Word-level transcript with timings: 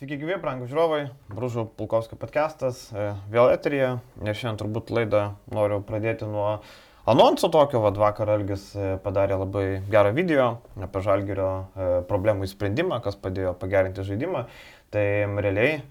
Sveiki, 0.00 0.16
gyvi, 0.16 0.32
brangų 0.40 0.64
žiūrovai, 0.64 1.00
Brūžų 1.28 1.66
Pulkovskio 1.76 2.16
podcastas, 2.16 2.86
e, 2.88 3.10
vėl 3.28 3.50
eterija. 3.52 3.90
Ir 4.24 4.32
šiandien 4.32 4.56
turbūt 4.62 4.88
laidą 4.96 5.34
noriu 5.52 5.82
pradėti 5.84 6.24
nuo 6.24 6.46
anonso 7.04 7.50
tokio, 7.52 7.82
vad 7.84 8.00
vakar 8.00 8.32
Algis 8.32 8.64
e, 8.72 8.94
padarė 9.04 9.36
labai 9.42 9.66
gerą 9.92 10.14
video 10.16 10.46
apie 10.80 11.04
žalgerio 11.04 11.50
e, 11.52 11.90
problemų 12.08 12.48
įsprendimą, 12.48 13.02
kas 13.04 13.20
padėjo 13.20 13.52
pagerinti 13.60 14.06
žaidimą. 14.08 14.46
Tai 14.88 15.04
realiai 15.44 15.82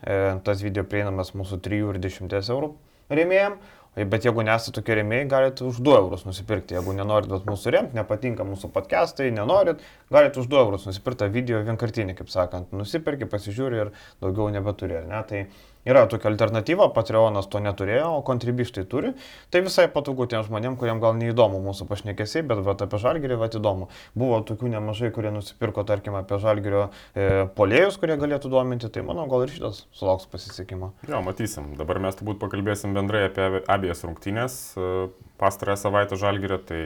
tas 0.41 0.65
video 0.65 0.89
prieinamas 0.89 1.35
mūsų 1.37 1.61
3 1.69 1.85
ir 1.93 2.01
10 2.09 2.33
eurų 2.49 2.73
rėmėjim. 3.13 3.59
Bet 3.97 4.23
jeigu 4.23 4.43
nesate 4.45 4.75
tokie 4.77 4.95
rėmėjai, 4.99 5.25
galite 5.31 5.65
už 5.65 5.79
2 5.83 5.95
eurus 5.97 6.21
nusipirkti. 6.27 6.75
Jeigu 6.77 6.93
nenorit 6.95 7.31
mūsų 7.47 7.73
remti, 7.73 7.97
nepatinka 7.97 8.45
mūsų 8.47 8.69
podcastai, 8.75 9.31
nenorit, 9.33 9.81
galite 10.13 10.39
už 10.39 10.47
2 10.51 10.61
eurus 10.61 10.85
nusipirkti 10.87 11.27
video 11.33 11.59
vienkartinį, 11.65 12.15
kaip 12.21 12.29
sakant. 12.29 12.69
Nusipirki, 12.71 13.27
pasižiūri 13.27 13.81
ir 13.81 13.91
daugiau 14.21 14.51
nebeturi. 14.53 15.01
Ne? 15.09 15.23
Tai 15.27 15.41
Yra 15.87 16.03
tokia 16.11 16.27
alternatyva, 16.27 16.89
Patreonas 16.91 17.47
to 17.47 17.61
neturėjo, 17.63 18.09
o 18.17 18.23
kontribištai 18.27 18.83
turi. 18.91 19.13
Tai 19.53 19.61
visai 19.63 19.85
patogu 19.91 20.25
tiem 20.29 20.43
žmonėm, 20.43 20.75
kuriem 20.79 20.99
gal 20.99 21.15
neįdomu 21.15 21.61
mūsų 21.63 21.87
pašnekesiai, 21.87 22.43
bet 22.49 22.59
vat, 22.65 22.83
apie 22.83 22.99
žalgerį 22.99 23.37
vat 23.39 23.55
įdomu. 23.55 23.87
Buvo 24.19 24.41
tokių 24.45 24.73
nemažai, 24.75 25.13
kurie 25.15 25.31
nusipirko, 25.31 25.85
tarkim, 25.87 26.17
apie 26.19 26.41
žalgerio 26.43 26.89
e, 27.15 27.47
polėjus, 27.55 27.95
kurie 28.01 28.19
galėtų 28.19 28.51
dominti, 28.51 28.91
tai 28.91 29.05
manau, 29.07 29.23
gal 29.31 29.45
ir 29.45 29.55
šitas 29.55 29.85
sulauks 29.95 30.27
pasisekimo. 30.31 30.91
Jo, 31.07 31.23
matysim. 31.23 31.71
Dabar 31.79 32.01
mes 32.03 32.19
turbūt 32.19 32.41
pakalbėsim 32.43 32.97
bendrai 32.97 33.29
apie 33.29 33.63
abiejas 33.71 34.03
rungtynės 34.03 34.59
e, 34.75 35.07
pastarąją 35.39 35.79
savaitę 35.87 36.19
žalgerio. 36.19 36.59
Tai 36.59 36.83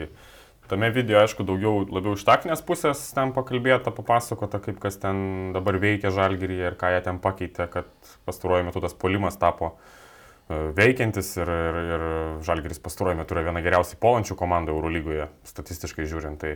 Tame 0.64 0.88
video, 0.88 1.18
aišku, 1.20 1.44
daugiau 1.44 1.82
labiau 1.84 2.14
iš 2.16 2.22
taktinės 2.24 2.62
pusės 2.64 3.00
ten 3.12 3.34
pakalbėta, 3.36 3.92
papasakota, 3.92 4.62
kaip 4.64 4.78
kas 4.80 4.96
ten 5.02 5.50
dabar 5.52 5.76
veikia 5.82 6.08
žalgyryje 6.14 6.70
ir 6.70 6.76
ką 6.80 6.88
jie 6.94 7.02
ten 7.04 7.18
pakeitė, 7.20 7.66
kad 7.68 7.90
pastaruoju 8.24 8.64
metu 8.70 8.80
tas 8.80 8.96
polimas 8.96 9.36
tapo 9.36 9.74
e, 9.74 10.56
veikiantis 10.78 11.34
ir, 11.36 11.52
ir, 11.52 11.80
ir 11.84 12.04
žalgyris 12.48 12.80
pastaruoju 12.80 13.18
metu 13.18 13.36
yra 13.36 13.42
viena 13.50 13.60
geriausiai 13.66 14.00
polančių 14.00 14.38
komandų 14.40 14.72
Eurolygoje, 14.72 15.26
statistiškai 15.52 16.08
žiūrint. 16.08 16.40
Tai, 16.40 16.54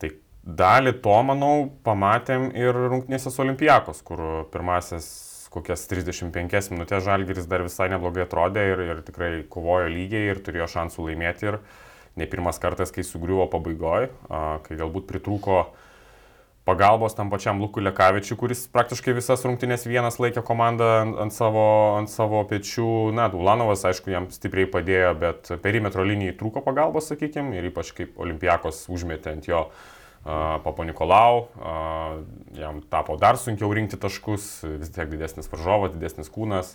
tai 0.00 0.14
dalį 0.62 0.96
to, 1.04 1.18
manau, 1.28 1.52
pamatėm 1.84 2.48
ir 2.56 2.72
rungtynėse 2.86 3.28
su 3.28 3.44
Olimpijakos, 3.44 4.00
kur 4.00 4.24
pirmasis 4.54 5.10
kokias 5.52 5.84
35 5.92 6.72
minutės 6.72 7.04
žalgyris 7.04 7.52
dar 7.52 7.68
visai 7.68 7.90
neblogai 7.92 8.24
atrodė 8.24 8.64
ir, 8.72 8.84
ir 8.94 9.04
tikrai 9.04 9.30
kovojo 9.52 9.92
lygiai 9.92 10.32
ir 10.32 10.40
turėjo 10.46 10.72
šansų 10.78 11.10
laimėti. 11.10 11.52
Ir, 11.52 11.60
ne 12.18 12.26
pirmas 12.26 12.58
kartas, 12.62 12.90
kai 12.94 13.04
sugriuvo 13.06 13.46
pabaigoje, 13.52 14.10
kai 14.66 14.80
galbūt 14.80 15.06
pritrūko 15.10 15.60
pagalbos 16.68 17.14
tam 17.16 17.30
pačiam 17.32 17.60
Lukui 17.62 17.82
Lekavičiui, 17.82 18.36
kuris 18.38 18.66
praktiškai 18.70 19.14
visas 19.16 19.42
rungtynės 19.46 19.86
vienas 19.88 20.20
laikė 20.22 20.42
komandą 20.46 20.90
ant, 21.24 21.34
savo, 21.34 21.64
ant 21.98 22.12
savo 22.12 22.42
pečių. 22.50 23.10
Na, 23.16 23.30
Dulanovas, 23.32 23.82
aišku, 23.88 24.12
jam 24.12 24.28
stipriai 24.30 24.68
padėjo, 24.70 25.14
bet 25.18 25.50
perimetro 25.64 26.04
linijai 26.06 26.36
trūko 26.38 26.62
pagalbos, 26.66 27.08
sakykime, 27.10 27.56
ir 27.58 27.70
ypač 27.72 27.94
kaip 27.96 28.20
Olimpijakos 28.20 28.84
užmetė 28.92 29.34
ant 29.34 29.50
jo 29.50 29.64
Papo 30.20 30.84
Nikolau, 30.84 31.46
jam 32.52 32.82
tapo 32.92 33.16
dar 33.16 33.38
sunkiau 33.40 33.72
rinkti 33.72 33.96
taškus, 33.96 34.50
vis 34.82 34.90
tiek 34.92 35.08
didesnis 35.08 35.48
varžovas, 35.48 35.94
didesnis 35.94 36.28
kūnas, 36.28 36.74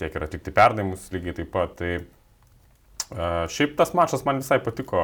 tiek 0.00 0.16
ir 0.16 0.24
atlikti 0.24 0.54
perdavimus 0.56 1.10
lygiai 1.12 1.36
taip 1.42 1.52
pat. 1.52 1.76
Tai, 1.76 1.98
Šiaip 3.08 3.78
tas 3.78 3.94
mačas 3.96 4.24
man 4.28 4.42
visai 4.42 4.58
patiko, 4.60 5.00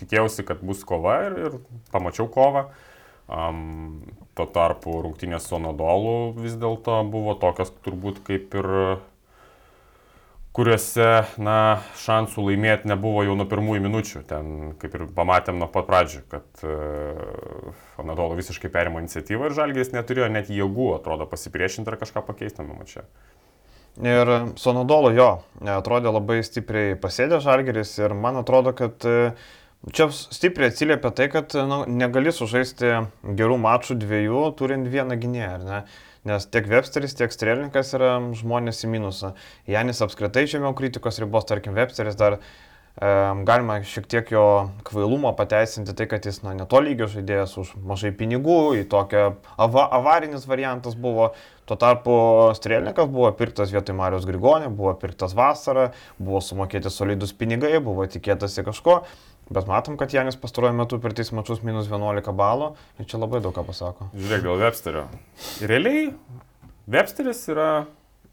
tikėjausi, 0.00 0.46
kad 0.48 0.62
bus 0.64 0.86
kova 0.88 1.18
ir, 1.26 1.36
ir 1.36 1.58
pamačiau 1.92 2.30
kovą. 2.32 2.70
Um, 3.30 4.00
tuo 4.34 4.48
tarpu 4.50 4.96
rungtynės 5.04 5.44
su 5.46 5.54
Anadolu 5.54 6.32
vis 6.40 6.56
dėlto 6.58 6.96
buvo 7.12 7.36
tokios 7.38 7.70
turbūt 7.84 8.24
kaip 8.26 8.56
ir 8.58 8.66
kuriuose, 10.56 11.06
na, 11.38 11.58
šansų 12.02 12.48
laimėti 12.48 12.90
nebuvo 12.90 13.22
jau 13.22 13.36
nuo 13.38 13.46
pirmųjų 13.50 13.84
minučių. 13.84 14.22
Ten, 14.26 14.48
kaip 14.82 14.96
ir 14.98 15.04
pamatėm 15.14 15.60
nuo 15.60 15.68
pat 15.70 15.86
pradžių, 15.86 16.24
kad 16.32 16.64
uh, 16.66 17.84
Anadolu 18.02 18.40
visiškai 18.40 18.72
perimo 18.72 19.02
iniciatyvą 19.02 19.46
ir 19.46 19.56
Žalgės 19.60 19.94
neturėjo 19.94 20.30
net 20.32 20.50
jėgų, 20.50 20.90
atrodo, 20.96 21.28
pasipriešinti 21.30 21.92
ar 21.92 22.00
kažką 22.00 22.24
pakeisti 22.26 22.64
tame 22.64 22.74
mače. 22.80 23.06
Ir 23.98 24.28
su 24.56 24.70
Anadolu 24.70 25.10
jo, 25.16 25.30
atrodė 25.68 26.12
labai 26.14 26.38
stipriai 26.46 26.94
pasėdė 27.00 27.40
Žalgeris 27.42 27.96
ir 27.98 28.14
man 28.14 28.38
atrodo, 28.40 28.72
kad 28.76 29.02
e, 29.04 29.32
čia 29.92 30.06
stipriai 30.14 30.70
atsiliepia 30.70 31.10
tai, 31.16 31.26
kad 31.32 31.56
nu, 31.68 31.82
negali 31.90 32.32
sužaisti 32.32 32.94
gerų 33.36 33.58
mačų 33.60 33.98
dviejų, 34.00 34.44
turint 34.56 34.88
vieną 34.88 35.18
gynėją, 35.20 35.50
ar 35.58 35.66
ne? 35.66 35.82
Nes 36.30 36.44
tiek 36.52 36.66
Websteris, 36.68 37.16
tiek 37.16 37.32
Strelnikas 37.32 37.94
yra 37.96 38.18
žmonės 38.36 38.84
į 38.84 38.90
minusą. 38.92 39.32
Janis 39.68 40.02
apskritai 40.04 40.44
žemiau 40.52 40.74
kritikos 40.76 41.18
ribos, 41.22 41.48
tarkim, 41.48 41.72
Websteris 41.76 42.18
dar 42.20 42.38
galima 42.98 43.78
šiek 43.86 44.06
tiek 44.10 44.32
jo 44.34 44.70
kvailumą 44.84 45.32
pateisinti 45.36 45.94
tai, 45.96 46.06
kad 46.10 46.26
jis 46.26 46.42
na, 46.42 46.54
netolygio 46.58 47.06
žaidėjas 47.08 47.56
už 47.62 47.72
mažai 47.86 48.10
pinigų, 48.12 48.74
į 48.82 48.84
tokią 48.90 49.24
ava, 49.56 49.86
avarinis 50.00 50.46
variantas 50.50 50.98
buvo. 50.98 51.32
Tuo 51.70 51.76
tarpu 51.78 52.12
Strelnikas 52.58 53.06
buvo 53.06 53.30
pirktas 53.38 53.70
vietoj 53.70 53.94
Marijos 53.94 54.26
Grigonė, 54.26 54.72
buvo 54.74 54.90
pirktas 54.98 55.36
vasarą, 55.38 55.92
buvo 56.18 56.40
sumokėti 56.42 56.90
solidus 56.90 57.30
pinigai, 57.30 57.76
buvo 57.78 58.08
tikėtasi 58.10 58.66
kažko. 58.66 59.04
Bet 59.54 59.70
matom, 59.70 59.96
kad 59.98 60.10
Janis 60.14 60.38
pastaruoju 60.38 60.74
metu 60.78 60.98
per 61.02 61.14
tais 61.14 61.30
mačius 61.34 61.62
minus 61.66 61.88
11 61.90 62.34
balų 62.38 62.72
ir 62.98 63.06
čia 63.10 63.22
labai 63.22 63.40
daug 63.42 63.54
ką 63.54 63.64
pasako. 63.66 64.10
Žiūrėk, 64.18 64.44
dėl 64.46 64.60
Websterio. 64.62 65.06
Realiai, 65.62 66.04
Websteris 66.90 67.46
yra 67.50 67.70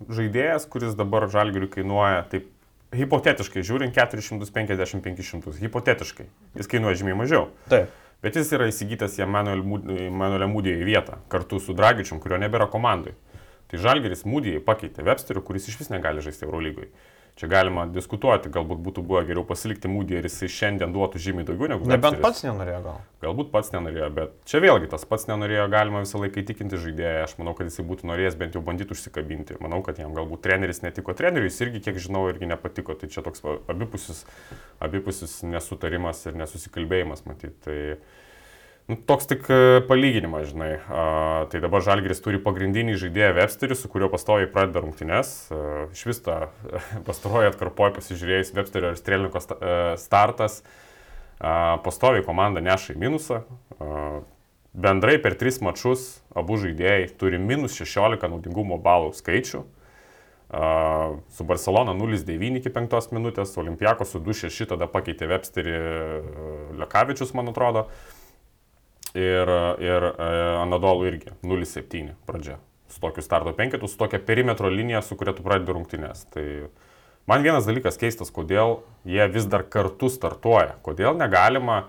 žaidėjas, 0.09 0.66
kuris 0.69 0.97
dabar 0.97 1.29
žalgiriui 1.29 1.72
kainuoja 1.74 2.25
taip 2.29 2.51
hipotetiškai 2.95 3.63
žiūrint 3.67 3.95
450-500, 3.97 5.55
hipotetiškai. 5.63 6.27
Jis 6.59 6.69
kainuoja 6.71 6.99
žymiai 7.01 7.17
mažiau. 7.19 7.49
Taip. 7.71 7.91
Bet 8.23 8.37
jis 8.39 8.49
yra 8.55 8.69
įsigytas 8.71 9.19
į 9.19 9.27
Emanuelio 9.27 10.47
Mūdijai 10.49 10.85
vietą 10.87 11.19
kartu 11.29 11.59
su 11.61 11.75
Dragičium, 11.77 12.21
kurio 12.23 12.39
nebėra 12.41 12.65
komandai. 12.71 13.13
Tai 13.69 13.81
Žalgeris 13.83 14.23
Mūdijai 14.25 14.63
pakeitė 14.63 15.05
Websteriu, 15.05 15.43
kuris 15.45 15.67
iš 15.69 15.77
vis 15.81 15.91
negali 15.93 16.23
žaisti 16.25 16.47
Eurolygoje. 16.47 16.89
Čia 17.37 17.45
galima 17.51 17.83
diskutuoti, 17.93 18.49
galbūt 18.49 18.79
būtų 18.81 19.03
buvę 19.05 19.19
geriau 19.27 19.43
pasilikti 19.45 19.89
mūdį 19.91 20.15
ir 20.17 20.25
jisai 20.25 20.47
šiandien 20.49 20.93
duotų 20.95 21.19
žymiai 21.21 21.45
daugiau 21.45 21.67
negu... 21.69 21.85
Nebent 21.85 22.17
pats 22.23 22.41
nenorėjo 22.41 22.79
gal. 22.81 22.95
Galbūt 23.21 23.51
pats 23.53 23.69
nenorėjo, 23.75 24.07
bet 24.15 24.33
čia 24.49 24.61
vėlgi 24.63 24.89
tas 24.89 25.05
pats 25.05 25.27
nenorėjo, 25.29 25.67
galima 25.69 26.01
visą 26.01 26.17
laiką 26.23 26.41
įtikinti 26.41 26.79
žaidėją. 26.81 27.27
Aš 27.27 27.35
manau, 27.37 27.53
kad 27.59 27.69
jisai 27.69 27.85
būtų 27.91 28.09
norėjęs 28.09 28.39
bent 28.41 28.57
jau 28.57 28.63
bandyti 28.65 28.97
užsikabinti. 28.97 29.59
Manau, 29.61 29.83
kad 29.85 30.01
jam 30.01 30.17
galbūt 30.17 30.41
treneris 30.47 30.81
netiko. 30.81 31.13
Treneriui 31.17 31.53
irgi, 31.53 31.83
kiek 31.85 32.01
žinau, 32.01 32.25
irgi 32.33 32.49
nepatiko. 32.49 32.97
Tai 32.97 33.11
čia 33.13 33.21
toks 33.25 33.45
abipusis, 33.45 34.23
abipusis 34.81 35.43
nesutarimas 35.45 36.25
ir 36.25 36.41
nesusikalbėjimas, 36.41 37.21
matyt. 37.29 37.53
Tai, 37.61 37.77
Nu, 38.87 38.95
toks 38.95 39.25
tik 39.27 39.49
e, 39.51 39.81
palyginimas, 39.87 40.47
žinai. 40.47 40.77
A, 40.87 41.01
tai 41.51 41.59
dabar 41.59 41.83
Žalgris 41.83 42.21
turi 42.23 42.39
pagrindinį 42.39 42.93
žaidėją 43.01 43.33
Websterį, 43.35 43.75
su 43.75 43.89
kuriuo 43.91 44.07
pastoviai 44.13 44.47
pradeda 44.47 44.79
rungtynes. 44.79 45.31
Iš 45.91 46.03
vis 46.07 46.23
tą 46.23 46.37
pastarojo 47.07 47.51
atkarpoje 47.51 47.97
pasižiūrėjus 47.97 48.53
Websterio 48.55 48.93
ir 48.93 48.99
Strelniko 48.99 49.43
e, 49.43 49.75
startas, 49.99 50.61
a, 51.35 51.75
pastoviai 51.83 52.23
komanda 52.23 52.63
neša 52.63 52.95
į 52.95 53.01
minusą. 53.03 53.43
A, 53.75 54.21
bendrai 54.71 55.17
per 55.19 55.35
tris 55.35 55.59
mačius 55.59 56.07
abu 56.31 56.55
žaidėjai 56.61 57.09
turi 57.19 57.43
minus 57.43 57.75
16 57.75 58.23
naudingumo 58.31 58.79
balų 58.79 59.11
skaičių. 59.19 59.67
Uh, 60.47 61.17
su 61.35 61.43
Barcelona 61.43 61.91
0-9 61.91 62.61
iki 62.61 62.71
5 62.71 63.09
minutės, 63.11 63.49
Olimpijakos 63.59 64.13
su 64.13 64.21
2-6 64.23 64.69
tada 64.69 64.87
pakeitė 64.87 65.27
Websterį 65.27 65.73
Lekavičius, 66.79 67.33
man 67.35 67.51
atrodo. 67.51 67.83
Uh, 67.83 68.16
ir, 69.17 69.51
ir 69.83 70.09
e, 70.13 70.31
Anadolu 70.61 71.07
irgi 71.09 71.33
0-7 71.44 72.13
pradžia. 72.29 72.59
Su 72.88 73.01
tokiu 73.03 73.23
starto 73.25 73.51
penketu, 73.57 73.89
su 73.89 74.00
tokia 74.00 74.19
perimetro 74.24 74.69
linija, 74.71 75.01
su 75.03 75.18
kuria 75.19 75.36
tu 75.36 75.44
pradedi 75.45 75.75
rungtynės. 75.75 76.27
Tai 76.33 76.45
man 77.27 77.44
vienas 77.44 77.68
dalykas 77.68 78.00
keistas, 78.00 78.31
kodėl 78.33 78.81
jie 79.07 79.27
vis 79.33 79.50
dar 79.50 79.65
kartu 79.68 80.09
startuoja. 80.13 80.77
Kodėl 80.86 81.18
negalima 81.19 81.86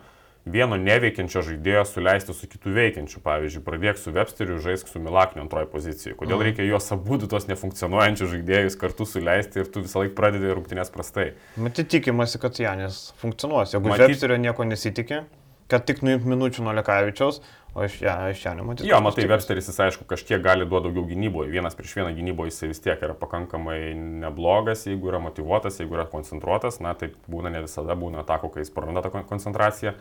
vieno 0.49 0.79
neveikiančio 0.81 1.43
žaidėjo 1.44 1.85
suleisti 1.87 2.35
su 2.35 2.49
kitu 2.50 2.73
veikiančiu. 2.75 3.20
Pavyzdžiui, 3.25 3.62
pradėk 3.67 4.00
su 4.00 4.12
Websteriu, 4.17 4.58
žaisk 4.64 4.88
su 4.91 5.02
Milakniu 5.02 5.44
antroje 5.44 5.69
pozicijoje. 5.70 6.17
Kodėl 6.19 6.38
mhm. 6.38 6.47
reikia 6.49 6.69
juos 6.69 6.88
abu 6.94 7.20
tos 7.25 7.49
nefunkcionuojančius 7.50 8.32
žaidėjus 8.32 8.79
kartu 8.81 9.06
suleisti 9.06 9.62
ir 9.62 9.69
tu 9.70 9.85
visą 9.85 10.02
laiką 10.02 10.17
pradedi 10.19 10.55
rungtynės 10.55 10.91
prastai. 10.94 11.35
Matyt, 11.61 11.93
tikimasi, 11.94 12.41
kad 12.43 12.58
Janis 12.58 13.11
funkcionuos. 13.20 13.76
Jeigu 13.76 13.93
Matyt... 13.93 14.08
Websterio 14.08 14.41
nieko 14.41 14.67
nesitikė 14.67 15.26
kad 15.69 15.85
tik 15.88 16.00
nuimt 16.05 16.26
minučių 16.29 16.65
nuo 16.65 16.73
Lekavičiaus, 16.79 17.41
o 17.76 17.85
iš 17.85 17.99
čia, 18.00 18.15
iš 18.32 18.41
čia 18.43 18.55
nematyti. 18.56 18.88
Jo, 18.88 19.00
matai, 19.05 19.26
Websteris 19.31 19.69
jis 19.69 19.81
aišku 19.85 20.06
kažkiek 20.09 20.41
gali 20.44 20.67
duoti 20.69 20.88
daugiau 20.88 21.05
gynyboje. 21.11 21.50
Vienas 21.53 21.76
prieš 21.79 21.94
vieną 21.99 22.15
gynyboje 22.17 22.53
jis 22.53 22.62
vis 22.73 22.82
tiek 22.85 23.05
yra 23.05 23.17
pakankamai 23.19 23.93
neblogas, 24.25 24.87
jeigu 24.88 25.12
yra 25.12 25.20
motivuotas, 25.23 25.79
jeigu 25.82 25.99
yra 25.99 26.09
koncentruotas, 26.11 26.81
na 26.85 26.94
tai 26.99 27.12
būna 27.29 27.53
ne 27.53 27.62
visada, 27.67 27.97
būna 27.99 28.25
atako, 28.25 28.53
kai 28.55 28.65
jis 28.65 28.73
praranda 28.75 29.05
tą 29.05 29.23
koncentraciją. 29.29 29.94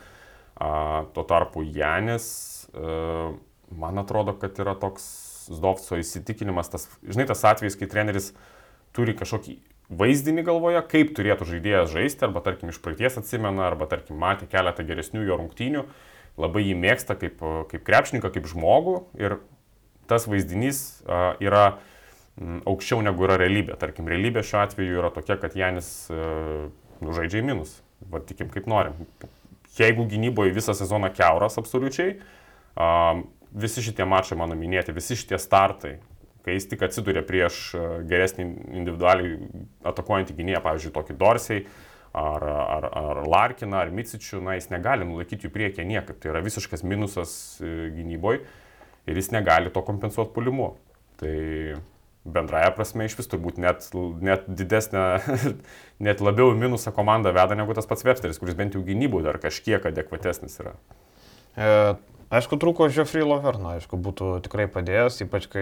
A, 0.58 0.70
tuo 1.14 1.28
tarpu 1.28 1.62
Janis, 1.62 2.28
a, 2.72 2.82
e, 2.82 3.76
man 3.78 4.00
atrodo, 4.02 4.34
kad 4.40 4.58
yra 4.64 4.74
toks 4.80 5.06
Zdovco 5.48 5.96
įsitikinimas, 6.00 6.72
tas, 6.72 6.90
žinai, 7.08 7.28
tas 7.30 7.44
atvejis, 7.48 7.78
kai 7.80 7.88
treneris 7.92 8.34
turi 8.96 9.14
kažkokį 9.16 9.60
vaizdinį 9.90 10.44
galvoje, 10.48 10.82
kaip 10.92 11.14
turėtų 11.18 11.48
žaidėjas 11.52 11.92
žaisti, 11.94 12.26
arba 12.28 12.44
tarkim 12.46 12.72
iš 12.74 12.80
praeities 12.84 13.20
atsimena, 13.22 13.68
arba 13.70 13.88
tarkim 13.90 14.20
matė 14.20 14.50
keletą 14.52 14.86
geresnių 14.88 15.26
jo 15.28 15.38
rungtynių, 15.40 15.84
labai 16.38 16.66
jį 16.66 16.76
mėgsta 16.80 17.16
kaip, 17.20 17.40
kaip 17.72 17.86
krepšininką, 17.88 18.32
kaip 18.36 18.50
žmogų 18.52 18.98
ir 19.22 19.40
tas 20.08 20.28
vaizdinys 20.30 21.02
yra 21.44 21.66
m, 22.40 22.62
aukščiau 22.68 23.02
negu 23.04 23.26
yra 23.28 23.40
realybė. 23.42 23.78
Tarkim, 23.80 24.08
realybė 24.12 24.44
šiuo 24.46 24.62
atveju 24.64 25.02
yra 25.02 25.12
tokia, 25.16 25.40
kad 25.42 25.56
Janis 25.58 25.90
uh, 26.14 26.68
žaidžia 27.02 27.42
į 27.42 27.48
minus. 27.48 27.80
Vatikim 28.12 28.52
kaip 28.54 28.68
norim. 28.70 28.98
Jeigu 29.78 30.06
gynyboje 30.10 30.54
visą 30.56 30.74
sezoną 30.78 31.10
keuras 31.14 31.58
absoliučiai, 31.60 32.18
visi 33.58 33.84
šitie 33.86 34.06
mačai 34.10 34.38
mano 34.38 34.58
minėti, 34.58 34.94
visi 34.96 35.18
šitie 35.18 35.38
startai, 35.42 35.98
kai 36.48 36.56
jis 36.56 36.70
tik 36.72 36.86
atsiduria 36.88 37.26
prieš 37.28 37.76
geresnį 38.08 38.48
individualiai 38.80 39.36
atakuojantį 39.92 40.36
gynėją, 40.38 40.64
pavyzdžiui, 40.64 40.94
tokį 40.96 41.18
Dorsiai, 41.20 41.66
ar, 42.16 42.46
ar, 42.48 42.88
ar 43.02 43.22
Larkiną, 43.28 43.82
ar 43.82 43.92
Micičių, 43.92 44.40
na, 44.46 44.56
jis 44.56 44.72
negali 44.72 45.06
nulaikyti 45.08 45.48
jų 45.48 45.54
priekį 45.54 45.86
niekaip. 45.92 46.22
Tai 46.24 46.32
yra 46.32 46.44
visiškas 46.46 46.86
minusas 46.88 47.36
gynyboje 47.60 48.46
ir 49.08 49.20
jis 49.20 49.32
negali 49.36 49.74
to 49.76 49.84
kompensuoti 49.86 50.34
pulimu. 50.36 50.72
Tai 51.20 51.36
bendraja 52.28 52.72
prasme 52.76 53.08
iš 53.08 53.16
vis 53.20 53.30
turbūt 53.32 53.60
net, 53.62 53.88
net 54.24 54.48
didesnė, 54.48 55.04
net 56.08 56.24
labiau 56.24 56.56
minusą 56.58 56.94
komandą 56.96 57.32
veda 57.36 57.58
negu 57.60 57.76
tas 57.78 57.88
pats 57.90 58.06
Websteris, 58.08 58.40
kuris 58.42 58.58
bent 58.58 58.76
jau 58.76 58.84
gynybų 58.88 59.24
dar 59.26 59.40
kažkiek 59.44 59.86
adekvatesnis 59.92 60.60
yra. 60.64 60.76
E, 61.56 61.70
Aišku, 62.28 62.58
trūko 62.60 62.90
Žefrey 62.92 63.24
Loverno, 63.24 63.70
aišku, 63.78 63.96
būtų 64.04 64.42
tikrai 64.44 64.66
padėjęs, 64.68 65.22
ypač 65.24 65.46
kai 65.48 65.62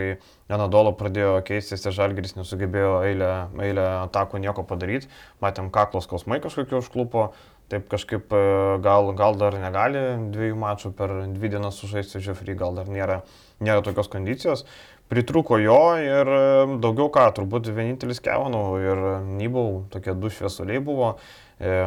Anadolo 0.50 0.96
pradėjo 0.98 1.36
keistis 1.46 1.86
ir 1.86 1.94
Žalgiris 1.94 2.34
nesugebėjo 2.40 2.96
eilę, 3.06 3.30
eilę 3.62 3.84
atakų 4.08 4.42
nieko 4.42 4.66
padaryti. 4.66 5.12
Matėm, 5.46 5.70
kaklos 5.70 6.10
kosmai 6.10 6.40
kažkokio 6.42 6.82
užklupo, 6.82 7.28
taip 7.70 7.86
kažkaip 7.94 8.34
e, 8.34 8.42
gal, 8.82 9.12
gal 9.14 9.38
dar 9.38 9.60
negali 9.62 10.04
dviejų 10.34 10.58
mačų 10.66 10.94
per 10.98 11.16
dvi 11.38 11.54
dienas 11.54 11.78
sužaisti 11.78 12.24
Žefrey, 12.26 12.58
gal 12.58 12.74
dar 12.82 12.90
nėra, 12.90 13.22
nėra 13.62 13.86
tokios 13.86 14.10
kondicijos. 14.10 14.66
Pritruko 15.06 15.62
jo 15.62 15.80
ir 16.02 16.34
e, 16.34 16.44
daugiau 16.82 17.14
ką, 17.14 17.30
turbūt 17.38 17.70
vienintelis 17.78 18.26
Kevanų 18.26 18.68
ir 18.82 19.08
Nybau, 19.38 19.84
tokie 19.94 20.18
du 20.18 20.34
šviesuliai 20.34 20.82
buvo. 20.82 21.20
E, 21.62 21.84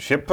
šiaip 0.00 0.32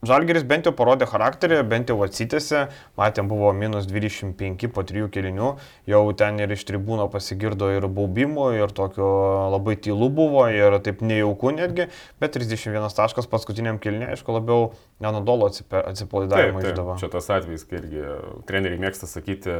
Žalgeris 0.00 0.46
bent 0.48 0.64
jau 0.64 0.72
parodė 0.72 1.04
charakterį, 1.04 1.58
bent 1.68 1.90
jau 1.92 1.98
atsitėsi, 2.06 2.62
matėm 2.96 3.26
buvo 3.28 3.50
minus 3.52 3.84
25 3.84 4.70
po 4.72 4.84
trijų 4.88 5.10
kelinių, 5.12 5.50
jau 5.92 6.00
ten 6.16 6.40
ir 6.40 6.54
iš 6.54 6.62
tribūno 6.70 7.04
pasigirdo 7.12 7.68
ir 7.74 7.84
baubimų, 7.84 8.46
ir 8.56 8.72
tokio 8.72 9.10
labai 9.52 9.74
tylu 9.76 10.08
buvo, 10.16 10.46
ir 10.48 10.78
taip 10.86 11.02
nejauku 11.04 11.52
netgi, 11.52 11.90
bet 12.22 12.32
31 12.32 12.96
taškas 12.96 13.28
paskutiniam 13.28 13.76
keliniui, 13.82 14.08
aišku, 14.14 14.32
labiau 14.38 14.70
nenodolo 15.04 15.50
atsipalaidavimo 15.52 16.64
išdavo. 16.64 16.96
Čia 17.02 17.10
tas 17.12 17.28
atvejis, 17.36 17.66
kai 17.68 17.82
irgi 17.82 18.06
treneriai 18.48 18.80
mėgsta 18.80 19.10
sakyti, 19.10 19.52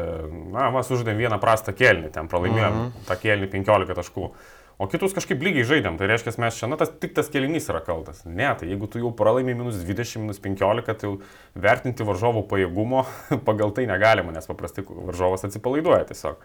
na, 0.57 0.71
mes 0.73 0.89
uždėm 0.97 1.21
vieną 1.21 1.37
prastą 1.43 1.77
kelnį, 1.77 2.15
ten 2.17 2.33
pralaimėjom 2.33 2.73
mm 2.73 2.81
-hmm. 2.87 3.05
tą 3.13 3.21
kelnį 3.27 3.53
15 3.61 4.01
taškų. 4.01 4.33
O 4.81 4.87
kitus 4.89 5.13
kažkaip 5.13 5.43
lygiai 5.45 5.67
žaidėm, 5.69 5.99
tai 6.01 6.07
reiškia, 6.09 6.33
mes 6.41 6.57
na, 6.65 6.77
tas, 6.81 6.89
tik 7.03 7.13
tas 7.13 7.27
kelinys 7.29 7.67
yra 7.69 7.83
kaltas. 7.85 8.23
Ne, 8.25 8.47
tai 8.57 8.71
jeigu 8.71 8.87
tu 8.89 9.03
jau 9.03 9.11
pralaimi 9.13 9.53
minus 9.53 9.77
20, 9.85 10.23
minus 10.23 10.41
15, 10.41 10.95
tai 11.03 11.11
vertinti 11.53 12.07
varžovo 12.09 12.47
pajėgumo 12.49 13.03
pagal 13.49 13.75
tai 13.77 13.85
negalima, 13.91 14.33
nes 14.33 14.49
paprastai 14.49 14.87
varžovas 14.89 15.45
atsipalaiduoja 15.45 16.07
tiesiog. 16.09 16.41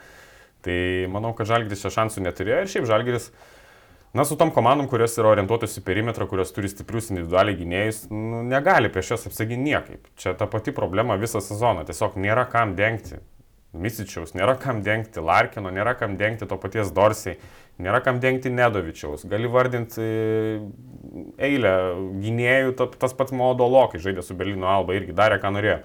Tai 0.68 0.80
manau, 1.14 1.32
kad 1.38 1.48
Žalgiris 1.48 1.86
čia 1.86 1.94
šansų 1.96 2.26
neturėjo 2.26 2.58
ir 2.66 2.74
šiaip 2.74 2.90
Žalgiris, 2.90 3.30
na, 4.18 4.28
su 4.28 4.36
tom 4.36 4.52
komandom, 4.52 4.90
kurios 4.92 5.16
yra 5.22 5.32
orientuotos 5.32 5.78
į 5.80 5.86
perimetrą, 5.88 6.28
kurios 6.28 6.52
turi 6.52 6.68
stiprius 6.74 7.08
individualiai 7.14 7.56
gynėjus, 7.62 8.02
nu, 8.12 8.44
negali 8.44 8.92
prieš 8.92 9.14
juos 9.14 9.30
apsiginti 9.32 9.70
niekaip. 9.70 10.12
Čia 10.20 10.36
ta 10.36 10.50
pati 10.52 10.76
problema 10.76 11.16
visą 11.22 11.40
sezoną, 11.40 11.88
tiesiog 11.88 12.20
nėra 12.20 12.50
kam 12.52 12.76
dengti. 12.76 13.22
Misičiaus, 13.76 14.32
nėra 14.36 14.54
kam 14.56 14.78
dengti 14.86 15.20
Larkino, 15.20 15.68
nėra 15.68 15.98
kam 16.00 16.14
dengti 16.16 16.48
to 16.48 16.56
paties 16.56 16.94
Dorsiai 16.96 17.36
Nėra 17.76 18.00
kam 18.00 18.22
dengti 18.24 18.48
Nedovičiaus. 18.54 19.26
Gali 19.28 19.50
vardinti 19.52 20.00
e, 20.00 20.60
eilę 21.44 21.74
gynėjų, 22.24 22.76
tas 22.96 23.16
pats 23.18 23.36
Modolo, 23.36 23.82
kai 23.92 24.00
žaidė 24.04 24.24
su 24.24 24.38
Berlyno 24.38 24.70
Alba, 24.72 24.96
irgi 24.96 25.16
darė, 25.16 25.42
ką 25.44 25.52
norėjo. 25.58 25.82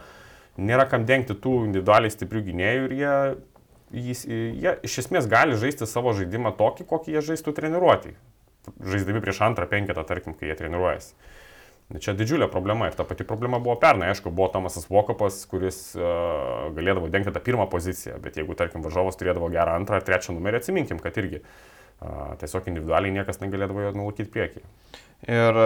Nėra 0.60 0.84
kam 0.90 1.06
dengti 1.08 1.34
tų 1.34 1.64
individualiai 1.66 2.12
stiprių 2.14 2.44
gynėjų 2.46 2.84
ir 2.86 2.94
jie, 3.00 3.16
jis, 4.10 4.22
jie 4.28 4.76
iš 4.86 5.00
esmės 5.02 5.26
gali 5.30 5.58
žaisti 5.58 5.88
savo 5.88 6.14
žaidimą 6.14 6.54
tokį, 6.58 6.86
kokį 6.90 7.16
jie 7.16 7.24
žaistų 7.32 7.56
treniruotį. 7.58 8.14
Žaisdami 8.86 9.24
prieš 9.24 9.42
antrą 9.48 9.66
penketą, 9.66 10.06
tarkim, 10.06 10.36
kai 10.38 10.52
jie 10.52 10.58
treniruojasi. 10.60 11.14
Čia 11.98 12.14
didžiulė 12.14 12.46
problema 12.52 12.86
ir 12.86 12.94
ta 12.94 13.02
pati 13.02 13.26
problema 13.26 13.58
buvo 13.58 13.74
pernai. 13.82 14.12
Aišku, 14.12 14.30
buvo 14.30 14.46
Tomasas 14.52 14.86
Vokapas, 14.86 15.40
kuris 15.50 15.80
uh, 15.98 16.68
galėdavo 16.76 17.10
dengti 17.10 17.32
tą 17.34 17.42
pirmą 17.42 17.66
poziciją, 17.72 18.20
bet 18.22 18.38
jeigu, 18.38 18.54
tarkim, 18.54 18.84
varžovas 18.84 19.18
turėdavo 19.18 19.48
gerą 19.50 19.74
antrą 19.80 19.98
ar 19.98 20.06
trečią 20.06 20.36
numerį, 20.36 20.60
atsiminkim, 20.60 21.00
kad 21.02 21.18
irgi 21.18 21.40
uh, 21.40 21.56
tiesiog 22.40 22.70
individualiai 22.70 23.14
niekas 23.18 23.42
negalėdavo 23.42 23.84
jo 23.84 23.94
nulaikyti 23.96 24.32
priekį. 24.32 24.64
Ir 25.28 25.58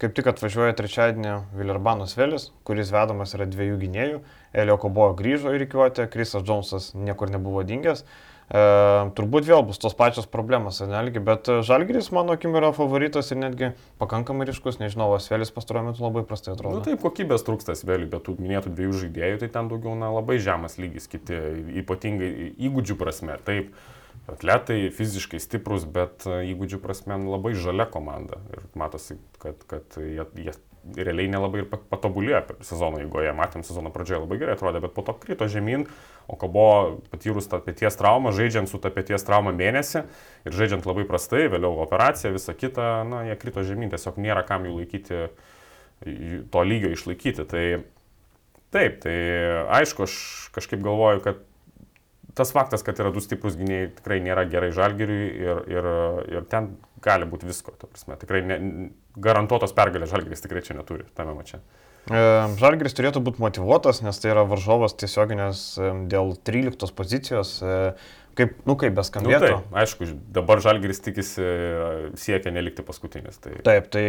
kaip 0.00 0.14
tik 0.16 0.30
atvažiuoja 0.30 0.72
trečiadienį 0.78 1.34
Vilerbanos 1.58 2.14
Vėlis, 2.16 2.48
kuris 2.64 2.88
vedamas 2.94 3.34
yra 3.36 3.44
dviejų 3.44 3.76
gynėjų. 3.82 4.22
Elio 4.56 4.78
Kobo 4.80 5.10
grįžo 5.18 5.52
į 5.52 5.60
reikiuotę, 5.66 6.06
Krisas 6.08 6.46
Džonsas 6.46 6.94
niekur 6.96 7.28
nebuvo 7.28 7.60
dingęs. 7.68 8.06
E, 8.46 8.60
turbūt 9.18 9.44
vėl 9.48 9.64
bus 9.66 9.80
tos 9.82 9.96
pačios 9.98 10.28
problemos, 10.30 10.78
netgi, 10.86 11.18
bet 11.28 11.50
Žalgiris, 11.66 12.12
mano 12.14 12.36
akim, 12.38 12.54
yra 12.56 12.70
favoritas 12.72 13.32
ir 13.34 13.40
netgi 13.40 13.72
pakankamai 13.98 14.46
ryškus, 14.46 14.78
nežinau, 14.78 15.10
Asvelis 15.16 15.50
pastaruoju 15.52 15.90
metu 15.90 16.04
labai 16.06 16.22
prastai 16.28 16.54
atrodo. 16.54 16.78
Na 16.78 16.84
nu, 16.84 16.86
taip, 16.86 17.02
kokybės 17.02 17.42
trūksta 17.44 17.74
Asveliui, 17.74 18.06
bet 18.12 18.22
tų 18.28 18.36
minėtų 18.38 18.70
dviejų 18.70 19.00
žaidėjų, 19.02 19.40
tai 19.42 19.50
ten 19.58 19.72
daugiau, 19.72 19.96
na, 19.98 20.12
labai 20.14 20.38
žemas 20.38 20.78
lygis, 20.78 21.10
kiti 21.10 21.42
ypatingai 21.82 22.30
įgūdžių 22.70 22.98
prasme. 23.02 23.40
Taip, 23.50 23.74
atletai 24.30 24.90
fiziškai 24.94 25.40
stiprus, 25.42 25.86
bet 25.88 26.26
e, 26.26 26.42
įgūdžių 26.52 26.80
prasme 26.82 27.18
nu, 27.22 27.32
labai 27.34 27.54
žalia 27.58 27.86
komanda. 27.90 28.40
Ir 28.54 28.64
matosi, 28.78 29.18
kad, 29.42 29.62
kad 29.70 29.98
jie, 30.00 30.26
jie 30.40 30.54
realiai 30.94 31.30
nelabai 31.30 31.62
ir 31.62 31.68
patobulėjo 31.70 32.42
sezono 32.66 33.00
eigoje. 33.02 33.32
Matėm 33.36 33.64
sezono 33.66 33.90
pradžioje 33.94 34.22
labai 34.22 34.38
gerai 34.42 34.54
atrodė, 34.56 34.82
bet 34.84 34.94
po 34.94 35.02
to 35.06 35.14
krito 35.18 35.48
žemyn, 35.50 35.86
o 36.30 36.38
ko 36.38 36.50
buvo 36.52 36.76
patyrus 37.10 37.48
tą 37.50 37.60
pėties 37.64 37.98
traumą, 37.98 38.32
žaidžiant 38.36 38.70
su 38.70 38.80
tą 38.82 38.92
pėties 38.94 39.26
traumą 39.26 39.54
mėnesį 39.56 40.04
ir 40.46 40.56
žaidžiant 40.56 40.86
labai 40.86 41.06
prastai, 41.08 41.46
vėliau 41.52 41.80
operacija, 41.82 42.34
visa 42.34 42.54
kita, 42.54 43.02
na, 43.08 43.24
jie 43.30 43.38
krito 43.40 43.66
žemyn, 43.66 43.90
tiesiog 43.94 44.20
nėra 44.22 44.46
kam 44.46 44.68
jų 44.68 44.78
laikyti, 44.80 45.26
to 46.52 46.64
lygio 46.66 46.92
išlaikyti. 46.94 47.46
Tai 47.50 47.66
taip, 48.74 49.02
tai 49.02 49.16
aišku, 49.80 50.06
aš 50.06 50.16
kažkaip 50.54 50.82
galvoju, 50.84 51.22
kad 51.26 51.44
tas 52.36 52.52
faktas, 52.52 52.84
kad 52.84 52.98
yra 53.00 53.10
du 53.14 53.22
stiprus 53.24 53.56
gynėjai, 53.56 53.90
tikrai 53.96 54.20
nėra 54.24 54.44
gerai 54.52 54.68
žalgiriui 54.76 55.26
ir, 55.40 55.60
ir, 55.72 55.90
ir 56.36 56.48
ten 56.52 56.74
gali 57.04 57.28
būti 57.28 57.48
visko. 57.48 57.72
Tikrai 57.80 58.42
ne, 58.44 58.58
garantuotos 59.16 59.72
pergalės 59.76 60.12
žalgiris 60.12 60.44
tikrai 60.44 60.64
čia 60.66 60.76
neturi 60.76 61.08
tame 61.16 61.32
mače. 61.38 61.62
E, 62.06 62.20
žalgiris 62.60 62.94
turėtų 62.96 63.22
būti 63.26 63.42
motivuotas, 63.42 64.02
nes 64.06 64.22
tai 64.22 64.30
yra 64.34 64.46
varžovas 64.46 64.94
tiesioginės 65.00 65.64
e, 65.78 65.90
dėl 66.12 66.36
13 66.46 66.94
pozicijos. 66.94 67.58
E, 67.66 67.80
kaip, 68.36 68.52
nu 68.68 68.76
kaip 68.78 68.94
beskambėtų. 68.96 69.48
Nu, 69.48 69.58
tai, 69.72 69.80
aišku, 69.82 70.08
dabar 70.34 70.60
Žalgiris 70.64 71.00
tikisi, 71.04 71.44
siekia 72.20 72.52
nelikti 72.54 72.84
paskutinis. 72.86 73.40
Tai, 73.42 73.56
taip, 73.66 73.88
tai. 73.94 74.04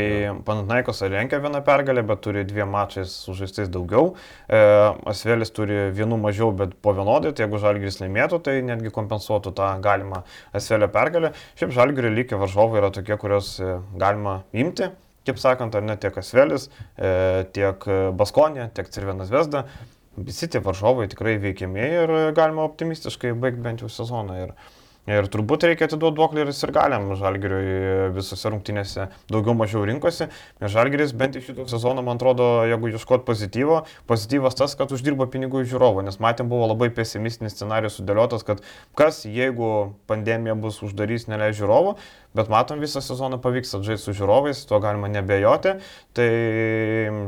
Panatnaikos 0.48 1.02
lenkia 1.08 1.40
vieną 1.44 1.64
pergalę, 1.68 2.04
bet 2.08 2.22
turi 2.26 2.44
dviem 2.48 2.70
mačiais 2.74 3.14
sužaistais 3.28 3.72
daugiau. 3.74 4.14
E, 4.46 4.62
Asvelis 5.10 5.54
turi 5.56 5.88
vienu 5.96 6.20
mažiau, 6.22 6.52
bet 6.56 6.76
po 6.84 6.94
vienodai, 6.98 7.34
tai 7.34 7.48
jeigu 7.48 7.64
Žalgiris 7.64 8.02
laimėtų, 8.04 8.42
tai 8.46 8.60
netgi 8.68 8.94
kompensuotų 8.94 9.56
tą 9.58 9.74
galimą 9.84 10.24
Asvelio 10.58 10.92
pergalę. 10.94 11.34
Šiaip 11.60 11.76
Žalgirio 11.76 12.14
lygiai 12.14 12.42
varžovai 12.44 12.84
yra 12.84 12.94
tokie, 12.96 13.18
kuriuos 13.20 13.58
e, 13.64 13.76
galima 13.98 14.42
imti 14.54 14.92
kaip 15.28 15.44
sakant, 15.44 15.76
ar 15.76 15.86
ne 15.86 15.98
tiek 16.00 16.18
Asvelis, 16.18 16.70
e, 16.96 17.46
tiek 17.56 17.86
Baskonė, 18.18 18.72
tiek 18.76 18.90
Cirvenas 18.94 19.32
Vesda 19.34 19.68
visi 20.18 20.50
tie 20.50 20.62
varžovai 20.64 21.08
tikrai 21.12 21.38
veikiami 21.42 21.88
ir 22.02 22.14
galima 22.38 22.66
optimistiškai 22.66 23.36
baigti 23.38 23.64
bent 23.64 23.84
jau 23.84 23.90
sezoną. 23.92 24.38
Ir, 24.48 24.54
ir 25.08 25.28
turbūt 25.32 25.64
reikia 25.68 25.88
atiduoti 25.88 26.18
duoklį 26.18 26.44
ir 26.44 26.52
sirgaliam 26.56 27.08
Žalgiriui 27.18 28.12
visose 28.16 28.52
rungtynėse 28.52 29.08
daugiau 29.32 29.56
mažiau 29.58 29.86
rinkosi. 29.88 30.28
Žalgiris 30.62 31.14
bent 31.18 31.38
iš 31.40 31.50
šito 31.50 31.68
sezono, 31.72 32.04
man 32.06 32.20
atrodo, 32.20 32.48
jeigu 32.68 32.92
ieškot 32.92 33.26
pozityvo, 33.28 33.82
pozityvas 34.10 34.60
tas, 34.60 34.76
kad 34.80 34.92
uždirba 34.94 35.30
pinigų 35.32 35.64
iš 35.64 35.72
žiūrovo. 35.74 36.04
Nes 36.06 36.20
matėm, 36.24 36.52
buvo 36.52 36.70
labai 36.74 36.90
pesimistinis 36.94 37.56
scenarius 37.58 38.00
sudėliotas, 38.02 38.46
kad 38.48 38.64
kas, 39.00 39.24
jeigu 39.26 39.94
pandemija 40.12 40.58
bus 40.60 40.82
uždarys, 40.86 41.30
neleis 41.32 41.58
žiūrovo, 41.60 41.96
bet 42.38 42.52
matom 42.54 42.84
visą 42.84 43.04
sezoną 43.04 43.40
pavyks 43.44 43.78
atžaisti 43.80 44.12
su 44.12 44.18
žiūrovais, 44.22 44.66
tuo 44.68 44.82
galima 44.84 45.12
nebejoti, 45.12 45.78
tai 46.18 46.32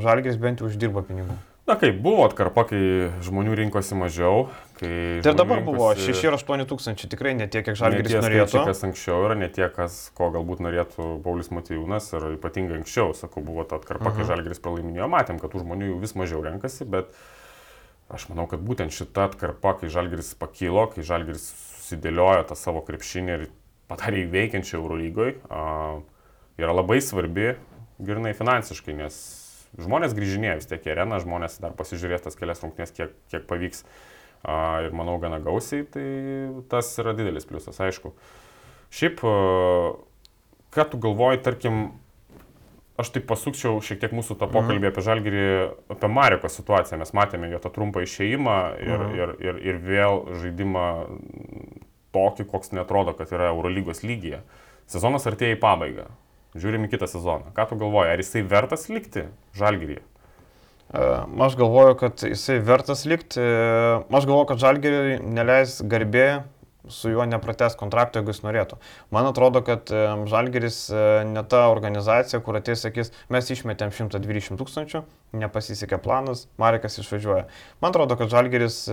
Žalgiris 0.04 0.42
bent 0.42 0.62
jau 0.62 0.70
uždirba 0.70 1.06
pinigų. 1.08 1.40
Na 1.70 1.76
kaip, 1.78 2.00
buvo 2.02 2.24
atkarpa, 2.26 2.64
kai 2.66 2.82
žmonių 3.22 3.54
rinkosi 3.60 3.94
mažiau. 3.94 4.48
Tai 4.80 4.90
ir 4.90 5.36
dabar 5.38 5.60
buvo 5.62 5.92
6 5.94 6.24
ir 6.26 6.34
8 6.34 6.64
tūkstančiai, 6.66 7.10
tikrai 7.12 7.36
ne 7.38 7.46
tiek, 7.52 7.62
kiek 7.68 7.78
Žalgiris 7.78 8.16
norėtų. 8.24 8.64
Kas 8.66 8.82
anksčiau 8.88 9.28
yra, 9.28 9.36
ne 9.38 9.52
tiek, 9.54 9.70
kas, 9.76 10.00
ko 10.18 10.32
galbūt 10.34 10.64
norėtų 10.66 11.20
Paulius 11.22 11.52
Matijūnas 11.54 12.08
ir 12.18 12.26
ypatingai 12.40 12.80
anksčiau, 12.80 13.14
sakau, 13.14 13.44
buvo 13.46 13.68
ta 13.70 13.78
atkarpa, 13.78 14.08
uh 14.08 14.10
-huh. 14.10 14.18
kai 14.18 14.24
mhm. 14.26 14.30
Žalgiris 14.32 14.64
pralaiminėjo, 14.66 15.10
matėm, 15.14 15.38
kad 15.38 15.54
tų 15.54 15.62
žmonių 15.62 16.00
vis 16.02 16.16
mažiau 16.18 16.42
renkasi, 16.42 16.90
bet 16.90 17.14
aš 18.10 18.30
manau, 18.30 18.48
kad 18.50 18.66
būtent 18.66 18.90
šita 18.90 19.30
atkarpa, 19.30 19.76
kai 19.82 19.90
Žalgiris 19.94 20.34
pakilo, 20.34 20.88
kai 20.88 21.06
Žalgiris 21.06 21.54
susidėliojo 21.86 22.48
tą 22.50 22.56
savo 22.56 22.82
krepšinį 22.82 23.30
ir 23.38 23.50
padarė 23.88 24.26
įveikiančią 24.26 24.82
Eurolygoj, 24.82 25.36
yra 26.58 26.74
labai 26.74 26.98
svarbi, 27.02 27.54
grinai 28.00 28.34
finansiškai, 28.34 28.94
nes 28.94 29.39
žmonės 29.78 30.16
grįžinėja 30.18 30.58
vis 30.60 30.70
tiek 30.70 30.86
į 30.88 30.94
areną, 30.96 31.20
žmonės 31.24 31.60
dar 31.62 31.76
pasižiūrės 31.78 32.26
tas 32.26 32.38
kelias 32.40 32.64
rungtynės, 32.64 32.94
kiek, 32.96 33.14
kiek 33.32 33.46
pavyks. 33.50 33.84
A, 34.40 34.86
ir 34.88 34.94
manau, 34.96 35.18
gana 35.20 35.42
gausiai, 35.44 35.84
tai 35.84 36.06
tas 36.72 36.94
yra 37.02 37.12
didelis 37.18 37.48
pliusas, 37.48 37.76
aišku. 37.84 38.14
Šiaip, 38.96 39.20
ką 40.74 40.86
tu 40.90 41.00
galvoji, 41.04 41.42
tarkim, 41.44 41.82
aš 43.00 43.12
taip 43.16 43.28
pasukčiau 43.30 43.82
šiek 43.84 44.00
tiek 44.02 44.16
mūsų 44.16 44.40
tą 44.40 44.48
mhm. 44.48 44.56
pokalbį 44.56 44.86
mhm. 44.86 44.94
apie 44.94 45.04
Žalgirį, 45.06 45.44
apie 45.96 46.12
Mariko 46.12 46.52
situaciją. 46.52 47.02
Mes 47.04 47.14
matėme 47.16 47.52
jo 47.52 47.60
tą 47.64 47.74
trumpą 47.76 48.04
išėjimą 48.08 48.58
ir, 48.80 48.96
mhm. 48.96 49.20
ir, 49.20 49.36
ir, 49.44 49.62
ir 49.74 49.84
vėl 49.84 50.24
žaidimą 50.40 50.88
tokį, 52.16 52.48
koks 52.50 52.74
netrodo, 52.74 53.14
kad 53.18 53.36
yra 53.36 53.52
Eurolygos 53.54 54.02
lygyje. 54.08 54.42
Sezonas 54.90 55.28
artėja 55.30 55.60
į 55.60 55.62
pabaigą 55.62 56.08
žiūrim 56.58 56.86
į 56.88 56.92
kitą 56.94 57.10
sezoną. 57.10 57.54
Ką 57.58 57.68
tu 57.70 57.80
galvoji, 57.82 58.14
ar 58.14 58.22
jisai 58.24 58.46
vertas 58.48 58.88
likti 58.90 59.28
Žalgiryje? 59.60 60.06
Aš 60.90 61.54
galvoju, 61.60 61.98
kad 62.00 62.24
jisai 62.26 62.56
vertas 62.66 63.04
likti. 63.06 63.42
Aš 63.42 64.26
galvoju, 64.26 64.48
kad 64.50 64.64
Žalgiriui 64.64 65.20
neleis 65.22 65.76
garbė 65.86 66.42
su 66.90 67.12
juo 67.12 67.22
nepratęs 67.30 67.76
kontrakto, 67.78 68.18
jeigu 68.18 68.34
jis 68.34 68.42
norėtų. 68.42 68.80
Man 69.14 69.28
atrodo, 69.30 69.62
kad 69.62 69.92
Žalgeris 70.32 70.80
ne 71.30 71.44
ta 71.46 71.68
organizacija, 71.70 72.40
kur 72.42 72.58
ateis 72.58 72.82
sakys, 72.82 73.14
mes 73.30 73.52
išmetėm 73.54 73.94
120 73.94 74.58
tūkstančių, 74.58 75.04
nepasisekė 75.38 76.02
planas, 76.02 76.48
Marekas 76.58 76.98
išvažiuoja. 77.04 77.46
Man 77.84 77.94
atrodo, 77.94 78.18
kad 78.18 78.34
Žalgeris 78.34 78.88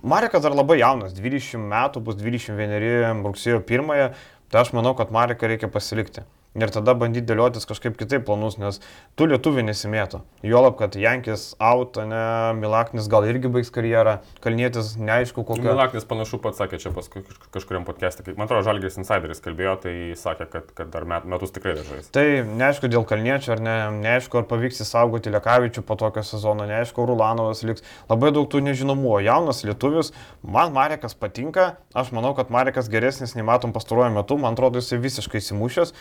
Marekas 0.00 0.44
dar 0.44 0.56
labai 0.56 0.78
jaunas, 0.80 1.12
20 1.16 1.68
metų, 1.68 2.00
bus 2.08 2.16
21 2.16 3.20
rugsėjo 3.28 3.60
1, 3.60 4.16
tai 4.48 4.64
aš 4.64 4.72
manau, 4.76 4.96
kad 4.96 5.12
Mareką 5.12 5.52
reikia 5.52 5.68
pasilikti 5.72 6.24
ir 6.56 6.72
tada 6.72 6.94
bandyti 6.98 7.28
dėliotis 7.28 7.66
kažkaip 7.68 7.96
kitaip 7.98 8.24
planus, 8.26 8.56
nes 8.60 8.80
tu 9.18 9.26
lietuvių 9.28 9.66
nesimėto. 9.68 10.22
Juolab, 10.46 10.78
kad 10.80 10.96
Jankis 10.98 11.52
out, 11.60 11.98
ne, 12.00 12.22
Milaknis 12.58 13.08
gal 13.10 13.26
irgi 13.28 13.50
baigs 13.52 13.70
karjerą, 13.74 14.18
Kalnietis 14.44 14.94
neaišku 15.00 15.44
kokia. 15.46 15.66
Milaknis 15.68 16.06
panašu 16.08 16.40
pats 16.42 16.60
sakė 16.62 16.80
čia 16.82 16.92
pas 16.94 17.10
kažkuriam 17.54 17.86
podcast'e, 17.88 18.24
kaip 18.26 18.38
man 18.40 18.48
atrodo, 18.48 18.64
Žalgris 18.66 18.98
Insideris 19.00 19.42
kalbėjo, 19.44 19.76
tai 19.84 19.94
sakė, 20.18 20.48
kad, 20.52 20.72
kad 20.78 20.92
dar 20.94 21.06
met, 21.08 21.26
metus 21.28 21.54
tikrai 21.54 21.76
dažais. 21.78 22.10
Tai 22.14 22.26
neaišku 22.48 22.90
dėl 22.90 23.06
Kalniečio, 23.08 23.54
ar 23.56 23.64
ne, 23.64 23.76
neaišku, 23.98 24.40
ar 24.40 24.48
pavyks 24.50 24.82
įsaugoti 24.86 25.32
Lekavičių 25.34 25.84
po 25.86 25.98
tokio 26.00 26.24
sezono, 26.26 26.66
neaišku, 26.68 27.06
Rulanovas 27.08 27.64
liks. 27.66 27.84
Labai 28.10 28.32
daug 28.34 28.48
tų 28.50 28.62
nežinomų, 28.68 29.18
jaunas 29.26 29.64
lietuvis, 29.66 30.12
man 30.42 30.72
Marekas 30.76 31.16
patinka, 31.18 31.74
aš 31.94 32.14
manau, 32.16 32.34
kad 32.38 32.52
Marekas 32.54 32.90
geresnis 32.92 33.36
nei 33.36 33.46
matom 33.46 33.74
pastaruoju 33.76 34.14
metu, 34.16 34.38
man 34.40 34.56
atrodo, 34.56 34.82
jisai 34.82 35.00
visiškai 35.02 35.42
įsimušęs. 35.42 35.94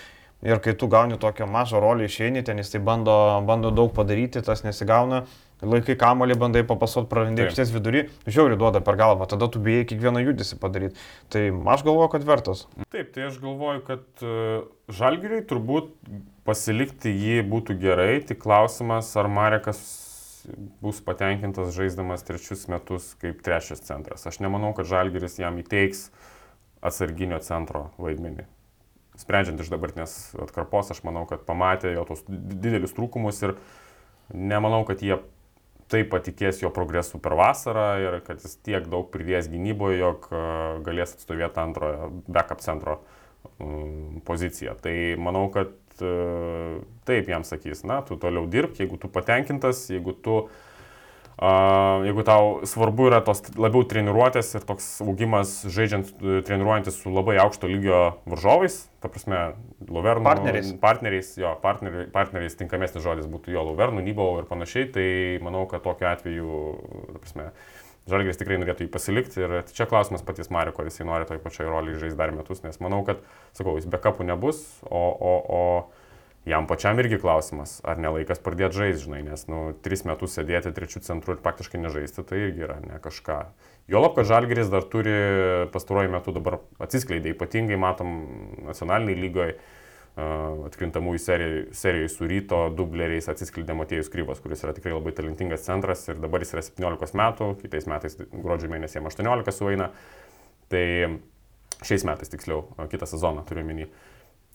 Ir 0.45 0.59
kai 0.61 0.75
tu 0.77 0.85
gauni 0.85 1.17
tokią 1.17 1.47
mažą 1.49 1.79
rolę 1.81 2.05
išeini, 2.05 2.43
ten 2.45 2.59
jis 2.61 2.69
tai 2.69 2.79
bando, 2.79 3.13
bando 3.47 3.71
daug 3.73 3.89
padaryti, 3.95 4.43
tas 4.45 4.61
nesigauna, 4.61 5.23
laikai 5.65 5.95
kamolį 5.97 6.35
bandai 6.37 6.61
papasot 6.67 7.07
prarandė 7.09 7.47
aikštės 7.47 7.71
vidury, 7.73 8.03
žiauri 8.29 8.57
duoda 8.61 8.81
per 8.85 8.99
galvą, 8.99 9.25
tada 9.29 9.47
tu 9.49 9.57
bijai 9.63 9.87
kiekvieną 9.89 10.21
judesi 10.21 10.59
padaryti. 10.61 10.99
Tai 11.33 11.41
aš 11.73 11.85
galvoju, 11.87 12.11
kad 12.13 12.27
vertas. 12.27 12.67
Taip, 12.93 13.09
tai 13.15 13.25
aš 13.31 13.39
galvoju, 13.41 13.81
kad 13.87 14.03
uh, 14.21 14.67
žalgiriai 14.93 15.41
turbūt 15.49 15.89
pasilikti 16.45 17.15
jį 17.15 17.39
būtų 17.49 17.79
gerai, 17.81 18.19
tik 18.27 18.43
klausimas, 18.43 19.09
ar 19.17 19.31
Marekas 19.31 19.81
bus 20.85 21.01
patenkintas 21.03 21.73
žaisdamas 21.75 22.21
trečius 22.27 22.67
metus 22.71 23.15
kaip 23.23 23.41
trečias 23.43 23.81
centras. 23.89 24.29
Aš 24.29 24.37
nemanau, 24.45 24.69
kad 24.77 24.85
žalgiris 24.87 25.41
jam 25.41 25.57
įteiks 25.59 26.11
atsarginio 26.85 27.41
centro 27.43 27.89
vaidmenį 27.97 28.45
sprendžiant 29.17 29.61
iš 29.61 29.71
dabartinės 29.73 30.13
atkarpos, 30.45 30.91
aš 30.93 31.01
manau, 31.07 31.25
kad 31.29 31.45
pamatė 31.47 31.95
jo 31.95 32.05
tos 32.09 32.23
didelius 32.27 32.95
trūkumus 32.97 33.41
ir 33.45 33.55
nemanau, 34.33 34.83
kad 34.87 35.01
jie 35.03 35.19
taip 35.91 36.09
patikės 36.11 36.61
jo 36.61 36.71
progresu 36.75 37.19
per 37.23 37.37
vasarą 37.39 37.87
ir 38.03 38.19
kad 38.27 38.43
jis 38.43 38.57
tiek 38.65 38.89
daug 38.91 39.07
pridės 39.11 39.47
gynyboje, 39.51 40.01
jog 40.01 40.27
e, 40.29 40.41
galės 40.83 41.15
atstovėti 41.15 41.63
antrojo 41.63 42.09
backup 42.27 42.63
centro 42.63 42.99
poziciją. 44.27 44.73
Tai 44.83 44.93
manau, 45.23 45.45
kad 45.53 45.71
e, 46.03 46.13
taip 47.07 47.31
jam 47.31 47.47
sakys, 47.47 47.85
na, 47.87 48.01
tu 48.05 48.19
toliau 48.19 48.49
dirbk, 48.51 48.81
jeigu 48.83 48.99
tu 48.99 49.07
patenkintas, 49.11 49.85
jeigu 49.93 50.11
tu 50.11 50.41
uh, 50.43 50.66
Jeigu 51.37 52.23
tau 52.25 52.65
svarbu 52.65 53.11
yra 53.11 53.19
tos 53.21 53.43
labiau 53.53 53.83
treniruotės 53.85 54.55
ir 54.57 54.63
toks 54.65 54.87
augimas 55.05 55.51
žaidžiant, 55.69 56.09
e, 56.17 56.39
treniruojantis 56.47 56.95
su 56.97 57.11
labai 57.13 57.35
aukšto 57.43 57.69
lygio 57.69 57.99
varžovais, 58.25 58.79
ta 59.05 59.11
prasme, 59.13 59.41
Lovernų 59.85 60.25
partneriais, 60.25 60.71
partneriais 60.81 61.29
jo, 61.37 61.51
partneriais, 61.61 62.09
partneriais 62.15 62.57
tinkamesnis 62.57 63.05
žodis 63.05 63.29
būtų 63.29 63.53
jo 63.53 63.67
Lovernų, 63.69 64.01
Nybalo 64.07 64.41
ir 64.41 64.47
panašiai, 64.49 64.89
tai 64.95 65.05
manau, 65.45 65.67
kad 65.69 65.85
tokiu 65.85 66.09
atveju, 66.09 66.55
ta 67.13 67.21
prasme, 67.21 67.51
Žalgris 68.07 68.39
tikrai 68.39 68.57
norėtų 68.57 68.85
jį 68.85 68.91
pasilikti 68.91 69.41
ir 69.43 69.55
čia 69.75 69.85
klausimas 69.85 70.23
patys 70.25 70.49
Mariko, 70.49 70.81
ar 70.81 70.89
jisai 70.89 71.05
nori 71.05 71.27
toj 71.27 71.41
pačioj 71.43 71.67
roliai 71.67 71.99
žaisti 71.99 72.17
dar 72.17 72.31
metus, 72.33 72.63
nes 72.63 72.79
manau, 72.81 73.03
kad, 73.05 73.19
sakau, 73.57 73.75
jis 73.77 73.85
be 73.85 73.99
kapų 74.01 74.25
nebus, 74.29 74.63
o, 74.87 75.03
o, 75.11 75.33
o 75.59 75.63
jam 76.47 76.67
pačiam 76.67 76.99
irgi 77.01 77.19
klausimas, 77.21 77.77
ar 77.87 77.99
nelaikas 78.01 78.39
pradėti 78.43 78.79
žaisti, 78.79 79.05
žinai, 79.07 79.21
nes, 79.27 79.43
nu, 79.51 79.61
tris 79.83 80.05
metus 80.07 80.37
sėdėti 80.37 80.71
trečių 80.75 81.03
centrų 81.05 81.35
ir 81.35 81.41
praktiškai 81.43 81.81
nežaisti, 81.83 82.23
tai 82.27 82.45
irgi 82.45 82.63
yra 82.67 82.77
ne 82.83 82.99
kažką. 83.03 83.39
Juolab, 83.91 84.15
kad 84.17 84.27
Žalgeris 84.27 84.71
dar 84.71 84.87
turi 84.87 85.15
pastaruoju 85.73 86.11
metu 86.11 86.33
dabar 86.35 86.59
atsiskleidė, 86.83 87.35
ypatingai 87.35 87.79
matom 87.79 88.15
nacionaliniai 88.67 89.19
lygoje 89.25 89.57
atkrintamųjų 90.17 91.19
serijai 91.77 92.09
su 92.09 92.25
ryto 92.25 92.63
dubleriais 92.73 93.27
atsiskleidė 93.29 93.75
Matėjus 93.77 94.09
Kryvas, 94.09 94.41
kuris 94.41 94.63
yra 94.65 94.73
tikrai 94.73 94.95
labai 94.95 95.13
talentingas 95.13 95.67
centras 95.67 96.07
ir 96.09 96.17
dabar 96.23 96.41
jis 96.41 96.55
yra 96.55 96.63
17 96.65 97.19
metų, 97.21 97.51
kitais 97.61 97.85
metais 97.91 98.17
gruodžio 98.31 98.71
mėnesį 98.71 99.03
18 99.03 99.53
sueina, 99.53 99.91
tai 100.73 100.85
šiais 101.85 102.07
metais 102.09 102.33
tiksliau, 102.33 102.65
kitą 102.89 103.09
sezoną 103.09 103.45
turiu 103.45 103.67
minį. 103.67 103.91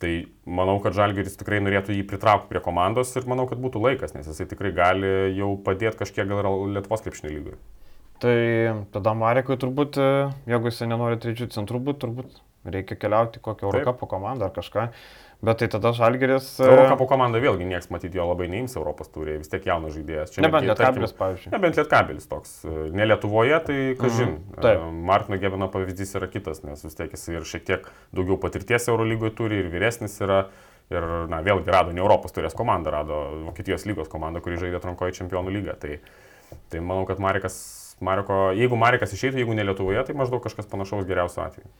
Tai 0.02 0.10
manau, 0.58 0.80
kad 0.82 0.96
Žalgeris 0.98 1.38
tikrai 1.38 1.60
norėtų 1.62 1.94
jį 1.94 2.06
pritraukti 2.10 2.50
prie 2.50 2.62
komandos 2.64 3.12
ir 3.14 3.28
manau, 3.30 3.46
kad 3.46 3.60
būtų 3.62 3.82
laikas, 3.84 4.16
nes 4.16 4.26
jisai 4.26 4.48
tikrai 4.50 4.72
gali 4.74 5.12
jau 5.38 5.52
padėti 5.62 6.00
kažkiek 6.00 6.26
gal 6.26 6.48
Lietuvos 6.74 7.04
krepšinio 7.04 7.30
lygiui. 7.36 7.58
Tai 8.22 8.38
tada 8.94 9.14
Marekui 9.18 9.58
turbūt, 9.58 9.98
e, 9.98 10.10
jeigu 10.50 10.70
jisai 10.70 10.90
nenori 10.90 11.20
trečių 11.22 11.48
centrų 11.54 11.94
turbūt 12.02 12.40
reikia 12.64 12.96
keliauti 12.96 13.42
kokią 13.42 13.68
Eurocapo 13.70 14.06
komandą 14.06 14.48
ar 14.48 14.54
kažką. 14.54 14.88
Bet 15.42 15.58
tai 15.58 15.66
tada 15.66 15.90
Žalgeris. 15.90 16.60
Eurocapo 16.62 17.08
komanda 17.10 17.40
vėlgi 17.42 17.66
niekas 17.66 17.88
matyti 17.90 18.20
jo 18.20 18.28
labai 18.28 18.46
neims 18.50 18.76
Europos 18.78 19.08
turė, 19.10 19.40
vis 19.40 19.50
tiek 19.50 19.64
jaunas 19.66 19.96
žaidėjas. 19.96 20.30
Čia 20.36 20.44
nebent 20.44 20.68
Lietkabelis, 20.68 21.14
pavyzdžiui. 21.18 21.50
Nebent 21.56 21.80
Lietkabelis 21.80 22.28
toks. 22.30 22.52
E, 22.62 22.74
ne 22.94 23.08
Lietuvoje, 23.08 23.56
tai 23.66 23.78
kažin. 23.98 24.36
Mm. 24.54 25.00
Martino 25.08 25.40
Gebino 25.42 25.66
pavyzdys 25.72 26.14
yra 26.20 26.28
kitas, 26.30 26.62
nes 26.62 26.86
vis 26.86 26.94
tiek 26.94 27.10
jis 27.10 27.26
ir 27.32 27.48
šiek 27.48 27.66
tiek 27.66 27.88
daugiau 28.14 28.38
patirties 28.44 28.86
Eurolygoje 28.92 29.34
turi 29.40 29.58
ir 29.64 29.72
vyresnis 29.72 30.14
yra. 30.22 30.44
Ir, 30.92 31.04
na, 31.30 31.38
vėlgi 31.40 31.72
rado 31.72 31.92
ne 31.94 32.02
Europos 32.02 32.34
turės 32.36 32.52
komandą, 32.54 32.90
rado 32.92 33.18
Vokietijos 33.46 33.86
lygos 33.88 34.10
komandą, 34.12 34.42
kuri 34.44 34.58
žaidė 34.60 34.76
atrankoje 34.76 35.14
čempionų 35.16 35.54
lygą. 35.54 35.74
Tai, 35.80 35.96
tai 36.68 36.82
manau, 36.84 37.06
kad 37.08 37.22
Marikas, 37.22 37.56
Mariko, 38.04 38.50
jeigu 38.58 38.76
Marikas 38.76 39.14
išeitų, 39.16 39.40
jeigu 39.40 39.56
ne 39.56 39.64
Lietuvoje, 39.64 40.02
tai 40.04 40.16
maždaug 40.18 40.42
kažkas 40.44 40.68
panašaus 40.68 41.08
geriausiu 41.08 41.46
atveju. 41.46 41.70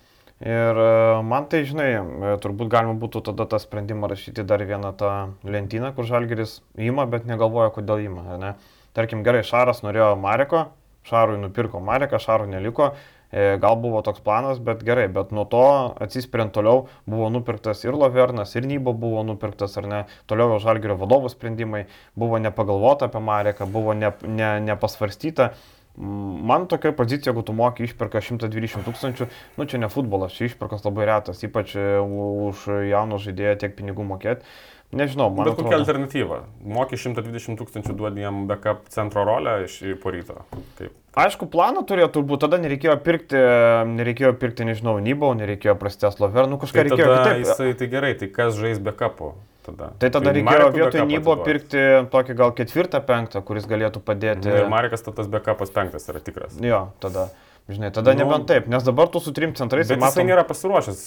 Ir 0.43 0.75
e, 0.75 1.23
man 1.23 1.47
tai, 1.47 1.63
žinai, 1.69 1.89
e, 1.95 2.35
turbūt 2.43 2.71
galima 2.71 2.97
būtų 2.99 3.21
tada 3.29 3.47
tą 3.47 3.61
sprendimą 3.63 4.09
rašyti 4.11 4.43
dar 4.43 4.65
vieną 4.67 4.91
tą 4.99 5.11
lentyną, 5.47 5.93
kur 5.95 6.09
Žalgeris 6.09 6.57
įima, 6.75 7.07
bet 7.11 7.29
negalvoja, 7.31 7.71
kodėl 7.77 8.03
įima. 8.09 8.39
Ne? 8.43 8.55
Tarkim, 8.97 9.23
gerai, 9.23 9.45
Šaras 9.47 9.85
norėjo 9.87 10.17
Mareko, 10.19 10.65
Šarui 11.07 11.39
nupirko 11.39 11.79
Mareką, 11.83 12.19
Šarų 12.23 12.49
neliko, 12.51 12.89
e, 13.31 13.55
gal 13.63 13.77
buvo 13.83 14.03
toks 14.03 14.23
planas, 14.27 14.59
bet 14.59 14.83
gerai, 14.87 15.07
bet 15.15 15.31
nuo 15.31 15.45
to 15.51 15.63
atsispiriant 16.03 16.51
toliau 16.55 16.89
buvo 17.07 17.29
nupirktas 17.31 17.85
ir 17.87 17.95
Lovernas, 17.99 18.57
ir 18.59 18.67
Nybo 18.67 18.97
buvo 18.99 19.23
nupirktas, 19.27 19.79
ar 19.79 19.87
ne, 19.91 20.01
toliau 20.31 20.59
Žalgerio 20.63 20.99
vadovų 20.99 21.31
sprendimai, 21.31 21.85
buvo 22.19 22.43
nepagalvota 22.43 23.07
apie 23.07 23.23
Mareką, 23.23 23.71
buvo 23.71 23.95
ne, 23.95 24.11
ne, 24.27 24.51
nepasvarstyta. 24.67 25.53
Man 25.97 26.67
tokia 26.73 26.93
pozicija, 26.97 27.31
jeigu 27.33 27.43
tu 27.45 27.53
moki 27.53 27.85
išperka 27.85 28.23
120 28.25 28.87
tūkstančių, 28.87 29.27
nu 29.59 29.67
čia 29.69 29.81
ne 29.83 29.91
futbolas, 29.93 30.33
čia 30.33 30.49
išperkas 30.49 30.87
labai 30.87 31.05
retas, 31.11 31.43
ypač 31.45 31.75
e, 31.77 31.83
už 32.01 32.65
jauno 32.89 33.19
žaidėjo 33.21 33.59
tiek 33.61 33.77
pinigų 33.77 34.07
mokėti. 34.09 34.47
Nežinau, 34.93 35.31
man 35.33 35.47
Bet 35.49 35.57
kokia 35.57 35.69
atrodo. 35.69 35.85
alternatyva? 35.85 36.39
Moki 36.69 36.99
120 37.01 37.57
tūkstančių 37.61 37.95
duodi 37.97 38.25
jam 38.25 38.43
backup 38.49 38.89
centro 38.93 39.25
rolę 39.25 39.63
iš 39.65 39.79
po 40.03 40.13
ryto. 40.13 40.43
Kaip? 40.81 40.93
Aišku, 41.17 41.49
planą 41.53 41.85
turėjo 41.89 42.09
turbūt, 42.13 42.43
tada 42.45 42.57
nereikėjo 42.61 42.97
pirkti, 43.05 43.41
nereikėjo 43.89 44.35
pirkti, 44.41 44.65
nežinau, 44.69 44.97
Nybau, 45.01 45.33
nereikėjo 45.37 45.77
prastės 45.81 46.21
Lover, 46.21 46.49
nu 46.49 46.61
kažką 46.61 46.77
Tai 46.81 46.85
reikėjo 46.89 47.09
kitaip. 47.09 47.41
jisai, 47.45 47.73
tai 47.77 47.89
gerai, 47.93 48.13
tai 48.21 48.29
kas 48.33 48.57
žais 48.57 48.81
backupu 48.81 49.35
tada? 49.67 49.91
Tai 50.03 50.11
tada 50.15 50.33
reikėjo 50.35 50.49
Marekui 50.51 50.81
vietoj 50.83 51.05
Nybo 51.11 51.37
pirkti 51.47 51.83
tokį 52.13 52.37
gal 52.39 52.53
ketvirtą, 52.59 53.01
penktą, 53.07 53.43
kuris 53.47 53.67
galėtų 53.71 54.03
padėti. 54.05 54.51
Nu, 54.51 54.57
Ir 54.65 54.71
Marekas 54.73 55.03
ta 55.07 55.15
tas 55.17 55.31
backupas 55.31 55.71
penktas 55.75 56.09
yra 56.11 56.21
tikras. 56.21 56.59
Jo, 56.61 56.89
tada. 57.03 57.29
Žinai, 57.71 57.93
tada 57.95 58.13
Nu, 58.17 58.25
nebent 58.25 58.49
taip, 58.51 58.67
nes 58.67 58.83
dabar 58.83 59.07
tu 59.09 59.21
su 59.23 59.31
trim 59.33 59.53
centrais 59.55 59.87
Bet 59.87 59.97
ir 59.97 60.03
jisai 60.03 60.25
matom. 60.25 60.31
nėra 60.33 60.43
pasiruošęs 60.49 61.03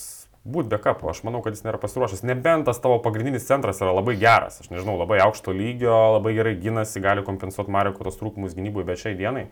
būti 0.46 0.70
backupu. 0.72 1.10
Aš 1.12 1.20
manau, 1.28 1.42
kad 1.44 1.54
jis 1.58 1.66
nėra 1.66 1.80
pasiruošęs. 1.82 2.24
Nebent 2.24 2.66
tas 2.70 2.80
tavo 2.80 3.00
pagrindinis 3.04 3.44
centras 3.48 3.82
yra 3.84 3.92
labai 3.98 4.16
geras. 4.22 4.62
Aš 4.64 4.70
nežinau, 4.72 4.96
labai 5.02 5.20
aukšto 5.26 5.52
lygio, 5.52 5.96
labai 6.16 6.32
gerai 6.38 6.56
gynasi, 6.56 7.02
gali 7.04 7.26
kompensuoti 7.28 7.74
Mareko 7.76 8.06
tos 8.08 8.16
trūkumus 8.22 8.56
gynyboje, 8.56 8.86
bet 8.88 9.02
šiai 9.04 9.18
dienai. 9.20 9.48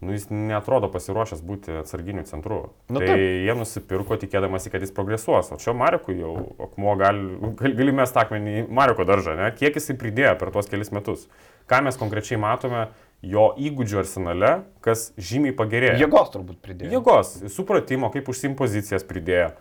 Nu, 0.00 0.12
jis 0.12 0.26
netrodo 0.28 0.90
pasiruošęs 0.92 1.40
būti 1.46 1.78
atsarginiu 1.80 2.26
centru. 2.28 2.58
Nu, 2.92 3.00
tai 3.00 3.14
taip. 3.14 3.22
jie 3.46 3.54
nusipirko 3.56 4.18
tikėdamasi, 4.20 4.68
kad 4.72 4.84
jis 4.84 4.92
progresuos. 4.92 5.48
O 5.54 5.56
čia 5.60 5.72
Marekui 5.76 6.18
jau 6.18 6.34
akmuo 6.66 6.92
gali, 7.00 7.54
gali, 7.62 7.94
mes 7.96 8.12
takmenį 8.12 8.56
į 8.60 8.66
Mareko 8.76 9.06
daržą, 9.08 9.38
ne? 9.38 9.48
Kiek 9.56 9.78
jisai 9.80 9.96
pridėjo 9.96 10.34
per 10.40 10.52
tuos 10.52 10.68
kelis 10.68 10.92
metus. 10.92 11.24
Ką 11.70 11.80
mes 11.86 11.96
konkrečiai 11.96 12.36
matome 12.42 12.90
jo 13.24 13.46
įgūdžių 13.56 14.02
arsenale, 14.02 14.50
kas 14.84 15.08
žymiai 15.16 15.56
pagerėjo. 15.56 15.96
Jėgos 16.04 16.28
turbūt 16.34 16.60
pridėjo. 16.64 16.92
Jėgos, 16.98 17.32
supratimo, 17.54 18.12
kaip 18.12 18.28
užsim 18.28 18.58
pozicijas 18.58 19.06
pridėjo. 19.08 19.54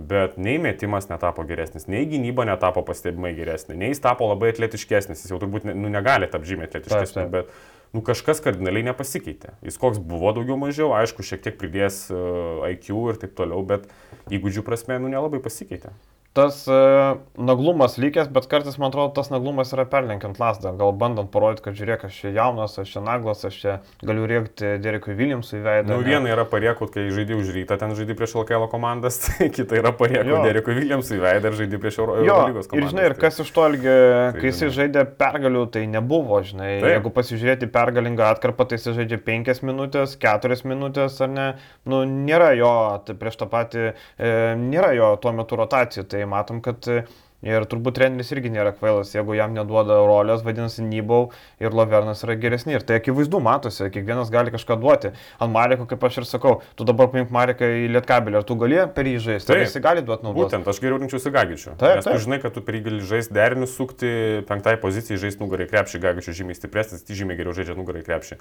Bet 0.00 0.38
nei 0.40 0.56
metimas 0.62 1.10
netapo 1.10 1.42
geresnis, 1.44 1.84
nei 1.90 2.06
gynyba 2.08 2.46
netapo 2.48 2.80
pastebimai 2.86 3.34
geresnė, 3.36 3.74
nei 3.76 3.90
jis 3.90 4.00
tapo 4.00 4.30
labai 4.30 4.54
atletiškesnis, 4.54 5.26
jis 5.26 5.34
jau 5.34 5.40
turbūt 5.42 5.66
ne, 5.68 5.74
nu, 5.76 5.90
negali 5.92 6.30
tapti 6.30 6.54
žymiai 6.54 6.70
atletiškesnis, 6.70 7.26
bet 7.34 7.50
nu, 7.94 8.02
kažkas 8.06 8.42
kardinaliai 8.44 8.86
nepasikeitė. 8.90 9.54
Jis 9.66 9.78
koks 9.80 10.00
buvo 10.02 10.32
daugiau 10.36 10.58
mažiau, 10.60 10.92
aišku, 10.98 11.26
šiek 11.26 11.42
tiek 11.44 11.58
pridės 11.60 12.04
uh, 12.12 12.62
IQ 12.70 12.92
ir 13.12 13.20
taip 13.22 13.34
toliau, 13.38 13.64
bet 13.66 13.88
įgūdžių 14.30 14.64
prasme 14.66 15.00
nu, 15.02 15.10
nelabai 15.12 15.42
pasikeitė. 15.42 15.94
Tas 16.32 16.62
uh, 16.70 17.16
naglumas 17.42 17.96
lygęs, 17.98 18.28
bet 18.30 18.44
kartais 18.46 18.76
man 18.78 18.92
atrodo, 18.92 19.10
tas 19.16 19.32
naglumas 19.32 19.72
yra 19.74 19.82
perlenkiant 19.90 20.36
lasdą. 20.38 20.70
Gal 20.78 20.92
bandant 20.94 21.26
parodyti, 21.34 21.64
kad 21.64 21.74
žiūrėk, 21.74 22.04
aš 22.06 22.18
čia 22.22 22.30
jaunas, 22.36 22.76
aš 22.78 22.92
čia 22.94 23.00
naglas, 23.02 23.40
aš 23.48 23.56
čia 23.58 23.72
galiu 24.06 24.28
rėkti 24.30 24.76
Derekui 24.84 25.16
Williamsui 25.18 25.58
veidą. 25.64 25.88
Na, 25.90 25.96
nu, 25.98 26.06
viena 26.06 26.30
yra 26.30 26.44
pariekut, 26.46 26.92
kai 26.94 27.08
žaidži 27.10 27.34
už 27.34 27.50
rytą, 27.56 27.78
ten 27.82 27.96
žaidži 27.98 28.14
prieš 28.20 28.36
LKL 28.44 28.68
komandas, 28.70 29.18
tai 29.26 29.48
kita 29.50 29.80
yra 29.80 29.90
pariekut. 29.98 30.44
Derekui 30.46 30.76
Williamsui 30.78 31.18
veidą 31.18 31.50
ir 31.50 31.58
žaidži 31.64 31.82
prieš 31.82 31.98
Euro- 32.04 32.20
Jo, 32.20 32.36
Eurolygos 32.36 32.70
ir 32.78 32.86
žinai, 32.92 33.08
ir 33.10 33.16
Tai- 33.18 33.24
kas 33.26 33.42
iš 33.42 33.50
to 33.58 33.66
ilgi, 33.72 33.96
kai 34.38 34.46
jisai 34.52 34.68
žinai. 34.70 34.76
žaidė 34.78 35.04
pergalių, 35.24 35.64
tai 35.74 35.82
nebuvo, 35.90 36.38
žinai. 36.46 36.70
Taip. 36.78 36.92
Jeigu 36.94 37.14
pasižiūrėti 37.18 37.70
pergalingą 37.74 38.30
atkarpą, 38.36 38.68
tai 38.70 38.78
jisai 38.78 38.94
žaidžia 39.00 39.18
5 39.26 39.64
minutės, 39.66 40.14
4 40.22 40.62
minutės, 40.70 41.18
ar 41.26 41.34
ne. 41.34 41.48
Nu, 41.90 42.04
nėra 42.06 42.52
jo, 42.54 42.70
tai 43.02 43.18
prieš 43.18 43.42
tą 43.42 43.50
patį, 43.50 43.90
e, 44.14 44.32
nėra 44.62 44.94
jo 44.94 45.10
tuo 45.26 45.34
metu 45.34 45.58
rotacijų, 45.58 46.06
tai 46.06 46.19
matom, 46.28 46.60
kad 46.64 46.88
e, 46.90 47.04
Ir 47.40 47.64
turbūt 47.64 47.96
treneris 47.96 48.28
irgi 48.34 48.50
nėra 48.52 48.74
kvailas, 48.76 49.14
jeigu 49.14 49.32
jam 49.32 49.54
neduoda 49.56 49.94
rolės, 50.04 50.42
vadinasi, 50.44 50.82
Nybau 50.84 51.30
ir 51.62 51.72
Lovernas 51.72 52.20
yra 52.26 52.34
geresni. 52.36 52.74
Ir 52.76 52.84
tai 52.84 52.98
akivaizdu 53.00 53.40
matosi, 53.40 53.86
kiekvienas 53.94 54.28
gali 54.32 54.52
kažką 54.52 54.76
duoti. 54.82 55.14
Ant 55.40 55.54
Mareko, 55.54 55.86
kaip 55.88 56.04
aš 56.04 56.20
ir 56.20 56.28
sakau, 56.28 56.58
tu 56.76 56.84
dabar 56.84 57.08
paimk 57.14 57.32
Mareką 57.32 57.64
į 57.64 57.88
Lietkabelį, 57.96 58.42
ar 58.42 58.44
tu 58.44 58.58
gali 58.60 58.82
per 58.92 59.08
jį 59.08 59.16
žaisti, 59.24 59.54
ar 59.54 59.56
Taip. 59.56 59.64
jis 59.64 59.84
gali 59.88 60.04
duoti 60.04 60.28
naudos. 60.28 60.50
Būtent, 60.50 60.68
aš 60.68 60.82
geriau 60.84 61.00
rinkčiausi 61.00 61.32
Gagičių. 61.38 61.74
Taip, 61.80 61.96
Nes 61.96 62.04
tu 62.04 62.12
taip. 62.12 62.22
žinai, 62.26 62.42
kad 62.44 62.56
tu 62.58 62.64
per 62.66 62.76
jį 62.76 62.84
gali 62.90 63.00
žaisti 63.08 63.36
derinius, 63.40 63.72
sukti 63.72 64.12
penktai 64.50 64.76
pozicijai, 64.84 65.22
žaisti 65.24 65.40
nugarai 65.40 65.70
krepšį, 65.70 66.04
Gagičių 66.04 66.36
žymiai 66.42 66.60
stipresnis, 66.60 67.08
tai 67.08 67.16
žymiai 67.16 67.40
geriau 67.40 67.56
žaidžia 67.56 67.78
nugarai 67.78 68.04
krepšį. 68.04 68.36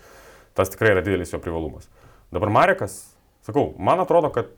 Tas 0.59 0.75
tikrai 0.75 0.97
yra 0.97 1.05
didelis 1.05 1.31
jo 1.31 1.39
privalumas. 1.39 1.87
Dabar 2.35 2.51
Marekas, 2.51 2.99
sakau, 3.47 3.69
man 3.79 4.03
atrodo, 4.03 4.27
kad 4.35 4.51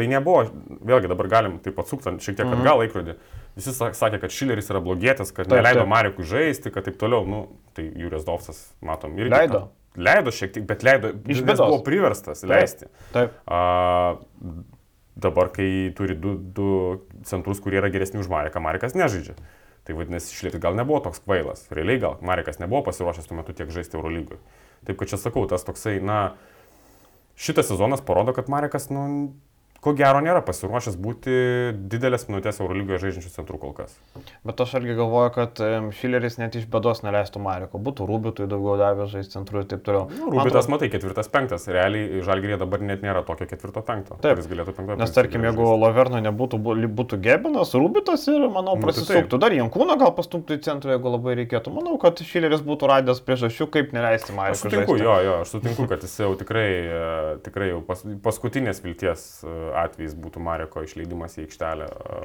tai 0.00 0.06
nebuvo, 0.08 0.46
vėlgi 0.88 1.10
dabar 1.12 1.28
galim 1.28 1.58
taip 1.60 1.76
atsuktant 1.82 2.24
šiek 2.24 2.38
tiek 2.40 2.46
Mhm. 2.48 2.60
atgal 2.62 2.80
laikrodį. 2.80 3.14
Visi 3.58 3.72
sa- 3.76 3.90
sakė, 3.92 4.20
kad 4.22 4.30
Šileris 4.32 4.70
yra 4.72 4.80
blogėtas, 4.80 5.34
kad 5.34 5.46
Taip, 5.50 5.58
neleido 5.60 5.82
taip. 5.84 5.88
Marekui 5.92 6.24
žaisti, 6.24 6.72
kad 6.72 6.84
taip 6.88 6.96
toliau, 6.96 7.26
nu, 7.28 7.42
tai 7.74 7.84
Jūrijas 7.90 8.24
Dovsas, 8.24 8.72
matom, 8.80 9.12
irgi. 9.18 9.30
Leido. 9.34 9.68
Leido 9.98 10.30
šiek 10.30 10.52
tiek, 10.54 10.64
bet 10.66 10.84
leido, 10.86 11.10
Iš 11.28 11.42
bėdos. 11.42 11.66
buvo 11.66 11.82
priverstas 11.84 12.40
Taip. 12.40 12.50
leisti. 12.50 12.86
Taip. 13.12 13.32
A, 13.50 14.16
dabar, 15.18 15.50
kai 15.52 15.92
turi 15.96 16.14
du, 16.14 16.36
du 16.38 16.66
centrus, 17.26 17.60
kurie 17.60 17.80
yra 17.82 17.90
geresni 17.92 18.20
už 18.22 18.28
Mareką, 18.30 18.62
Marekas 18.62 18.94
nežaidžia. 18.94 19.34
Tai 19.84 19.94
vadinasi, 19.98 20.30
išlėti 20.32 20.60
gal 20.62 20.74
nebuvo 20.78 21.02
toks 21.02 21.20
kvailas. 21.24 21.66
Realiai 21.74 21.98
gal 22.00 22.16
Marekas 22.22 22.60
nebuvo 22.62 22.84
pasiruošęs 22.86 23.26
tuo 23.28 23.36
metu 23.36 23.52
tiek 23.52 23.68
žaisti 23.68 23.98
Eurolygoje. 23.98 24.38
Taip 24.86 24.96
kad 24.96 25.08
čia 25.08 25.18
sakau, 25.20 25.46
tas 25.50 25.64
toksai, 25.66 25.98
na, 26.00 26.32
šitas 27.36 27.68
sezonas 27.68 28.00
parodo, 28.00 28.32
kad 28.36 28.46
Marekas, 28.48 28.88
nu, 28.94 29.34
ko 29.80 29.94
gero 29.96 30.20
nėra 30.20 30.42
pasiruošęs 30.44 30.96
būti 31.00 31.32
didelės 31.90 32.26
minutės 32.28 32.58
Eurolygoje 32.60 32.98
žaidžiančių 33.06 33.30
centrų 33.32 33.58
kol 33.62 33.72
kas. 33.78 33.94
Bet 34.44 34.60
aš 34.60 34.74
irgi 34.80 34.96
galvoju, 34.98 35.30
kad 35.36 35.62
Šileris 35.96 36.36
net 36.40 36.56
iš 36.60 36.66
bėdos 36.68 37.00
neleistų 37.06 37.40
Mareko. 37.40 37.80
Būtų 37.80 38.04
Rubitui 38.08 38.48
daugiau 38.50 38.76
davęs 38.80 39.12
žaisti 39.14 39.38
centru 39.38 39.62
ir 39.62 39.68
taip 39.70 39.80
toliau. 39.86 40.10
Nu, 40.12 40.28
Rubitas, 40.34 40.66
atrodo- 40.66 40.74
matai, 40.74 40.90
ketvirtas, 40.92 41.30
penktas. 41.32 41.64
Realiai 41.72 42.20
Žalgirė 42.26 42.58
dabar 42.60 42.80
net 42.84 43.00
nėra 43.06 43.22
tokio 43.24 43.46
ketvirto, 43.48 43.80
penkto. 43.86 44.18
Taip. 44.20 44.36
kuris 44.36 44.50
galėtų 44.52 44.74
penkto. 44.76 44.96
Nes 45.00 45.10
tarkim, 45.16 45.42
jeigu 45.48 45.64
Loverno 45.80 46.20
nebūtų, 46.28 46.60
būtų 47.00 47.20
Gebinas, 47.24 47.72
Rubitas 47.74 48.26
ir, 48.28 48.44
manau, 48.52 48.76
Nu, 48.76 48.82
tai 48.84 48.90
prasisuktų. 48.90 49.38
Dar 49.40 49.50
Jankūną 49.56 49.96
gal 49.98 50.12
pastumtų 50.14 50.58
į 50.58 50.62
centrą, 50.68 50.92
jeigu 50.98 51.08
labai 51.16 51.34
reikėtų. 51.40 51.72
Manau, 51.72 51.96
kad 51.98 52.20
Šileris 52.20 52.60
būtų 52.66 52.88
radęs 52.92 53.20
priežasčių, 53.24 53.66
kaip 53.72 53.92
neleisti 53.96 54.30
Aš 54.30 54.36
Marekui. 54.36 54.60
sutinku, 54.60 54.98
žaisti. 54.98 55.04
jo, 55.08 55.16
jo, 55.24 55.34
aš 55.40 55.48
sutinku, 55.56 55.88
kad 55.88 56.04
jis 56.04 56.18
jau 56.20 56.30
tikrai, 56.36 56.68
e, 56.84 57.36
tikrai 57.48 57.68
jau 57.72 57.80
pas, 57.86 58.04
paskutinės 58.22 58.82
vilties 58.84 59.24
atvejais 59.84 60.16
būtų 60.18 60.42
Mareko 60.44 60.84
išleidimas 60.86 61.38
į 61.38 61.46
aikštelę. 61.46 61.90
e, 61.90 62.22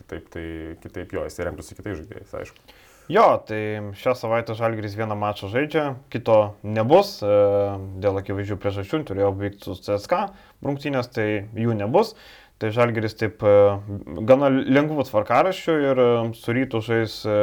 Kitaip, 0.00 0.28
tai, 0.30 0.48
kitaip 0.82 1.16
jo, 1.16 1.24
jis 1.26 1.40
remtųsi 1.42 1.74
kitais 1.74 1.98
žaidėjais, 1.98 2.34
aišku. 2.40 2.74
Jo, 3.10 3.24
tai 3.46 3.60
šią 3.94 4.16
savaitę 4.18 4.54
Žalgiris 4.58 4.96
vieną 4.98 5.14
mačą 5.18 5.46
žaidžia, 5.50 5.92
kito 6.10 6.56
nebus, 6.66 7.20
e, 7.22 7.36
dėl 8.02 8.18
akivaizdžių 8.18 8.56
priežasčių, 8.58 9.00
turėjo 9.06 9.28
vykti 9.38 9.68
su 9.68 9.76
CSK 9.78 10.24
rungtynės, 10.66 11.12
tai 11.14 11.46
jų 11.54 11.76
nebus. 11.78 12.16
Tai 12.58 12.70
Žalgiris 12.72 13.14
taip 13.20 13.42
e, 13.44 13.54
gana 14.26 14.48
lengvų 14.50 15.04
tvarkaraščių 15.10 15.76
ir 15.86 16.02
su 16.38 16.54
rytų 16.56 16.80
žais, 16.82 17.16
e, 17.28 17.38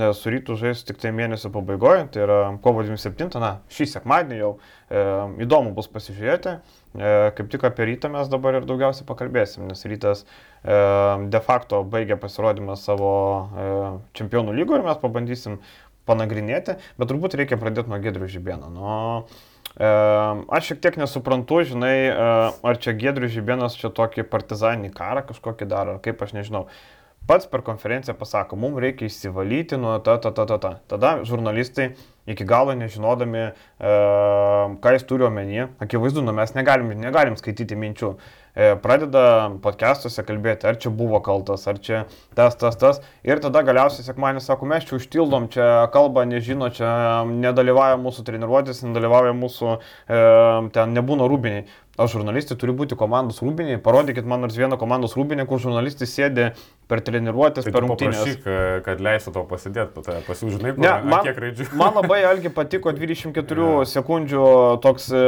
ne, 0.00 0.12
su 0.14 0.32
rytų 0.32 0.56
žais 0.60 0.84
tik 0.86 1.00
tai 1.02 1.12
mėnesio 1.16 1.50
pabaigoje, 1.52 2.06
tai 2.14 2.22
yra 2.24 2.40
kovo 2.64 2.84
27, 2.86 3.36
na, 3.42 3.56
šį 3.68 3.88
sekmadienį 3.98 4.38
jau 4.38 4.52
e, 4.56 5.04
įdomu 5.44 5.74
bus 5.76 5.90
pasižiūrėti. 5.92 6.56
E, 6.96 7.30
kaip 7.36 7.50
tik 7.52 7.64
apie 7.68 7.84
rytą 7.90 8.08
mes 8.12 8.28
dabar 8.32 8.56
ir 8.56 8.66
daugiausiai 8.68 9.06
pakalbėsim, 9.08 9.66
nes 9.68 9.84
rytas 9.88 10.22
e, 10.24 10.76
de 11.32 11.40
facto 11.44 11.82
baigė 11.84 12.16
pasirodymą 12.20 12.76
savo 12.80 13.10
e, 13.44 13.66
čempionų 14.16 14.54
lygoje 14.56 14.80
ir 14.80 14.86
mes 14.86 15.02
pabandysim 15.02 15.58
panagrinėti, 16.08 16.78
bet 16.96 17.10
turbūt 17.10 17.36
reikia 17.36 17.58
pradėti 17.60 17.92
nuo 17.92 18.00
Gedrių 18.00 18.30
Žibėno. 18.30 18.70
Nu, 18.70 18.90
aš 19.76 20.68
šiek 20.70 20.78
tiek 20.84 20.98
nesuprantu, 21.02 21.58
žinai, 21.66 21.96
ar 22.62 22.78
čia 22.78 22.94
Gedrių 22.96 23.28
Žibėnas 23.34 23.74
čia 23.76 23.90
tokį 23.90 24.24
partizaninį 24.30 24.92
karą 24.94 25.24
kažkokį 25.26 25.66
daro, 25.68 25.96
ar 25.96 26.04
kaip 26.04 26.22
aš 26.22 26.36
nežinau. 26.38 26.68
Pats 27.26 27.50
per 27.50 27.66
konferenciją 27.66 28.14
pasako, 28.14 28.54
mums 28.54 28.78
reikia 28.78 29.10
išsivalyti 29.10 29.80
nuo 29.82 29.96
ta, 29.98 30.14
ta, 30.22 30.30
ta, 30.30 30.46
ta, 30.46 30.60
ta. 30.62 30.72
Tada 30.86 31.16
žurnalistai 31.26 31.90
iki 32.26 32.44
galo 32.44 32.74
nežinodami, 32.74 33.44
e, 33.52 33.94
ką 34.82 34.96
jis 34.96 35.06
turi 35.06 35.26
omenyje, 35.28 35.68
akivaizdu, 35.82 36.24
nu, 36.26 36.34
mes 36.36 36.54
negalim, 36.58 36.90
negalim 37.00 37.38
skaityti 37.38 37.78
minčių. 37.78 38.16
E, 38.56 38.70
pradeda 38.80 39.50
podcastuose 39.60 40.22
kalbėti, 40.24 40.64
ar 40.64 40.78
čia 40.80 40.88
buvo 40.88 41.18
kaltas, 41.24 41.66
ar 41.68 41.76
čia 41.76 42.06
tas, 42.38 42.56
tas, 42.56 42.78
tas. 42.80 43.02
Ir 43.26 43.42
tada 43.44 43.60
galiausiai 43.66 44.06
sekmanį 44.06 44.40
sako, 44.40 44.68
mes 44.70 44.86
čia 44.88 44.96
užtildom, 44.96 45.50
čia 45.52 45.66
kalba 45.92 46.24
nežino, 46.24 46.70
čia 46.72 46.88
nedalyvauja 47.28 47.98
mūsų 48.00 48.24
treniruotės, 48.30 48.80
nedalyvauja 48.86 49.34
mūsų, 49.36 49.74
e, 50.08 50.22
ten 50.72 50.96
nebūna 50.96 51.28
rūbiniai. 51.28 51.66
O 52.00 52.04
žurnalistai 52.12 52.58
turi 52.60 52.74
būti 52.76 52.96
komandos 52.96 53.42
rūbiniai. 53.44 53.78
Parodykit 53.80 54.26
man 54.28 54.42
nors 54.44 54.56
vieną 54.56 54.76
komandos 54.80 55.14
rūbinį, 55.16 55.46
kur 55.48 55.60
žurnalistai 55.60 56.08
sėdi 56.08 56.50
per 56.86 57.00
treniruotės, 57.02 57.64
Tai 57.66 57.72
per 57.74 57.82
rungtynės. 57.82 58.18
paprašyk, 58.20 58.44
e, 58.46 58.80
kad 58.86 59.00
leistų 59.02 59.32
tau 59.34 59.42
pasidėti, 59.50 60.02
pasiūžinai, 60.26 60.74
Ne, 60.78 60.92
man, 61.02 61.24
kiek 61.26 61.38
raidžių. 61.42 61.66
man 61.74 61.94
labai 61.98 62.20
algi 62.30 62.48
patiko 62.54 62.92
24 62.94 63.84
sekundžių 63.90 64.44
toks 64.84 65.08
e, 65.10 65.22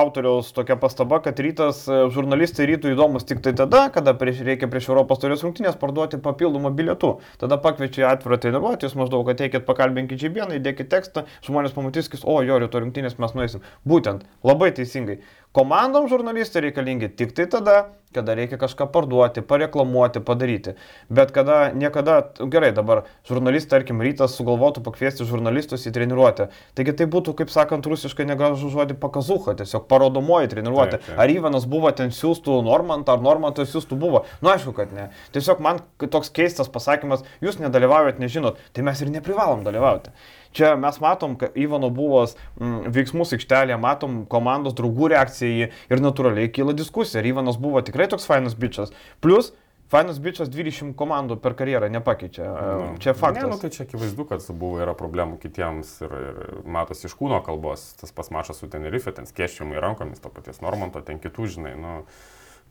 autoriaus 0.00 0.52
tokia 0.54 0.76
pastaba, 0.80 1.18
kad 1.24 1.38
rytas 1.42 1.82
e, 1.90 1.98
žurnalistai 2.14 2.68
rytų 2.70 2.94
įdomus 2.94 3.26
tik 3.26 3.42
tai 3.42 3.52
tada, 3.58 3.88
kada 3.90 4.14
prieš, 4.14 4.44
reikia 4.46 4.70
prieš 4.70 4.88
Europos 4.92 5.18
turės 5.22 5.42
rungtynės 5.46 5.78
parduoti 5.80 6.20
papildomą 6.22 6.70
bilietų. 6.78 7.16
Tada 7.42 7.58
pakviečia 7.58 8.06
atvirą 8.14 8.38
treniruotę, 8.40 8.86
jūs 8.86 8.94
maždaug 8.98 9.28
ateikit, 9.34 9.66
pakalbinkit 9.66 10.20
žibieną, 10.22 10.60
įdėkit 10.60 10.90
tekstą, 10.94 11.26
žmonės 11.46 11.74
pamatys, 11.74 12.08
kad, 12.12 12.22
o 12.24 12.38
jo, 12.46 12.58
ryto 12.62 12.80
rungtynės 12.82 13.18
mes 13.18 13.34
nueisim. 13.34 13.66
Būtent, 13.86 14.22
labai 14.46 14.70
teisingai. 14.78 15.18
Komandom 15.56 16.06
žurnalistai 16.06 16.68
reikalingi 16.68 17.08
tik 17.18 17.32
tai 17.34 17.48
tada, 17.50 17.80
kada 18.14 18.34
reikia 18.34 18.58
kažką 18.58 18.88
parduoti, 18.90 19.42
pareklamuoti, 19.46 20.20
padaryti. 20.26 20.74
Bet 21.10 21.30
kada 21.30 21.70
niekada, 21.70 22.16
gerai, 22.50 22.72
dabar 22.74 23.04
žurnalistai, 23.28 23.70
tarkim, 23.70 24.02
rytas 24.02 24.34
sugalvotų 24.34 24.82
pakviesti 24.82 25.26
žurnalistus 25.28 25.86
į 25.86 25.92
treniruotę. 25.94 26.48
Taigi 26.74 26.96
tai 26.98 27.06
būtų, 27.10 27.36
kaip 27.38 27.52
sakant, 27.54 27.86
rusiškai 27.86 28.26
negražų 28.32 28.72
žodį 28.74 28.98
pakazuha, 28.98 29.54
tiesiog 29.60 29.86
parodomoji 29.90 30.50
treniruotė. 30.56 30.98
Taip, 30.98 31.06
taip. 31.06 31.22
Ar 31.22 31.30
Ivanas 31.30 31.68
buvo 31.70 31.94
ten 31.94 32.10
siūstų 32.14 32.58
Normantą, 32.66 33.14
ar 33.14 33.22
Normantas 33.22 33.70
siūstų 33.70 34.00
buvo? 34.00 34.24
Nu, 34.42 34.50
aišku, 34.56 34.74
kad 34.74 34.90
ne. 34.96 35.10
Tiesiog 35.36 35.62
man 35.62 35.78
toks 36.02 36.34
keistas 36.34 36.72
pasakymas, 36.72 37.22
jūs 37.44 37.62
nedalyvaujat, 37.62 38.18
nežinot, 38.18 38.58
tai 38.74 38.86
mes 38.90 39.06
ir 39.06 39.14
neprivalom 39.14 39.62
dalyvauti. 39.66 40.10
Čia 40.56 40.74
mes 40.80 40.98
matom, 41.02 41.36
kad 41.38 41.54
Ivano 41.54 41.92
buvo 41.94 42.24
mm, 42.26 42.90
veiksmus 42.94 43.36
aikštelėje, 43.36 43.78
matom 43.80 44.20
komandos 44.30 44.74
draugų 44.78 45.12
reakciją 45.14 45.68
į 45.68 45.70
ir 45.94 46.02
natūraliai 46.02 46.50
kyla 46.50 46.74
diskusija. 46.74 47.22
Ar 47.22 47.28
Ivanas 47.30 47.58
buvo 47.60 47.82
tikrai 47.86 48.08
toks 48.10 48.26
fainas 48.26 48.56
bičias. 48.58 48.90
Plus, 49.22 49.52
Fainas 49.90 50.20
bičias 50.22 50.46
20 50.46 50.92
komandų 50.94 51.40
per 51.42 51.56
karjerą 51.58 51.88
nepakeičia. 51.90 52.44
No. 52.46 52.90
Čia 53.02 53.10
faktas. 53.10 53.42
Ne, 53.42 53.50
nu, 53.50 53.56
tai 53.58 53.72
čia 53.74 53.82
akivaizdu, 53.88 54.22
kad 54.30 54.44
buvo 54.54 54.78
yra 54.78 54.94
problemų 54.94 55.40
kitiems 55.42 55.96
ir, 56.06 56.12
ir 56.14 56.60
matosi 56.62 57.08
iš 57.08 57.16
kūno 57.18 57.40
kalbos. 57.42 57.88
Tas 57.98 58.14
pas 58.14 58.30
mašas 58.30 58.62
su 58.62 58.70
Tenerife, 58.70 59.10
ten 59.16 59.26
skėščiamai 59.26 59.82
rankomis, 59.82 60.22
to 60.22 60.30
paties 60.30 60.62
Normanto, 60.62 61.02
ten 61.02 61.18
kitų, 61.18 61.48
žinai. 61.56 61.74
Nu, 61.74 61.96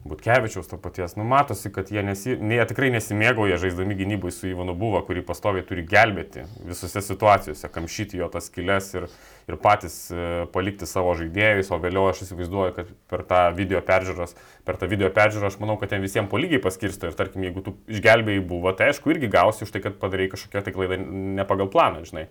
Butkevičiaus 0.00 0.64
to 0.64 0.78
paties, 0.80 1.12
nu 1.16 1.26
matosi, 1.28 1.68
kad 1.72 1.90
jie, 1.92 2.00
nesi, 2.02 2.32
ne, 2.40 2.54
jie 2.56 2.64
tikrai 2.70 2.88
nesimėgauja 2.94 3.58
žaisdami 3.60 3.92
gynybai 3.98 4.30
su 4.32 4.46
Ivanu 4.48 4.72
Buvo, 4.72 5.02
kurį 5.04 5.20
pastoviai 5.28 5.64
turi 5.68 5.82
gelbėti 5.84 6.46
visose 6.64 7.02
situacijose, 7.04 7.68
kamšyti 7.68 8.16
jo 8.16 8.30
tas 8.32 8.48
kilės 8.54 8.88
ir, 8.94 9.04
ir 9.44 9.58
patys 9.60 9.98
e, 10.08 10.22
palikti 10.54 10.88
savo 10.88 11.12
žaidėjus, 11.18 11.68
o 11.68 11.78
vėliau 11.82 12.06
aš 12.08 12.22
įsivaizduoju, 12.24 12.74
kad 12.78 12.94
per 13.12 13.26
tą 13.28 13.42
video 13.58 13.82
peržiūras, 13.84 14.32
per 14.64 14.80
tą 14.80 14.88
video 14.88 15.12
peržiūrą 15.12 15.50
aš 15.52 15.60
manau, 15.60 15.76
kad 15.82 15.92
ten 15.92 16.00
visiems 16.00 16.32
po 16.32 16.40
lygiai 16.40 16.62
paskirsto 16.64 17.10
ir 17.10 17.20
tarkim, 17.20 17.44
jeigu 17.44 17.66
tu 17.68 17.76
išgelbėjai 17.92 18.46
Buvo, 18.54 18.72
tai 18.72 18.88
aišku 18.94 19.12
irgi 19.12 19.28
gausi 19.36 19.68
už 19.68 19.74
tai, 19.76 19.84
kad 19.84 20.00
padarai 20.00 20.30
kažkokią 20.32 20.64
tai 20.64 20.74
klaidą 20.78 20.96
ne 21.36 21.44
pagal 21.44 21.68
planą, 21.68 22.06
žinai. 22.08 22.30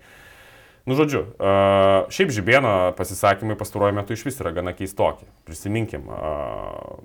Nu, 0.90 0.98
žodžiu, 0.98 1.22
uh, 1.38 2.10
šiaip 2.10 2.32
Žibėno 2.34 2.74
pasisakymai 2.98 3.60
pastaruoju 3.60 3.94
metu 3.94 4.16
iš 4.16 4.24
vis 4.26 4.40
yra 4.42 4.56
gana 4.56 4.72
keistokie. 4.74 5.28
Prisiminkim, 5.46 6.08
uh, 6.10 7.04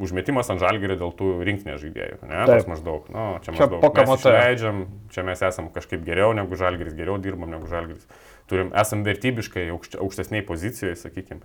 užmetimas 0.00 0.48
ant 0.52 0.62
žalgerio 0.62 0.96
dėl 1.00 1.12
tų 1.16 1.30
rinkinės 1.46 1.80
žaidėjų. 1.82 2.18
Ne, 2.28 2.42
tas 2.48 2.66
maždaug, 2.70 3.06
nu, 3.12 3.26
čia 3.44 3.54
maždaug. 3.54 3.84
Čia 3.84 4.06
mes 4.08 4.26
leidžiam, 4.28 4.82
čia 5.12 5.24
mes 5.26 5.44
esam 5.48 5.68
kažkaip 5.74 6.04
geriau 6.06 6.32
negu 6.36 6.58
žalgeris, 6.58 6.96
geriau 6.98 7.18
dirbam 7.22 7.52
negu 7.52 7.68
žalgeris. 7.70 8.08
Turim, 8.50 8.72
esam 8.78 9.04
vertybiškai 9.06 9.68
aukšt, 9.74 9.96
aukštesniai 10.02 10.44
pozicijoje, 10.48 10.96
sakykime. 11.04 11.44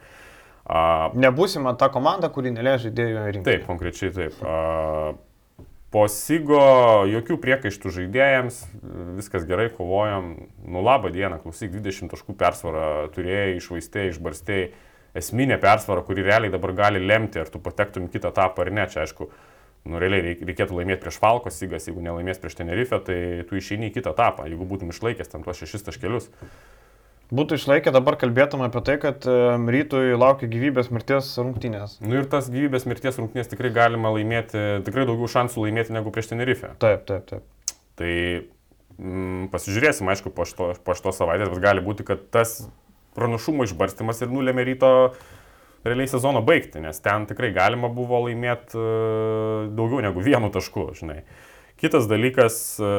Uh, 0.67 1.13
Nebūsime 1.15 1.71
ta 1.79 1.87
komanda, 1.93 2.27
kuri 2.33 2.51
neleidžia 2.51 2.89
žaidėjų 2.89 3.27
rinkti. 3.37 3.47
Taip, 3.47 3.67
konkrečiai 3.69 4.11
taip. 4.15 4.41
Uh, 4.43 5.15
po 5.93 6.03
Sigo 6.11 6.59
jokių 7.07 7.37
priekaištų 7.43 7.93
žaidėjams, 8.01 8.59
viskas 9.15 9.47
gerai, 9.47 9.69
kovojam. 9.71 10.33
Nu 10.67 10.83
labą 10.83 11.13
dieną, 11.15 11.39
klausyk, 11.45 11.71
20 11.71 12.11
taškų 12.11 12.35
persvarą 12.39 13.07
turėjai, 13.15 13.55
išvaistėjai, 13.61 14.11
išbarstėjai 14.11 14.67
esminė 15.19 15.59
persvara, 15.61 16.03
kuri 16.05 16.25
realiai 16.25 16.53
dabar 16.53 16.73
gali 16.77 17.01
lemti, 17.03 17.41
ar 17.41 17.51
tu 17.51 17.61
patektum 17.63 18.07
į 18.07 18.13
kitą 18.15 18.31
etapą 18.33 18.65
ar 18.65 18.73
ne. 18.73 18.87
Čia 18.91 19.03
aišku, 19.05 19.29
nu, 19.87 19.99
realiai 20.01 20.37
reikėtų 20.37 20.79
laimėti 20.79 21.03
prieš 21.05 21.19
Falkos 21.23 21.59
įgas, 21.65 21.89
jeigu 21.89 22.03
nelaimės 22.05 22.41
prieš 22.43 22.57
Tenerife, 22.59 22.99
tai 23.07 23.19
tu 23.49 23.59
išeini 23.59 23.91
į 23.91 23.97
kitą 23.99 24.15
etapą, 24.15 24.47
jeigu 24.49 24.67
būtum 24.69 24.93
išlaikęs 24.93 25.33
ten 25.33 25.45
tuos 25.45 25.61
šešis 25.61 25.87
taškelius. 25.87 26.31
Būtų 27.27 27.57
išlaikę, 27.59 27.91
dabar 27.91 28.15
kalbėtum 28.15 28.61
apie 28.63 28.79
tai, 28.87 28.95
kad 29.03 29.25
rytui 29.27 30.15
laukia 30.15 30.47
gyvybės 30.47 30.87
mirties 30.95 31.33
rungtynės. 31.35 31.97
Nu 31.99 32.21
ir 32.21 32.29
tas 32.31 32.47
gyvybės 32.47 32.87
mirties 32.87 33.19
rungtynės 33.19 33.51
tikrai 33.51 33.73
galima 33.75 34.13
laimėti, 34.15 34.61
tikrai 34.87 35.03
daugiau 35.09 35.27
šansų 35.33 35.65
laimėti 35.65 35.95
negu 35.95 36.13
prieš 36.15 36.31
Tenerife. 36.31 36.71
Taip, 36.79 37.03
taip, 37.09 37.27
taip. 37.27 37.75
Tai 37.99 38.13
mm, 38.95 39.49
pasižiūrėsim, 39.51 40.07
aišku, 40.13 40.31
po 40.31 40.47
šitos 40.47 40.79
šito 41.01 41.13
savaitės, 41.19 41.51
bet 41.51 41.65
gali 41.67 41.83
būti, 41.83 42.07
kad 42.07 42.23
tas 42.31 42.61
pranašumo 43.17 43.65
išbarstimas 43.67 44.21
ir 44.21 44.31
nulėmė 44.31 44.65
ryto 44.67 44.91
realiai 45.87 46.09
sezono 46.11 46.41
baigti, 46.45 46.81
nes 46.83 46.99
ten 47.03 47.27
tikrai 47.29 47.51
galima 47.55 47.89
buvo 47.93 48.21
laimėti 48.25 48.77
e, 48.77 49.67
daugiau 49.77 50.03
negu 50.05 50.23
vienu 50.23 50.51
tašku, 50.53 50.89
žinai. 50.97 51.21
Kitas 51.81 52.07
dalykas, 52.09 52.57
e, 52.81 52.91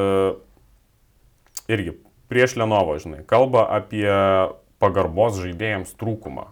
irgi 1.70 1.96
prieš 2.30 2.56
Lenovo, 2.60 2.96
žinai, 3.00 3.24
kalba 3.28 3.66
apie 3.78 4.08
pagarbos 4.82 5.40
žaidėjams 5.42 5.94
trūkumą. 5.98 6.48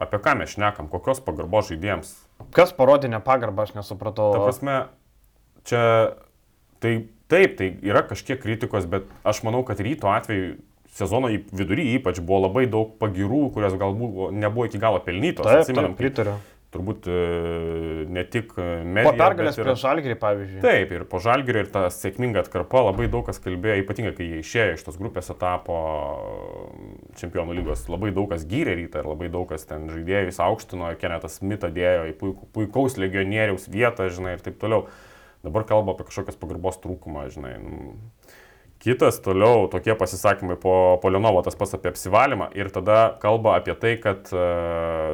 Apie 0.00 0.20
ką 0.24 0.38
mes 0.40 0.54
šnekam, 0.54 0.88
kokios 0.88 1.20
pagarbos 1.24 1.68
žaidėjams? 1.68 2.14
Kas 2.56 2.72
parodė 2.72 3.10
nepagarbą, 3.12 3.68
aš 3.68 3.76
nesupratau. 3.76 4.32
Ta 4.32 4.44
prasme, 4.46 4.76
čia 5.68 5.82
tai 6.80 6.94
taip, 7.30 7.58
tai 7.58 7.68
yra 7.84 8.02
kažkiek 8.08 8.40
kritikos, 8.40 8.88
bet 8.90 9.10
aš 9.28 9.42
manau, 9.46 9.60
kad 9.66 9.82
ryto 9.84 10.08
atveju 10.10 10.56
sezono 10.94 11.30
vidury 11.30 11.92
ypač 11.96 12.20
buvo 12.22 12.46
labai 12.46 12.66
daug 12.70 12.96
pagirų, 13.00 13.48
kurios 13.54 13.76
galbūt 13.80 14.32
nebuvo 14.36 14.68
iki 14.68 14.80
galo 14.82 15.02
pelnytos. 15.04 15.46
Taip, 15.46 15.64
Atsimenam, 15.64 15.94
taip, 15.94 16.02
pritariu. 16.02 16.38
Turbūt 16.70 17.08
e, 17.10 17.14
ne 18.14 18.22
tik 18.30 18.52
medija. 18.54 19.08
Po 19.08 19.18
pergalės 19.18 19.56
ir... 19.58 19.66
prieš 19.66 19.80
Žalgirį, 19.82 20.16
pavyzdžiui. 20.22 20.60
Taip, 20.62 20.92
ir 20.94 21.04
po 21.10 21.18
Žalgirį 21.22 21.64
ir 21.64 21.70
ta 21.74 21.82
sėkminga 21.90 22.44
atkarpa 22.44 22.84
labai 22.86 23.08
daug 23.10 23.24
kas 23.26 23.42
kalbėjo, 23.42 23.80
ypatingai 23.82 24.12
kai 24.14 24.28
jie 24.28 24.38
išėjo 24.44 24.76
iš 24.76 24.84
tos 24.86 25.00
grupės 25.00 25.32
etapo 25.34 25.80
čempionų 27.18 27.58
lygos, 27.58 27.88
labai 27.90 28.12
daug 28.14 28.30
kas 28.30 28.46
gyrė 28.46 28.76
rytą 28.84 29.02
ir 29.02 29.10
labai 29.10 29.32
daug 29.34 29.50
kas 29.50 29.66
ten 29.66 29.90
žaidėjus 29.90 30.38
aukštino, 30.46 30.92
Kenetas 31.02 31.40
Smithą 31.40 31.72
dėjo 31.74 32.06
į 32.12 32.14
puik, 32.22 32.46
puikaus 32.54 32.94
legionieriaus 33.02 33.66
vietą, 33.66 34.06
žinai, 34.14 34.38
ir 34.38 34.46
taip 34.46 34.62
toliau. 34.62 34.86
Dabar 35.42 35.64
kalba 35.66 35.96
apie 35.96 36.06
kažkokias 36.06 36.38
pagarbos 36.38 36.78
trūkumą, 36.84 37.26
žinai. 37.34 37.56
Nu, 37.64 37.94
Kitas 38.80 39.18
toliau 39.20 39.66
tokie 39.68 39.92
pasisakymai 39.92 40.56
po 40.56 40.74
Polinovo, 41.02 41.42
tas 41.44 41.56
pats 41.58 41.76
apie 41.76 41.90
apsivalymą 41.92 42.46
ir 42.56 42.70
tada 42.72 43.10
kalba 43.20 43.58
apie 43.58 43.74
tai, 43.76 43.98
kad, 44.00 44.30
e, 44.32 44.44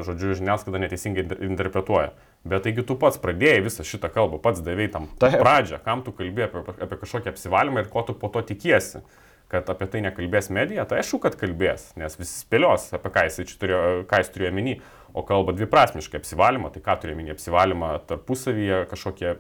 žodžiu, 0.07 0.37
žiniasklaida 0.39 0.85
neteisingai 0.85 1.25
interpretuoja. 1.49 2.13
Bet 2.47 2.63
taigi 2.63 2.85
tu 2.87 2.95
pats 2.95 3.19
pradėjai 3.19 3.65
visą 3.65 3.83
šitą 3.83 4.13
kalbą, 4.15 4.39
pats 4.39 4.63
davėjai 4.63 4.93
tam 4.95 5.09
Taip. 5.19 5.41
pradžią, 5.43 5.81
kam 5.83 6.05
tu 6.07 6.15
kalbėjai 6.15 6.47
apie, 6.47 6.77
apie 6.87 7.01
kažkokį 7.01 7.33
apsivalymą 7.33 7.83
ir 7.83 7.91
ko 7.91 8.07
tu 8.07 8.15
po 8.15 8.31
to 8.31 8.45
tikiesi 8.47 9.03
kad 9.51 9.69
apie 9.71 9.87
tai 9.91 10.03
nekalbės 10.03 10.49
medija, 10.51 10.85
tai 10.91 11.01
aišku, 11.03 11.21
kad 11.23 11.37
kalbės, 11.39 11.93
nes 11.99 12.19
visi 12.19 12.35
spėlios, 12.41 12.89
apie 12.97 13.13
ką 13.15 13.27
jis, 13.29 13.53
turėjo, 13.61 13.83
ką 14.11 14.19
jis 14.23 14.31
turėjo 14.35 14.53
minį, 14.57 14.77
o 15.15 15.23
kalba 15.27 15.55
dviprasmiškai 15.55 16.19
apsivalymą, 16.19 16.73
tai 16.75 16.83
ką 16.83 16.97
turėjo 17.03 17.21
minį 17.21 17.35
apsivalymą 17.37 17.93
tarpusavyje, 18.11 18.81
kažkokie 18.91 19.37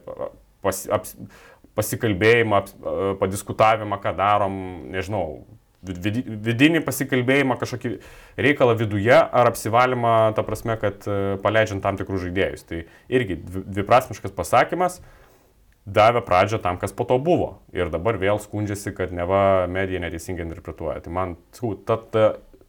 pas, 0.66 0.82
aps, 0.94 1.16
pasikalbėjimą, 1.76 2.62
padiskutavimą, 3.20 4.00
ką 4.02 4.14
darom, 4.16 4.56
nežinau, 4.94 5.44
vidinį 5.86 6.80
pasikalbėjimą, 6.86 7.58
kažkokį 7.60 7.92
reikalą 8.42 8.74
viduje 8.78 9.14
ar 9.14 9.50
apsivalymą, 9.50 10.14
ta 10.36 10.44
prasme, 10.46 10.76
kad 10.80 11.06
e, 11.06 11.36
paleidžiant 11.42 11.84
tam 11.84 11.98
tikrus 12.00 12.24
žaidėjus. 12.24 12.66
Tai 12.66 12.82
irgi 13.12 13.38
dviprasmiškas 13.44 14.34
pasakymas 14.36 15.00
davė 15.86 16.24
pradžią 16.26 16.58
tam, 16.62 16.80
kas 16.82 16.94
po 16.96 17.06
to 17.06 17.18
buvo. 17.22 17.60
Ir 17.76 17.92
dabar 17.94 18.18
vėl 18.18 18.40
skundžiasi, 18.42 18.94
kad 18.96 19.14
neva 19.14 19.66
medija 19.70 20.02
neteisingai 20.02 20.46
interpretuoja. 20.48 20.98
Tai 21.04 21.12
man, 21.14 21.36
ta, 21.86 22.00
ta 22.00 22.24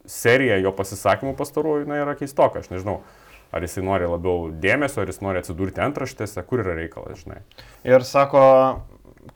serija 0.08 0.60
jo 0.62 0.72
pasisakymų 0.76 1.34
pastarųjų 1.38 1.88
yra 1.98 2.14
keistoka, 2.18 2.62
aš 2.62 2.70
nežinau. 2.74 3.00
Ar 3.48 3.64
jisai 3.64 3.80
nori 3.80 4.04
labiau 4.04 4.50
dėmesio, 4.60 5.00
ar 5.00 5.08
jis 5.08 5.22
nori 5.24 5.40
atsidurti 5.40 5.80
antraštėse, 5.80 6.42
kur 6.44 6.60
yra 6.60 6.74
reikalas, 6.76 7.22
žinai. 7.22 7.38
Ir 7.88 8.04
sako, 8.04 8.42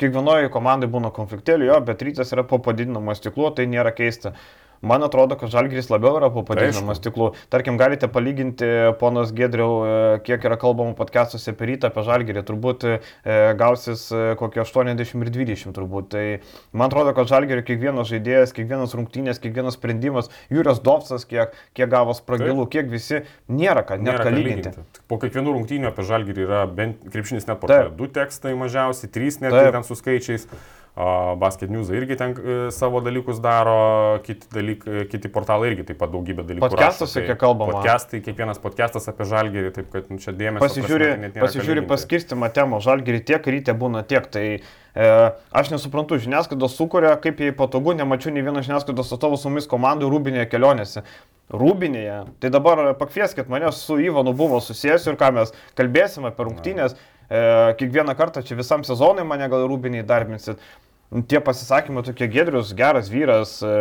kiekvienoje 0.01 0.51
komandai 0.53 0.89
būna 0.93 1.13
konfliktėlių, 1.15 1.69
jo, 1.71 1.79
bet 1.87 2.03
rytas 2.07 2.33
yra 2.35 2.45
po 2.49 2.59
padidinamo 2.63 3.15
stiklu, 3.19 3.51
tai 3.57 3.69
nėra 3.71 3.95
keista. 3.97 4.35
Man 4.83 5.03
atrodo, 5.07 5.37
kad 5.39 5.51
Žalgiris 5.53 5.87
labiau 5.93 6.17
yra 6.19 6.29
po 6.35 6.43
padidinamas 6.47 6.99
stiklų. 6.99 7.29
Tarkim, 7.55 7.77
galite 7.79 8.09
palyginti, 8.11 8.67
ponas 8.99 9.31
Gedriau, 9.37 9.77
e, 9.87 9.93
kiek 10.27 10.43
yra 10.49 10.59
kalbama 10.59 10.97
podcastuose 10.99 11.55
apie 11.55 11.69
rytą, 11.71 11.93
apie 11.93 12.03
Žalgirį. 12.09 12.43
Turbūt 12.49 12.87
e, 12.91 12.97
gausis 13.61 14.09
e, 14.11 14.25
kokie 14.41 14.65
80 14.65 15.23
ir 15.23 15.31
20 15.39 15.77
turbūt. 15.79 16.11
Tai 16.17 16.25
man 16.75 16.91
atrodo, 16.91 17.15
kad 17.15 17.31
Žalgirio 17.31 17.63
kiekvienas 17.69 18.11
žaidėjas, 18.11 18.57
kiekvienas 18.59 18.97
rungtynės, 18.99 19.39
kiekvienas 19.45 19.79
sprendimas, 19.79 20.33
Jūrijos 20.51 20.83
Dovsas, 20.83 21.29
kiek, 21.31 21.55
kiek 21.79 21.93
gavo 21.95 22.19
spragilų, 22.19 22.67
kiek 22.75 22.91
visi, 22.91 23.23
nėra 23.47 23.87
ką, 23.87 24.03
net 24.03 24.19
ką 24.19 24.35
lyginti. 24.35 24.75
lyginti. 24.75 25.03
Po 25.07 25.23
kiekvienų 25.23 25.57
rungtynių 25.61 25.93
apie 25.93 26.11
Žalgirį 26.11 26.49
yra 26.51 26.67
bent 26.67 27.07
krepšinis 27.07 27.47
net 27.47 27.63
portale. 27.63 27.95
Du 27.95 28.11
tekstai 28.11 28.59
mažiausiai, 28.59 29.15
trys 29.15 29.39
net 29.45 29.55
ten 29.55 29.87
su 29.87 29.95
skaičiais. 29.95 30.51
Basket 30.95 31.71
News 31.71 31.89
irgi 31.89 32.17
ten 32.21 32.35
e, 32.37 32.71
savo 32.71 33.01
dalykus 33.01 33.39
daro, 33.41 34.19
kiti, 34.27 34.45
dalyk, 34.53 34.83
e, 34.85 35.05
kiti 35.09 35.31
portalai 35.33 35.71
irgi 35.71 35.87
taip 35.89 35.97
pat 36.03 36.11
daugybę 36.13 36.45
dalykų. 36.45 36.67
Podcastuose, 36.67 37.17
tai, 37.17 37.23
kiek 37.31 37.39
kalbama. 37.41 37.79
Podcastai, 37.79 38.21
kiekvienas 38.27 38.61
podcastas 38.61 39.09
apie 39.09 39.25
žalgerį, 39.31 39.71
taip 39.73 39.89
kad 39.95 40.11
nu, 40.13 40.21
čia 40.21 40.35
dėmesio. 40.37 40.61
Pasižiūri, 40.67 41.31
pasižiūri 41.39 41.87
paskirstimą 41.89 42.51
temų, 42.53 42.83
žalgerį 42.85 43.23
tiek 43.33 43.49
ryte 43.57 43.73
būna 43.73 44.03
tiek, 44.05 44.29
tai 44.29 44.45
e, 44.61 45.07
aš 45.63 45.73
nesuprantu, 45.73 46.21
žiniasklaidos 46.21 46.77
sukuria, 46.77 47.15
kaip 47.25 47.41
jai 47.41 47.55
patogu, 47.57 47.97
nemačiau 47.97 48.35
nei 48.37 48.45
vieno 48.45 48.61
žiniasklaidos 48.61 49.15
atstovo 49.17 49.41
su 49.41 49.49
mumis 49.49 49.71
komandų 49.73 50.13
rūbinėje 50.13 50.51
kelionėse. 50.53 51.07
Rūbinėje. 51.53 52.21
Tai 52.41 52.53
dabar 52.53 52.85
pakvieskit 53.01 53.49
mane 53.53 53.73
su 53.77 53.97
Ivanu 54.01 54.37
buvo 54.37 54.61
susijęs 54.65 55.09
ir 55.09 55.19
ką 55.21 55.33
mes 55.37 55.57
kalbėsime 55.77 56.31
apie 56.33 56.47
rungtynės. 56.49 56.95
Na 56.97 57.12
kiekvieną 57.29 58.15
kartą 58.19 58.43
čia 58.43 58.57
visam 58.59 58.85
sezonui 58.85 59.25
mane 59.25 59.49
gal 59.49 59.67
rūbiniai 59.71 60.07
darbinsit. 60.07 60.63
Tie 61.29 61.41
pasisakymai 61.45 62.03
tokie 62.07 62.25
gedrius, 62.33 62.71
geras 62.73 63.11
vyras, 63.13 63.59
e, 63.61 63.73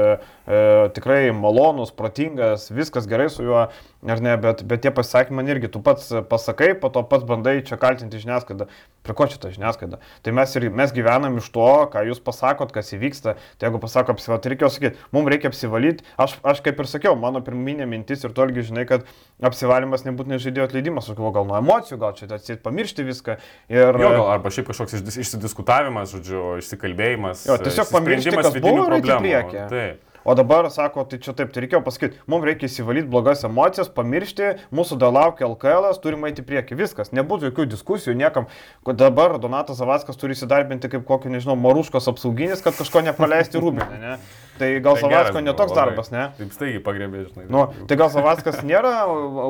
e, 0.52 0.58
tikrai 0.92 1.32
malonus, 1.32 1.94
protingas, 1.96 2.68
viskas 2.76 3.08
gerai 3.08 3.30
su 3.32 3.46
juo, 3.48 3.70
ar 4.08 4.22
ne, 4.24 4.34
bet, 4.42 4.64
bet 4.66 4.82
tie 4.82 4.92
pasisakymai 4.94 5.46
irgi, 5.52 5.70
tu 5.72 5.82
pats 5.84 6.10
pasakai, 6.30 6.74
po 6.80 6.90
to 6.94 7.04
pats 7.06 7.26
bandai 7.28 7.60
čia 7.66 7.78
kaltinti 7.82 8.22
žiniasklaidą. 8.22 8.68
Prie 9.02 9.16
ko 9.18 9.26
čia 9.26 9.40
ta 9.42 9.50
žiniasklaida? 9.50 9.98
Tai 10.22 10.34
mes, 10.38 10.52
ir, 10.58 10.68
mes 10.78 10.92
gyvenam 10.94 11.40
iš 11.42 11.48
to, 11.54 11.70
ką 11.94 12.04
jūs 12.06 12.20
pasakot, 12.22 12.70
kas 12.74 12.94
įvyksta. 12.94 13.34
Tai 13.58 13.68
jeigu 13.68 13.82
pasako 13.82 14.14
apsivalyti, 14.14 14.44
tai 14.46 14.52
reikėjo 14.54 14.70
sakyti, 14.76 15.02
mums 15.14 15.32
reikia 15.34 15.50
apsivalyti. 15.50 16.06
Aš, 16.22 16.36
aš 16.46 16.62
kaip 16.66 16.82
ir 16.82 16.90
sakiau, 16.90 17.16
mano 17.18 17.42
pirminė 17.46 17.88
mintis 17.90 18.22
ir 18.26 18.36
tolgi 18.38 18.66
žinai, 18.70 18.86
kad 18.90 19.10
apsivalimas 19.42 20.06
nebūtinai 20.06 20.38
žaidėjo 20.42 20.70
atleidimas, 20.70 21.10
aš 21.10 21.18
galvoju, 21.18 21.34
gal 21.40 21.50
nuo 21.50 21.58
emocijų, 21.58 21.98
gal 22.04 22.14
čia 22.18 22.30
atsit 22.38 22.62
pamiršti 22.62 23.08
viską. 23.10 23.40
Ir... 23.74 23.90
Jo, 23.90 24.14
gal, 24.20 24.28
arba 24.36 24.54
šiaip 24.54 24.70
kažkoks 24.70 25.02
išsidiskutavimas, 25.18 26.14
žodžiu, 26.14 26.46
išsikalbėjimas. 26.62 27.48
Jo, 27.50 27.58
tiesiog 27.62 27.90
pamiršti, 27.98 28.38
kas 28.38 28.62
buvo 28.62 28.86
ir 28.86 28.98
eiti 29.00 29.18
priekį. 29.18 29.68
Taip. 29.74 30.08
O 30.24 30.36
dabar 30.38 30.70
sako, 30.70 31.04
tai 31.10 31.18
čia 31.22 31.34
taip, 31.38 31.50
tai 31.54 31.64
reikėjo 31.66 31.82
pasakyti, 31.86 32.20
mums 32.30 32.46
reikia 32.46 32.68
įsivalyti 32.70 33.10
blogas 33.10 33.42
emocijas, 33.48 33.90
pamiršti, 33.96 34.52
mūsų 34.76 35.00
dar 35.02 35.14
laukia 35.16 35.48
LKL, 35.48 35.90
turime 36.04 36.30
eiti 36.30 36.46
prieki, 36.46 36.78
viskas, 36.78 37.10
nebūtų 37.16 37.50
jokių 37.50 37.66
diskusijų, 37.72 38.14
niekam, 38.20 38.46
dabar 38.86 39.40
Donatas 39.42 39.82
Zavaskas 39.82 40.20
turi 40.22 40.38
įsidarbinti 40.38 40.92
kaip 40.94 41.08
kokį, 41.10 41.34
nežinau, 41.34 41.58
maruškos 41.58 42.12
apsauginis, 42.12 42.62
kad 42.62 42.78
kažko 42.78 43.02
nepraleisti 43.08 43.62
rūbinę, 43.62 43.98
ne? 44.02 44.16
Tai 44.62 44.72
gal 44.86 44.98
tai 44.98 45.02
Savacko 45.02 45.42
netoks 45.42 45.74
darbas, 45.74 46.12
ne? 46.14 46.28
Taip 46.38 46.54
staigiai 46.54 46.82
pagrebė, 46.86 47.26
žinai. 47.32 47.48
Nu, 47.50 47.64
tai 47.90 47.98
gal 47.98 48.12
Savackas 48.14 48.60
nėra 48.68 48.94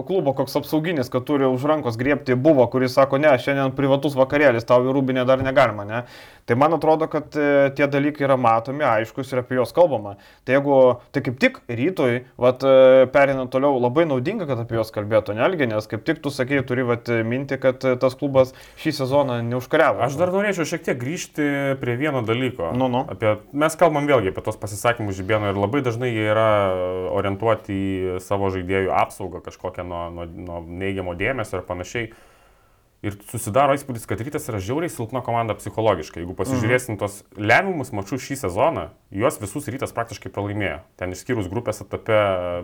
klubo 0.08 0.32
koks 0.38 0.56
apsauginis, 0.62 1.12
kad 1.12 1.26
turi 1.28 1.50
už 1.52 1.65
rankos 1.67 2.00
griebti 2.00 2.38
buvo, 2.39 2.63
kuris 2.71 2.95
sako, 2.95 3.19
ne, 3.19 3.34
šiandien 3.41 3.76
privatus 3.76 4.15
vakarėlis, 4.19 4.67
tau 4.67 4.86
į 4.88 4.95
rūbinę 4.95 5.26
dar 5.28 5.43
negalima, 5.43 5.88
ne? 5.88 6.06
Tai 6.45 6.56
man 6.56 6.74
atrodo, 6.74 7.08
kad 7.08 7.36
e, 7.38 7.69
tie 7.78 7.86
dalykai 7.88 8.26
yra 8.26 8.36
matomi, 8.39 8.84
aiškus 8.84 9.30
ir 9.32 9.39
apie 9.43 9.56
juos 9.60 9.74
kalbama. 9.76 10.15
Tai 10.47 10.56
jeigu, 10.56 10.78
tai 11.13 11.21
kaip 11.26 11.38
tik 11.41 11.60
rytoj, 11.69 12.17
vat, 12.41 12.63
e, 12.65 13.06
perinant 13.13 13.52
toliau, 13.54 13.78
labai 13.82 14.08
naudinga, 14.10 14.47
kad 14.50 14.63
apie 14.63 14.80
juos 14.80 14.91
kalbėtų 14.95 15.36
Nelgi, 15.38 15.67
nes 15.69 15.88
kaip 15.88 16.04
tik 16.08 16.21
tu 16.24 16.32
sakei, 16.34 16.60
turi 16.67 16.84
vat, 16.88 17.08
minti, 17.28 17.60
kad 17.62 17.84
e, 17.88 17.93
tas 18.02 18.17
klubas 18.19 18.52
šį 18.82 18.95
sezoną 19.00 19.38
neužkariavo. 19.52 20.02
Aš 20.08 20.17
dar 20.19 20.34
norėčiau 20.34 20.67
šiek 20.67 20.84
tiek 20.89 21.00
grįžti 21.02 21.47
prie 21.82 21.95
vieno 22.00 22.24
dalyko. 22.26 22.71
Nu, 22.78 22.89
nu. 22.91 23.06
Apie, 23.12 23.38
mes 23.56 23.78
kalbam 23.80 24.10
vėlgi 24.10 24.34
apie 24.34 24.43
tos 24.45 24.58
pasisakymus 24.60 25.01
žibėno 25.10 25.50
ir 25.50 25.58
labai 25.58 25.82
dažnai 25.82 26.12
jie 26.12 26.28
yra 26.30 26.50
orientuoti 27.12 27.74
į 27.74 28.20
savo 28.22 28.52
žaidėjų 28.54 28.94
apsaugą 28.94 29.42
kažkokią 29.46 29.88
nuo, 29.88 30.04
nuo, 30.14 30.28
nuo 30.30 30.60
neigiamo 30.62 31.18
dėmesio 31.18 31.60
ir 31.60 31.66
panašiai. 31.66 32.12
Ir 33.02 33.16
susidaro 33.32 33.74
įspūdis, 33.74 34.04
kad 34.06 34.20
rytas 34.22 34.44
yra 34.52 34.60
žiauriai 34.62 34.92
silpna 34.94 35.24
komanda 35.26 35.56
psichologiškai. 35.58 36.20
Jeigu 36.22 36.36
pasižiūrėsim 36.38 37.00
tos 37.02 37.24
lemiamus 37.34 37.90
mačius 37.98 38.22
šį 38.22 38.36
sezoną, 38.44 38.84
juos 39.18 39.40
visus 39.42 39.70
rytas 39.74 39.96
praktiškai 39.96 40.30
pralaimėjo. 40.36 40.84
Ten 41.02 41.16
išskyrus 41.16 41.50
grupės 41.50 41.82
etape 41.82 42.20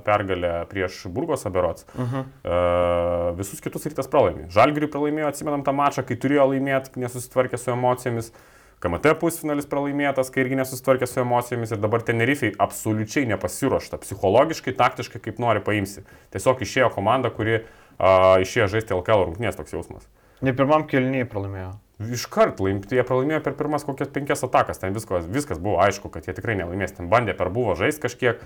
pergalę 0.05 0.51
prieš 0.69 1.07
Burgos 1.09 1.47
aberots. 1.49 1.87
Uh 1.95 2.05
-huh. 2.05 2.27
uh, 2.45 3.31
visus 3.39 3.65
kitus 3.65 3.89
rytas 3.89 4.11
pralaimėjo. 4.13 4.51
Žalgiriui 4.53 4.91
pralaimėjo, 4.93 5.31
atsimenam 5.33 5.65
tą 5.65 5.73
mačą, 5.73 6.05
kai 6.05 6.19
turėjo 6.21 6.45
laimėti, 6.53 6.93
nesusitvarkė 7.01 7.57
su 7.57 7.73
emocijomis. 7.73 8.31
KMT 8.77 9.15
pusfinalis 9.17 9.65
pralaimėtas, 9.69 10.29
kai 10.29 10.43
irgi 10.43 10.59
nesusitvarkė 10.59 11.07
su 11.09 11.21
emocijomis 11.23 11.71
ir 11.73 11.79
dabar 11.81 12.03
Tenerifei 12.05 12.51
absoliučiai 12.61 13.25
nepasiruošta. 13.31 13.97
Psichologiškai, 14.03 14.75
taktiškai, 14.77 15.21
kaip 15.23 15.41
nori 15.41 15.63
paimsi. 15.65 16.03
Tiesiog 16.35 16.61
išėjo 16.61 16.91
komanda, 16.93 17.31
kuri 17.33 17.57
uh, 17.57 18.37
išėjo 18.43 18.69
žaisti 18.75 18.93
LKL 18.93 19.25
rungtynės 19.25 19.57
toks 19.57 19.73
jausmas. 19.73 20.05
Ne 20.45 20.53
pirmam 20.53 20.85
kelnyje 20.89 21.25
pralaimėjo. 21.31 21.71
Iškart 22.13 22.61
laimėti, 22.61 22.99
jie 22.99 23.05
pralaimėjo 23.07 23.41
per 23.47 23.57
pirmas 23.57 23.87
kokias 23.87 24.13
penkias 24.13 24.45
atakas, 24.45 24.77
ten 24.83 24.93
viskas, 24.93 25.25
viskas 25.25 25.57
buvo 25.57 25.79
aišku, 25.81 26.13
kad 26.13 26.29
jie 26.29 26.37
tikrai 26.37 26.53
nelaimės, 26.59 26.93
ten 26.99 27.09
bandė 27.09 27.33
per 27.39 27.49
buvo 27.49 27.73
žaisti 27.79 28.03
kažkiek, 28.05 28.43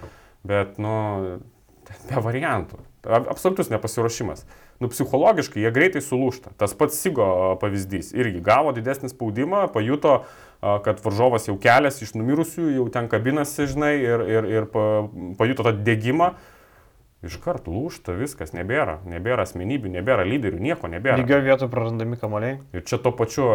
bet, 0.47 0.79
nu, 0.79 0.93
be 2.07 2.23
variantų. 2.23 2.79
Absoliutus 3.03 3.73
nepasiruošimas. 3.73 4.45
Nu, 4.81 4.89
psichologiškai 4.89 5.61
jie 5.61 5.71
greitai 5.73 6.01
sulūšta. 6.01 6.55
Tas 6.57 6.73
pats 6.77 6.97
Sigo 6.97 7.25
pavyzdys. 7.61 8.15
Irgi 8.17 8.41
gavo 8.41 8.73
didesnį 8.73 9.11
spaudimą, 9.11 9.67
pajuto, 9.73 10.23
kad 10.59 11.03
varžovas 11.05 11.45
jau 11.49 11.57
keliasi 11.61 12.07
iš 12.07 12.15
numirusių, 12.17 12.71
jau 12.79 12.87
ten 12.93 13.09
kabinasi, 13.11 13.67
žinai, 13.69 13.93
ir, 14.01 14.25
ir, 14.25 14.49
ir 14.57 14.67
pajuto 15.37 15.67
tą 15.69 15.75
dėgymą 15.85 16.33
Iškart 17.21 17.67
lūšta 17.69 18.15
viskas, 18.17 18.49
nebėra, 18.49 18.95
nebėra 19.05 19.43
asmenybių, 19.45 19.91
nebėra 19.93 20.23
lyderių, 20.25 20.57
nieko 20.57 20.89
nebėra. 20.89 21.19
Lygioje 21.21 21.43
vietoje 21.45 21.69
prarandami 21.69 22.17
kamoliai. 22.17 22.55
Ir 22.73 22.81
čia 22.89 22.97
to 22.97 23.11
pačiu, 23.13 23.45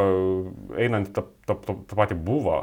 einant 0.78 1.10
tą, 1.10 1.24
tą, 1.50 1.56
tą, 1.64 1.74
tą 1.90 1.98
patį 1.98 2.14
buvo, 2.28 2.60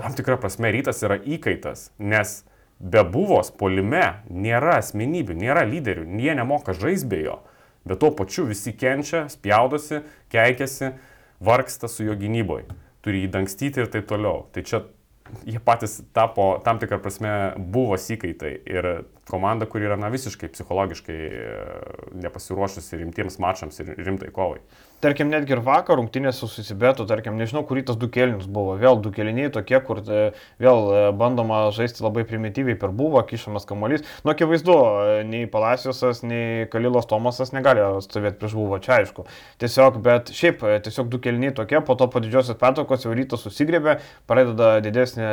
tam 0.00 0.16
tikrą 0.16 0.38
prasme 0.40 0.70
rytas 0.72 1.04
yra 1.04 1.18
įkaitas, 1.20 1.90
nes 2.00 2.38
be 2.80 3.04
buvos 3.04 3.52
polime 3.60 4.22
nėra 4.32 4.78
asmenybių, 4.80 5.36
nėra 5.36 5.66
lyderių, 5.68 6.08
jie 6.16 6.38
nemoka 6.40 6.72
žaisbėjo, 6.76 7.42
bet 7.86 8.02
tuo 8.02 8.10
pačiu 8.16 8.46
visi 8.48 8.74
kenčia, 8.76 9.26
spjaudosi, 9.32 10.02
keikiasi, 10.32 10.92
vargsta 11.46 11.88
su 11.88 12.06
jo 12.06 12.16
gynyboje, 12.18 12.66
turi 13.04 13.24
jį 13.24 13.32
dangstyti 13.38 13.82
ir 13.82 13.90
taip 13.92 14.08
toliau. 14.10 14.46
Tai 14.52 14.64
čia 14.66 14.82
jie 15.46 15.60
patys 15.62 16.00
tapo 16.14 16.60
tam 16.64 16.80
tikrą 16.82 16.98
prasme 17.02 17.32
buvo 17.58 17.96
įkaitai 17.98 18.52
ir 18.70 18.88
komanda, 19.30 19.66
kuri 19.66 19.88
yra 19.88 19.98
na, 19.98 20.10
visiškai 20.12 20.50
psichologiškai 20.54 21.16
e, 21.16 21.46
nepasiruošusi 22.22 23.00
rimtiems 23.02 23.40
mačams 23.42 23.80
ir 23.82 23.94
rimtai 23.98 24.30
kovai. 24.34 24.60
Tarkim, 24.96 25.28
netgi 25.28 25.52
ir 25.52 25.60
vakar 25.60 25.98
rungtynės 26.00 26.38
su 26.40 26.46
Susibetu, 26.48 27.04
tarkim, 27.04 27.34
nežinau, 27.36 27.60
kurį 27.68 27.82
tas 27.90 27.98
du 28.00 28.08
kelnius 28.08 28.46
buvo. 28.48 28.78
Vėl 28.80 28.96
du 29.04 29.10
keliniai 29.12 29.50
tokie, 29.52 29.76
kur 29.84 29.98
e, 30.00 30.20
vėl 30.62 30.78
e, 30.88 31.00
bandoma 31.12 31.66
žaisti 31.76 32.00
labai 32.00 32.24
primityviai 32.24 32.78
per 32.80 32.94
buvo, 32.96 33.20
kišamas 33.28 33.68
kamuolys. 33.68 34.06
Nu, 34.24 34.32
akivaizdu, 34.32 34.76
nei 35.28 35.44
Palaciosas, 35.52 36.22
nei 36.24 36.64
Kalilas 36.72 37.04
Tomasas 37.10 37.52
negali 37.52 37.84
stovėti 38.06 38.40
prieš 38.40 38.54
buvo, 38.56 38.78
čia 38.80 38.94
aišku. 39.02 39.26
Tiesiog, 39.60 39.98
bet 40.06 40.32
šiaip, 40.32 40.64
tiesiog 40.88 41.12
du 41.12 41.20
keliniai 41.20 41.52
tokie, 41.60 41.76
po 41.84 41.98
to 42.00 42.08
po 42.08 42.24
didžiosios 42.24 42.56
pertokos 42.56 43.04
jau 43.04 43.12
rytas 43.12 43.44
susigrėbė, 43.44 43.98
pradeda 44.24 44.78
didesnį 44.80 45.28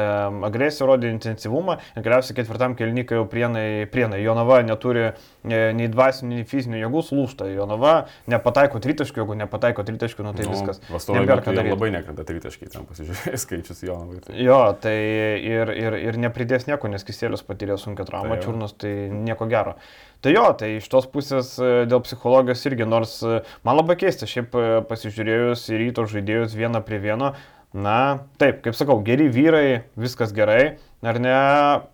agresiją, 0.49 0.89
rodė 0.91 1.13
intensyvumą 1.15 1.79
ir 1.95 2.03
galiausiai 2.03 2.35
ketvirtam 2.41 2.75
keliniui, 2.75 3.07
kai 3.07 3.21
jau 3.21 3.29
prienai 3.31 3.87
prienai. 3.87 4.19
Jonava 4.27 4.59
neturi 4.67 5.07
e, 5.07 5.13
nei 5.47 5.87
dvasinių, 5.87 6.43
nei 6.43 6.51
fizinių 6.51 6.83
jėgų, 6.83 7.07
lūšta. 7.15 7.47
Jonava 7.55 7.95
nepataiko 8.27 8.83
tritaškių, 8.83 9.23
jeigu 9.23 9.39
nepataiko 9.39 9.52
tritaškių, 9.87 10.25
nu 10.25 10.33
tai 10.37 10.47
nu, 10.47 10.53
viskas. 10.55 10.79
Vastovai 10.91 11.23
labai 11.69 11.89
nekrenta 11.93 12.25
tritaškiai, 12.27 12.71
ten 12.73 12.87
pasižiūrėjai 12.89 13.39
skaičius 13.43 13.83
Jonavai. 13.85 14.21
Tai. 14.25 14.35
Jo, 14.41 14.59
tai 14.83 14.95
ir, 15.39 15.73
ir, 15.77 15.97
ir 16.09 16.19
nepridės 16.21 16.67
nieko, 16.69 16.91
nes 16.91 17.05
Kisėlius 17.07 17.45
patyrė 17.47 17.77
sunkia 17.81 18.07
trauma, 18.09 18.37
tai 18.37 18.47
čiurnas, 18.47 18.75
tai 18.79 18.93
nieko 19.13 19.49
gero. 19.51 19.75
Tai 20.23 20.31
jo, 20.31 20.45
tai 20.59 20.75
iš 20.77 20.87
tos 20.91 21.09
pusės 21.11 21.55
e, 21.59 21.73
dėl 21.89 22.03
psichologijos 22.05 22.63
irgi, 22.69 22.87
nors 22.87 23.17
e, 23.27 23.41
man 23.67 23.79
labai 23.81 23.97
keista, 23.99 24.29
šiaip 24.29 24.55
pasižiūrėjus 24.89 25.67
į 25.73 25.81
ryto 25.81 26.07
žaidėjus 26.09 26.55
vieną 26.55 26.83
prie 26.87 27.01
vieno, 27.03 27.33
na, 27.73 27.99
taip, 28.39 28.61
kaip 28.63 28.77
sakau, 28.77 28.99
geri 29.05 29.27
vyrai, 29.33 29.83
viskas 29.99 30.31
gerai, 30.35 30.77
ar 31.09 31.19
ne, 31.19 31.33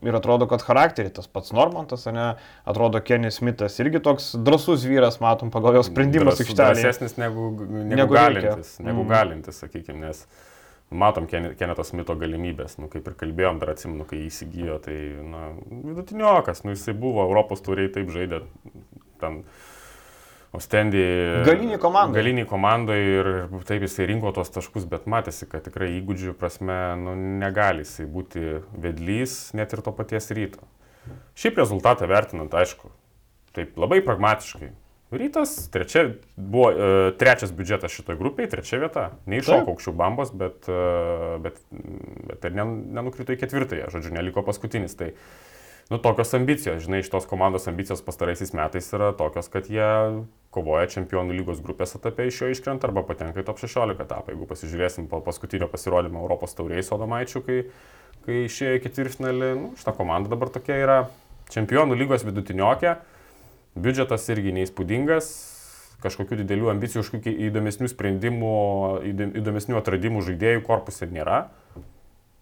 ir 0.05 0.17
atrodo, 0.19 0.45
kad 0.49 0.63
charakterį 0.65 1.13
tas 1.15 1.29
pats 1.31 1.53
Normantas, 1.55 2.05
ar 2.09 2.15
ne, 2.15 2.27
atrodo, 2.69 3.01
Kenis 3.05 3.39
Smithas 3.41 3.79
irgi 3.81 4.01
toks 4.05 4.31
drasus 4.45 4.85
vyras, 4.87 5.19
matom, 5.23 5.51
pagal 5.53 5.79
jo 5.79 5.85
sprendimus 5.87 6.39
aikštelėje. 6.43 6.83
Drąsesnis 6.83 7.17
negu, 7.21 7.49
negu, 7.65 7.87
negu 7.95 8.17
galintis, 8.17 8.75
reikia. 8.77 8.85
negu 8.85 9.03
mm. 9.03 9.09
galintis, 9.13 9.63
sakykime, 9.63 9.99
nes 10.03 10.23
matom 10.89 11.27
Keneto 11.29 11.85
Smito 11.85 12.15
galimybės, 12.17 12.77
nu, 12.81 12.89
kaip 12.91 13.09
ir 13.09 13.17
kalbėjom, 13.17 13.59
dar 13.61 13.73
atsimenu, 13.75 14.05
kai 14.09 14.23
įsigijo, 14.27 14.79
tai, 14.85 14.97
na, 15.25 15.49
vidutiniokas, 15.69 16.63
nu, 16.65 16.73
jisai 16.77 16.95
buvo 16.97 17.25
Europos 17.27 17.61
turiai 17.65 17.91
taip 17.93 18.09
žaidė, 18.13 18.43
ten 19.21 19.43
Ostendį. 20.55 21.03
Galinį 21.45 21.77
komandą. 21.81 22.17
Galinį 22.17 22.43
komandą 22.49 22.95
ir 22.97 23.27
taip 23.69 23.83
jisai 23.85 24.07
rinko 24.09 24.31
tos 24.33 24.49
taškus, 24.49 24.87
bet 24.89 25.05
matėsi, 25.09 25.45
kad 25.49 25.61
tikrai 25.67 25.91
įgūdžių 25.99 26.33
prasme 26.39 26.77
nu, 26.97 27.13
negali 27.43 27.85
jisai 27.85 28.07
būti 28.09 28.57
vedlys 28.73 29.53
net 29.57 29.75
ir 29.75 29.83
to 29.85 29.93
paties 29.93 30.31
ryto. 30.33 30.65
Šiaip 31.37 31.61
rezultatą 31.61 32.09
vertinant, 32.09 32.53
aišku, 32.53 32.89
taip 33.53 33.77
labai 33.77 34.01
pragmatiškai. 34.05 34.71
Rytas 35.09 35.55
trečia, 35.73 36.03
buvo 36.37 36.69
e, 36.69 36.89
trečias 37.17 37.53
biudžetas 37.53 37.93
šitoje 37.93 38.17
grupėje, 38.19 38.51
trečia 38.51 38.77
vieta. 38.81 39.05
Neiššoko 39.29 39.73
aukščių 39.73 39.93
bambos, 39.97 40.33
bet, 40.37 40.69
e, 40.69 41.37
bet, 41.45 41.57
bet 42.29 42.45
ir 42.45 42.57
nenukrito 42.59 43.33
į 43.33 43.39
ketvirtąją, 43.41 43.89
žodžiu, 43.93 44.13
neliko 44.13 44.43
paskutinis. 44.45 44.93
Tai, 44.99 45.09
nu, 45.89 45.97
tokios 45.97 46.33
ambicijos, 46.37 46.83
žinai, 46.85 47.01
iš 47.03 47.09
tos 47.09 47.25
komandos 47.29 47.67
ambicijos 47.67 48.03
pastaraisiais 48.05 48.53
metais 48.53 48.89
yra 48.93 49.09
tokios, 49.17 49.49
kad 49.49 49.69
jie 49.69 49.89
kovoja 50.53 50.89
čempionų 50.89 51.37
lygos 51.37 51.61
grupės 51.65 51.95
etape 51.97 52.27
iš 52.29 52.41
jo 52.41 52.49
iškrenta 52.53 52.89
arba 52.89 53.03
patenka 53.05 53.41
į 53.41 53.45
top 53.47 53.61
16 53.61 54.05
etapą. 54.05 54.33
Jeigu 54.33 54.49
pasižiūrėsim 54.49 55.09
po 55.09 55.21
paskutinio 55.25 55.69
pasirodymo 55.69 56.21
Europos 56.21 56.53
tauriai 56.57 56.85
Sodomaičių, 56.85 57.41
kai, 57.45 57.59
kai 58.25 58.43
išėjo 58.45 58.77
į 58.77 58.83
ketvirtfinalį, 58.85 59.51
nu, 59.61 59.71
šita 59.81 59.93
komanda 59.97 60.29
dabar 60.33 60.53
tokia 60.53 60.77
yra 60.77 60.99
čempionų 61.53 61.97
lygos 61.97 62.25
vidutiniokė, 62.27 62.97
biudžetas 63.77 64.29
irgi 64.33 64.53
neįspūdingas, 64.59 65.31
kažkokių 66.03 66.43
didelių 66.43 66.69
ambicijų, 66.73 67.03
kažkokių 67.03 67.33
įdomesnių 67.49 67.89
sprendimų, 67.91 68.53
įdomesnių 69.41 69.79
atradimų 69.81 70.21
žaidėjų 70.29 70.63
korpusė 70.67 71.09
nėra. 71.11 71.47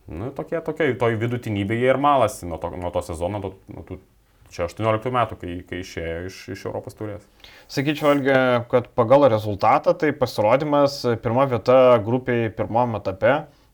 Nu, 0.08 0.30
tokie, 0.36 0.60
tokie, 0.64 0.94
toj 1.00 1.18
vidutinybėje 1.20 1.90
ir 1.92 2.00
malasi 2.00 2.48
nuo 2.48 2.60
to, 2.62 2.72
nuo 2.80 2.92
to 2.96 3.04
sezono, 3.04 3.42
nuo, 3.44 3.56
nuo 3.72 3.84
tų 3.88 4.00
Čia 4.48 4.64
18 4.64 5.12
metų, 5.12 5.36
kai, 5.42 5.54
kai 5.68 5.82
išėjo 5.84 6.20
iš, 6.30 6.36
iš 6.54 6.62
Europos 6.70 6.96
turės. 6.96 7.26
Sakyčiau, 7.72 8.14
Algi, 8.14 8.32
kad 8.72 8.88
pagal 8.96 9.28
rezultatą 9.34 9.92
tai 10.00 10.14
pasirodymas 10.16 11.02
pirma 11.24 11.44
vieta 11.52 11.98
grupiai 12.06 12.48
pirmame 12.56 13.02
etape, 13.02 13.34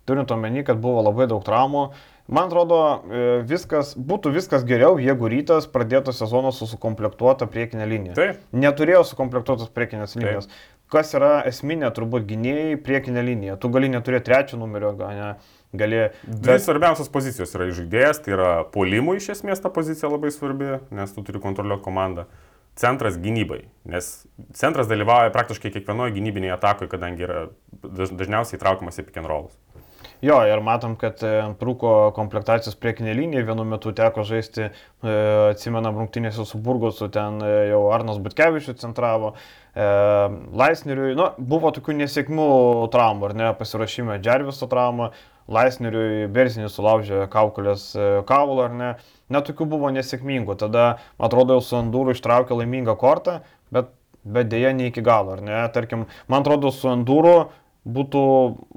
turint 0.10 0.34
omeny, 0.34 0.64
kad 0.66 0.82
buvo 0.82 1.04
labai 1.06 1.28
daug 1.30 1.44
traumų, 1.46 1.86
Man 2.28 2.48
atrodo, 2.48 2.78
e, 3.04 3.24
viskas, 3.48 3.92
būtų 4.00 4.32
viskas 4.38 4.64
geriau, 4.64 4.96
jeigu 5.02 5.28
rytas 5.28 5.66
pradėtų 5.68 6.14
sezoną 6.16 6.54
su 6.56 6.68
sukomplektuota 6.72 7.50
priekinė 7.52 7.88
linija. 7.90 8.16
Taip. 8.16 8.46
Neturėjo 8.56 9.02
sukomplektuotos 9.10 9.74
priekinės 9.76 10.16
linijos. 10.16 10.48
Taip. 10.48 10.70
Kas 10.94 11.12
yra 11.18 11.42
esminė, 11.50 11.90
turbūt 11.92 12.24
gynėjai 12.30 12.78
priekinė 12.86 13.26
linija. 13.28 13.58
Tu 13.60 13.72
gali 13.74 13.90
neturėti 13.92 14.30
trečio 14.30 14.60
numerio, 14.62 14.94
ne, 15.02 15.34
gali... 15.76 16.00
Dvi 16.24 16.54
bet... 16.54 16.64
svarbiausios 16.64 17.12
pozicijos 17.12 17.56
yra 17.58 17.68
žaidėjas, 17.76 18.24
tai 18.24 18.38
yra 18.38 18.52
polimų 18.72 19.18
iš 19.20 19.34
esmės 19.36 19.64
ta 19.64 19.74
pozicija 19.74 20.12
labai 20.14 20.32
svarbi, 20.32 20.78
nes 20.96 21.16
tu 21.16 21.26
turi 21.28 21.44
kontroliuoti 21.44 21.84
komandą. 21.84 22.28
Centras 22.80 23.20
gynybai, 23.22 23.66
nes 23.86 24.08
centras 24.58 24.88
dalyvauja 24.90 25.34
praktiškai 25.36 25.74
kiekvienoje 25.76 26.16
gynybinėje 26.16 26.56
atakoje, 26.56 26.90
kadangi 26.90 27.28
yra 27.28 27.44
dažniausiai 27.84 28.58
įtraukiamas 28.58 28.98
į 28.98 29.06
pick 29.10 29.20
and 29.22 29.30
rollus. 29.30 29.60
Jo, 30.24 30.38
ir 30.48 30.62
matom, 30.64 30.94
kad 30.96 31.20
e, 31.20 31.30
trūko 31.60 32.14
komplektacijos 32.16 32.78
priekinė 32.80 33.12
linija, 33.18 33.44
vienu 33.44 33.66
metu 33.68 33.92
teko 33.92 34.24
žaisti, 34.24 34.70
e, 34.70 35.16
atsimenam, 35.50 35.98
rungtynėse 36.00 36.46
su 36.48 36.62
Burgosu, 36.64 37.10
ten 37.12 37.42
e, 37.44 37.50
jau 37.74 37.82
Arnas 37.92 38.22
Butkevičius 38.24 38.80
centravo, 38.80 39.34
Laisneriui, 39.74 41.16
nu, 41.18 41.26
buvo 41.42 41.72
tokių 41.74 41.96
nesėkmių 41.98 42.46
traumų, 42.94 43.26
ar 43.26 43.34
ne, 43.40 43.48
pasirašyme 43.58 44.20
Džerviso 44.22 44.68
traumą, 44.70 45.10
Laisneriui 45.52 46.28
Berzinis 46.32 46.78
sulaužė 46.78 47.26
kaukulės 47.34 47.88
kaulą, 48.30 48.68
ar 48.68 48.78
ne, 48.78 48.92
netokių 49.34 49.68
buvo 49.74 49.90
nesėkmingų, 49.96 50.56
tada, 50.62 50.86
atrodo, 51.18 51.58
jau 51.58 51.66
su 51.66 51.80
Andūru 51.82 52.14
ištraukė 52.14 52.60
laimingą 52.62 52.96
kortą, 53.02 53.40
bet, 53.74 53.90
bet 54.24 54.54
dėja 54.54 54.76
ne 54.78 54.92
iki 54.94 55.04
galo, 55.04 55.40
ar 55.40 55.44
ne, 55.44 55.58
tarkim, 55.74 56.06
man 56.30 56.46
atrodo, 56.46 56.70
su 56.72 56.94
Andūru 56.94 57.36
būtų 57.84 58.24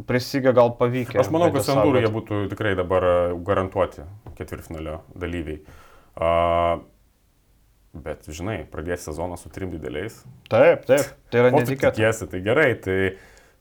prisigę 0.09 0.53
gal 0.57 0.73
pavykę. 0.79 1.21
Aš 1.23 1.31
manau, 1.35 1.53
kad 1.55 1.67
Sandūrų 1.67 2.03
jie 2.03 2.11
būtų 2.13 2.43
tikrai 2.51 2.75
dabar 2.79 3.07
e, 3.07 3.17
garantuoti 3.47 4.07
ketvirtfinalio 4.37 5.01
dalyviai. 5.17 5.63
Uh, 6.17 6.81
bet, 8.05 8.27
žinai, 8.33 8.63
pradės 8.73 9.07
sezoną 9.07 9.39
su 9.41 9.51
trim 9.53 9.73
dideliais. 9.73 10.19
Taip, 10.51 10.85
taip, 10.89 11.15
tai 11.33 11.43
yra 11.43 11.55
netikėta. 11.55 11.95
Tiesa, 11.97 12.29
tai 12.31 12.41
gerai, 12.45 12.71
tai 12.83 12.97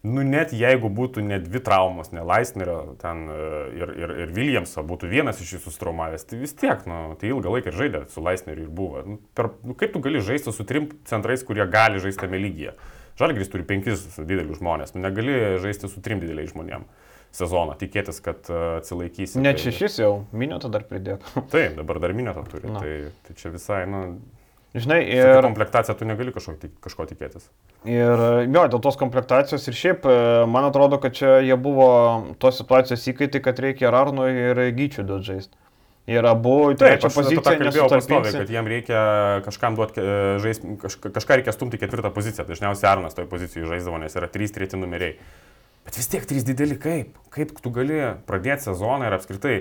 nu, 0.05 0.23
net 0.27 0.53
jeigu 0.55 0.89
būtų 0.93 1.23
ne 1.25 1.39
dvi 1.43 1.62
traumos, 1.65 2.12
ne 2.15 2.23
Laisnerio 2.25 2.95
ten 3.01 3.25
e, 3.31 3.39
ir, 3.79 3.93
ir, 3.99 4.15
ir 4.25 4.34
Williamso, 4.36 4.84
būtų 4.88 5.10
vienas 5.12 5.41
iš 5.43 5.55
jų 5.55 5.62
sustraumavęs, 5.65 6.27
tai 6.29 6.41
vis 6.41 6.55
tiek, 6.58 6.84
nu, 6.89 7.15
tai 7.21 7.31
ilgą 7.31 7.55
laiką 7.58 7.73
žaidė 7.75 8.05
su 8.13 8.23
Laisneriu 8.23 8.67
ir 8.67 8.75
buvo. 8.75 9.05
Nu, 9.05 9.19
per, 9.38 9.51
nu, 9.65 9.77
kaip 9.77 9.95
tu 9.95 10.03
gali 10.03 10.23
žaisti 10.25 10.53
su 10.55 10.67
trim 10.67 10.91
centrais, 11.10 11.45
kurie 11.47 11.65
gali 11.71 12.03
žaisti 12.03 12.25
tame 12.25 12.41
lygyje? 12.41 12.75
Žalgris 13.19 13.51
turi 13.51 13.63
penkis 13.67 14.06
didelius 14.19 14.60
žmonės, 14.60 14.95
nu, 14.95 15.04
negali 15.06 15.58
žaisti 15.63 15.89
su 15.91 16.04
trim 16.04 16.19
dideliais 16.23 16.51
žmonėmis 16.51 17.12
sezoną, 17.36 17.75
tikėtis, 17.80 18.21
kad 18.23 18.47
uh, 18.47 18.78
atsilaikys. 18.80 19.36
Net 19.36 19.60
tai... 19.60 19.67
šešis 19.67 19.99
jau, 19.99 20.12
minėtą 20.36 20.71
dar 20.71 20.86
pridėt. 20.88 21.25
Taip, 21.54 21.75
dabar 21.75 21.99
dar 22.04 22.15
minėtą 22.15 22.45
turi. 22.47 22.69
Na. 22.71 22.80
Tai, 22.80 23.12
tai 23.28 23.36
čia 23.39 23.51
visai, 23.51 23.82
nu, 23.91 24.06
Žinai, 24.75 24.97
ir... 25.08 25.38
komplektacija 25.45 25.95
tu 25.95 26.08
negali 26.08 26.34
kažko, 26.36 26.58
kažko 26.84 27.06
tikėtis. 27.08 27.45
Ir 27.88 28.23
jo, 28.43 28.63
dėl 28.73 28.82
tos 28.84 28.97
komplektacijos 28.99 29.69
ir 29.71 29.78
šiaip, 29.78 30.08
e, 30.10 30.15
man 30.51 30.67
atrodo, 30.67 30.99
kad 30.99 31.15
čia 31.15 31.38
jie 31.45 31.56
buvo 31.56 31.88
tos 32.43 32.60
situacijos 32.60 33.06
įkaitai, 33.13 33.39
kad 33.45 33.62
reikia 33.63 33.88
ir 33.88 33.95
Arno 33.95 34.28
ir 34.28 34.60
Gyčių 34.75 35.06
duot 35.08 35.23
žaisti. 35.23 35.56
Ir 36.06 36.26
abu 36.30 36.70
į 36.70 36.78
trečią 36.78 37.10
poziciją. 37.10 37.41
Aš 37.41 37.58
kalbėjau 37.58 37.88
pastoviai, 37.89 38.34
kad 38.36 38.52
jiem 38.54 38.68
reikia 38.70 39.00
kažkam 39.46 39.78
duoti, 39.78 39.98
e, 40.02 40.36
žais, 40.44 40.60
kaž, 40.84 41.00
kažką 41.02 41.39
reikia 41.39 41.56
stumti 41.56 41.80
ketvirtą 41.82 42.12
poziciją. 42.13 42.46
Dažniausiai 42.46 42.91
Arnas 42.91 43.18
toje 43.18 43.26
pozicijoje 43.32 43.72
žaisdavo, 43.72 43.98
nes 44.04 44.13
yra 44.13 44.30
trys 44.30 44.54
treti 44.54 44.78
numeriai. 44.78 45.18
Bet 45.86 45.98
vis 45.98 46.10
tiek 46.12 46.30
trys 46.30 46.46
dideli 46.46 46.78
kaip? 46.78 47.18
Kaip 47.34 47.58
tu 47.58 47.74
gali 47.74 47.98
pradėti 48.30 48.70
sezoną 48.70 49.10
ir 49.10 49.18
apskritai 49.18 49.58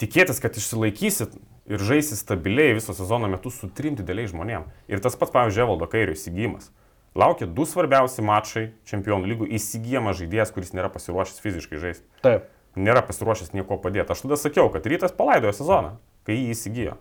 tikėtis, 0.00 0.40
kad 0.40 0.56
išsilaikysit 0.56 1.36
ir 1.68 1.84
žaisi 1.84 2.16
stabiliai 2.16 2.72
viso 2.80 2.96
sezono 2.96 3.28
metu 3.28 3.52
su 3.52 3.68
trim 3.68 3.96
dideliais 3.98 4.32
žmonėmis. 4.32 4.72
Ir 4.88 5.04
tas 5.04 5.20
pats, 5.20 5.36
pavyzdžiui, 5.36 5.66
Evaldo 5.68 5.88
Kairio 5.92 6.16
įsigijimas. 6.16 6.72
Laukia 7.18 7.44
du 7.44 7.68
svarbiausi 7.68 8.24
mačai 8.24 8.70
čempionų 8.88 9.28
lygų 9.34 9.48
įsigijamas 9.58 10.16
žaidėjas, 10.20 10.52
kuris 10.54 10.72
nėra 10.76 10.88
pasiruošęs 10.92 11.42
fiziškai 11.44 11.80
žaisti. 11.82 12.08
Taip 12.24 12.48
nėra 12.78 13.02
pasiruošęs 13.06 13.52
nieko 13.56 13.78
padėti. 13.82 14.14
Aš 14.14 14.24
tada 14.24 14.38
sakiau, 14.40 14.70
kad 14.74 14.86
rytas 14.88 15.14
palaidojo 15.16 15.54
sezoną, 15.56 15.96
kai 16.28 16.38
jį 16.38 16.54
įsigijo. 16.54 16.96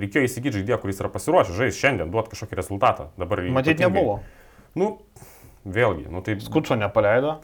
Reikėjo 0.00 0.26
įsigyti 0.28 0.60
žaidėją, 0.60 0.80
kuris 0.80 1.00
yra 1.02 1.10
pasiruošęs 1.12 1.58
žaisti 1.58 1.84
šiandien, 1.84 2.12
duoti 2.12 2.32
kažkokį 2.32 2.58
rezultatą. 2.60 3.10
Dabar 3.20 3.42
Matyt, 3.52 3.82
nebuvo. 3.82 4.20
Nu, 4.78 4.92
vėlgi, 5.66 6.06
nu 6.12 6.22
tai... 6.24 6.38
Skučio 6.40 6.78
nepaleido. 6.80 7.40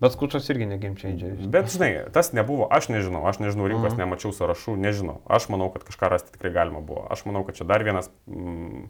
Bet 0.00 0.14
skučas 0.16 0.46
irgi 0.48 0.64
negimčiai. 0.64 1.12
Bet 1.52 1.68
žinai, 1.72 1.90
tas 2.14 2.32
nebuvo, 2.32 2.64
aš 2.72 2.88
nežinau, 2.88 3.20
aš 3.28 3.42
nežinau, 3.42 3.66
rinkos 3.68 3.92
mm. 3.92 4.00
nemačiau 4.00 4.32
sąrašų, 4.32 4.78
nežinau. 4.80 5.18
Aš 5.28 5.50
manau, 5.52 5.68
kad 5.74 5.84
kažką 5.84 6.08
rasti 6.08 6.32
tikrai 6.32 6.54
galima 6.54 6.80
buvo. 6.80 7.04
Aš 7.12 7.26
manau, 7.28 7.42
kad 7.44 7.58
čia 7.58 7.66
dar 7.68 7.84
vienas, 7.84 8.08
mm, 8.24 8.86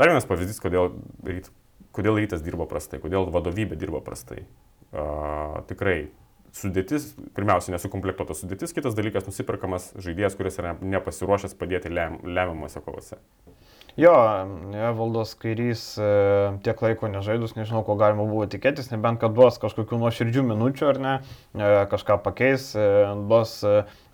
dar 0.00 0.10
vienas 0.10 0.26
pavyzdys, 0.26 0.58
kodėl, 0.62 0.90
ryt, 1.22 1.52
kodėl 1.94 2.18
rytas 2.18 2.42
dirbo 2.42 2.66
prastai, 2.66 2.98
kodėl 3.02 3.30
vadovybė 3.30 3.78
dirbo 3.78 4.02
prastai. 4.02 4.42
Uh, 4.90 5.62
tikrai 5.70 6.08
sudėtis, 6.54 7.10
pirmiausia, 7.36 7.74
nesukomplektuota 7.74 8.36
sudėtis, 8.38 8.74
kitas 8.76 8.96
dalykas, 8.96 9.26
nusipirkamas 9.28 9.90
žaidėjas, 10.04 10.36
kuris 10.38 10.60
yra 10.62 10.76
nepasiruošęs 10.80 11.56
padėti 11.58 11.92
lem, 11.92 12.20
lemiamuose 12.24 12.82
kovose. 12.84 13.18
Jo, 13.96 14.12
Valdas 14.98 15.36
Kairys 15.38 15.82
e, 16.02 16.06
tiek 16.66 16.80
laiko 16.82 17.06
nežaidus, 17.06 17.52
nežinau, 17.54 17.84
ko 17.86 17.94
galima 17.94 18.24
buvo 18.26 18.42
tikėtis, 18.50 18.88
nebent 18.90 19.20
kad 19.22 19.36
duos 19.36 19.60
kažkokių 19.62 20.00
nuoširdžių 20.02 20.42
minučių 20.48 20.88
ar 20.90 20.98
ne, 20.98 21.12
e, 21.54 21.68
kažką 21.92 22.16
pakeis, 22.24 22.72
e, 22.74 22.88
duos 23.30 23.60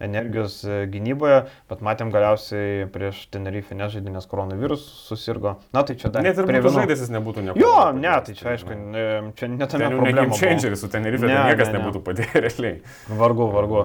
energijos 0.01 0.59
gynyboje, 0.93 1.41
bet 1.73 1.81
matėm 1.85 2.13
galiausiai 2.13 2.91
prieš 2.93 3.23
Tenerife 3.33 3.77
nežaidė, 3.77 4.13
nes 4.13 4.29
koronavirus 4.29 4.85
susirgo. 5.09 5.57
Na 5.77 5.85
tai 5.89 5.97
čia 6.01 6.13
dar. 6.13 6.29
Net 6.29 6.37
ir 6.37 6.49
prie 6.49 6.61
žaidėjas 6.61 7.07
jis 7.07 7.15
nebūtų 7.17 7.47
nieko. 7.49 7.61
Jo, 7.61 7.75
ne, 7.97 8.13
tai 8.27 8.37
čia 8.37 8.53
aišku, 8.53 8.77
ne, 8.77 9.09
čia 9.41 9.49
netame 9.49 9.89
ten 9.89 9.97
problema. 9.97 10.29
Ne, 10.29 10.41
changeris 10.41 10.85
su 10.85 10.93
Tenerife, 10.93 11.25
ne, 11.25 11.37
tai 11.37 11.55
niekas 11.55 11.73
ne, 11.73 11.79
ne. 11.79 11.81
nebūtų 11.81 12.05
padėję 12.05 12.45
realiai. 12.47 12.81
Vargu, 13.21 13.49
vargu. 13.53 13.85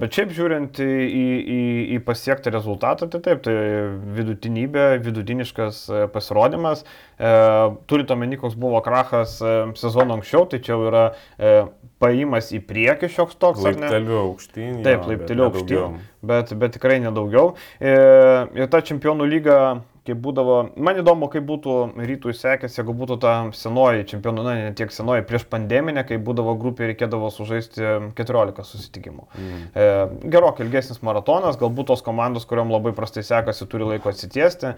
Bet 0.00 0.12
šiaip 0.12 0.32
žiūrint 0.36 0.80
į, 0.84 0.88
į, 1.08 1.60
į 1.96 2.00
pasiektą 2.04 2.52
rezultatą, 2.52 3.08
tai 3.08 3.22
taip, 3.24 3.40
tai 3.44 3.54
vidutinybė 4.16 4.89
vidutiniškas 4.98 5.82
e, 5.88 6.00
pasirodymas. 6.12 6.82
E, 6.82 7.32
turint 7.90 8.10
omeny, 8.10 8.38
koks 8.40 8.56
buvo 8.58 8.80
krachas 8.84 9.36
e, 9.42 9.54
sezono 9.80 10.16
anksčiau, 10.18 10.48
tai 10.50 10.62
čia 10.64 10.78
yra 10.88 11.04
paėjimas 12.00 12.50
į 12.56 12.62
priekį 12.66 13.10
šioks 13.12 13.38
toks. 13.40 13.62
Laipteliu 13.66 14.18
aukštyn. 14.24 14.80
Taip, 14.86 15.04
laipteliu 15.08 15.46
aukštyn, 15.50 16.00
bet, 16.26 16.54
bet 16.58 16.76
tikrai 16.78 16.98
nedaugiau. 17.04 17.54
Ir 17.80 18.70
ta 18.72 18.80
čempionų 18.84 19.28
lyga 19.28 19.60
kaip 20.08 20.20
būdavo, 20.24 20.56
man 20.80 21.00
įdomu, 21.02 21.28
kaip 21.32 21.44
būtų 21.48 21.74
rytui 22.08 22.32
sekęs, 22.36 22.78
jeigu 22.78 22.94
būtų 22.96 23.18
ta 23.22 23.34
senoji 23.56 24.06
čempionų, 24.10 24.44
na, 24.46 24.54
ne 24.58 24.70
tiek 24.76 24.92
senoji, 24.94 25.26
prieš 25.28 25.44
pandeminę, 25.50 26.04
kai 26.08 26.18
būdavo 26.22 26.54
grupė 26.60 26.90
reikėdavo 26.92 27.28
sužaisti 27.34 27.84
14 28.18 28.64
susitikimų. 28.66 29.26
Mm. 29.36 29.60
E, 29.74 29.88
gerokai 30.32 30.64
ilgesnis 30.66 31.02
maratonas, 31.06 31.58
galbūt 31.60 31.90
tos 31.92 32.04
komandos, 32.06 32.48
kuriuom 32.48 32.72
labai 32.72 32.94
prastai 32.96 33.24
sekasi, 33.26 33.68
turi 33.70 33.88
laiko 33.94 34.12
atsitiesti. 34.12 34.76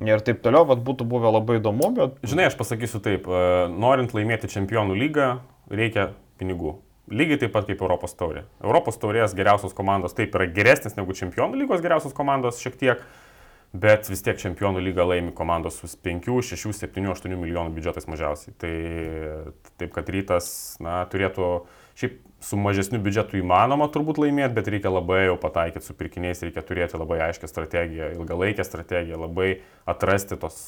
Ir 0.00 0.22
taip 0.24 0.40
toliau, 0.40 0.64
vad 0.64 0.80
būtų 0.86 1.04
buvę 1.04 1.34
labai 1.34 1.58
įdomu, 1.58 1.90
bet... 1.98 2.14
Žinai, 2.24 2.48
aš 2.48 2.56
pasakysiu 2.56 3.02
taip, 3.04 3.28
e, 3.28 3.66
norint 3.76 4.14
laimėti 4.16 4.48
čempionų 4.54 4.96
lygą, 4.96 5.34
reikia 5.68 6.14
pinigų. 6.40 6.78
Lygiai 7.12 7.42
taip 7.42 7.52
pat 7.52 7.66
kaip 7.68 7.82
Europos 7.82 8.14
taurė. 8.16 8.46
Europos 8.64 8.96
taurės 9.02 9.34
geriausios 9.36 9.74
komandos 9.76 10.14
taip 10.16 10.32
yra 10.38 10.46
geresnės 10.48 10.96
negu 10.96 11.12
čempionų 11.18 11.60
lygos 11.60 11.82
geriausios 11.84 12.14
komandos 12.16 12.62
šiek 12.62 12.78
tiek, 12.80 13.02
bet 13.72 14.10
vis 14.12 14.20
tiek 14.24 14.36
čempionų 14.40 14.82
lyga 14.84 15.06
laimi 15.08 15.32
komandos 15.36 15.78
su 15.80 15.88
5, 16.04 16.28
6, 16.52 16.74
7, 16.76 17.06
8 17.14 17.36
milijonų 17.40 17.72
biudžetais 17.76 18.08
mažiausiai. 18.10 18.54
Tai 18.60 18.74
taip, 19.80 19.94
kad 19.94 20.12
rytas 20.12 20.50
na, 20.84 21.00
turėtų 21.12 21.48
šiaip 21.96 22.20
su 22.42 22.58
mažesniu 22.58 23.00
biudžetu 23.02 23.38
įmanoma 23.40 23.88
turbūt 23.92 24.20
laimėti, 24.20 24.54
bet 24.56 24.68
reikia 24.74 24.92
labai 24.92 25.24
jau 25.28 25.38
pataikyti 25.40 25.86
su 25.86 25.96
pirkiniais, 25.96 26.42
reikia 26.44 26.64
turėti 26.66 27.00
labai 27.00 27.20
aiškę 27.28 27.48
strategiją, 27.48 28.12
ilgalaikę 28.18 28.66
strategiją, 28.66 29.20
labai 29.24 29.52
atrasti 29.88 30.36
tos 30.40 30.58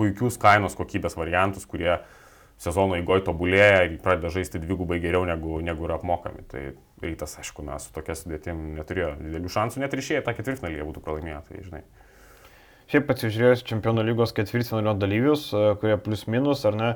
puikius 0.00 0.36
kainos 0.40 0.76
kokybės 0.76 1.16
variantus, 1.16 1.68
kurie 1.68 2.00
sezono 2.60 2.98
įgoj 3.00 3.22
tobulėja 3.24 3.86
ir 3.86 3.96
pradeda 4.04 4.32
žaisti 4.34 4.60
dvigubai 4.60 4.98
geriau 5.00 5.24
negu, 5.28 5.60
negu 5.64 5.86
yra 5.88 5.96
apmokami. 5.96 6.44
Tai 6.50 6.66
rytas, 7.00 7.38
aišku, 7.40 7.64
mes 7.64 7.86
su 7.86 7.94
tokia 7.96 8.16
sudėtim 8.18 8.74
neturėjo 8.76 9.14
didelių 9.22 9.52
šansų, 9.56 9.80
net 9.80 9.96
išėję 9.96 10.20
tą 10.26 10.36
ketvirtfinalį 10.36 10.80
jie 10.80 10.88
būtų 10.90 11.04
pralaimėję. 11.06 11.40
Tai, 11.48 11.62
žinai. 11.70 11.82
Šiaip 12.90 13.06
pasižiūrėjus 13.06 13.64
čempionų 13.68 14.04
lygos 14.08 14.34
ketvirtfinalio 14.34 14.96
dalyvius, 14.98 15.48
e, 15.54 15.74
kurie 15.80 15.98
plius 16.02 16.26
minus, 16.30 16.64
ar 16.66 16.78
ne, 16.78 16.88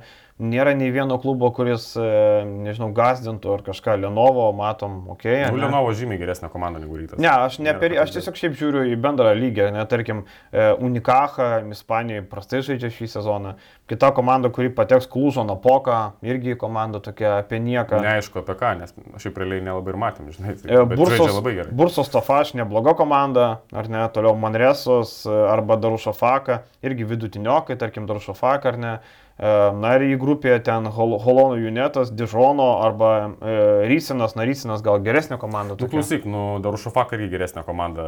nėra 0.42 0.72
nei 0.74 0.90
vieno 0.90 1.14
klubo, 1.22 1.46
kuris, 1.54 1.92
e, 1.94 2.42
nežinau, 2.66 2.88
gazdintų 2.94 3.52
ar 3.54 3.62
kažką. 3.66 3.94
Lenovo, 4.02 4.48
matom, 4.56 4.96
ok. 5.14 5.26
Nu, 5.54 5.60
Lenovo 5.62 5.92
žymiai 5.94 6.18
geresnė 6.18 6.50
komanda 6.50 6.82
negu 6.82 6.98
rytas. 6.98 7.20
Ne, 7.22 7.30
aš, 7.30 7.60
ne 7.62 7.74
per, 7.78 7.94
aš 8.02 8.16
tiesiog 8.16 8.40
šiaip 8.40 8.58
žiūriu 8.58 8.82
į 8.90 8.98
bendrą 9.00 9.30
lygį, 9.38 9.68
ne, 9.76 9.84
tarkim, 9.90 10.24
e, 10.50 10.66
Unikaha, 10.82 11.62
Ispanijoje 11.74 12.26
prastai 12.30 12.64
žaidžia 12.66 12.90
šį 12.96 13.10
sezoną. 13.14 13.54
Kita 13.90 14.10
komanda, 14.16 14.50
kuri 14.54 14.72
pateks 14.74 15.06
Kluzo 15.10 15.44
Napoka, 15.46 16.16
irgi 16.24 16.58
komanda 16.58 16.98
tokia 17.04 17.38
apie 17.44 17.60
nieką. 17.62 18.00
Neaišku 18.02 18.42
apie 18.42 18.58
ką, 18.58 18.74
nes 18.80 18.94
šiaip 19.22 19.38
realiai 19.38 19.62
nelabai 19.66 19.94
ir 19.94 20.00
matėm, 20.02 20.30
žinai. 20.34 20.56
Tai, 20.62 20.84
Bursos, 20.94 21.42
Bursos 21.70 22.10
Tofaš, 22.10 22.54
nebloga 22.58 22.96
komanda, 22.98 23.48
ar 23.76 23.90
ne, 23.92 24.02
toliau 24.14 24.34
Manresos 24.40 25.20
arba 25.28 25.76
Darušafaka, 25.78 26.64
irgi 26.86 27.06
vidutiniokai, 27.12 27.76
tarkim, 27.78 28.08
Darušafaka, 28.10 28.72
ar 28.74 28.80
ne. 28.80 28.94
E, 28.94 29.23
na 29.38 29.94
ir 29.98 30.04
į 30.12 30.18
grupėje 30.22 30.60
ten 30.68 30.86
Hol 30.94 31.16
Holonų 31.18 31.64
Junetas, 31.64 32.12
Dižono 32.14 32.68
arba 32.84 33.14
e, 33.18 33.54
Rysinas, 33.90 34.36
na 34.38 34.46
Rysinas 34.46 34.84
gal 34.84 35.00
geresnė 35.02 35.40
komanda. 35.42 35.74
Tu 35.78 35.88
klausyk, 35.90 36.28
nu 36.28 36.60
Darušofak 36.62 37.16
irgi 37.18 37.32
geresnė 37.32 37.64
komanda 37.66 38.06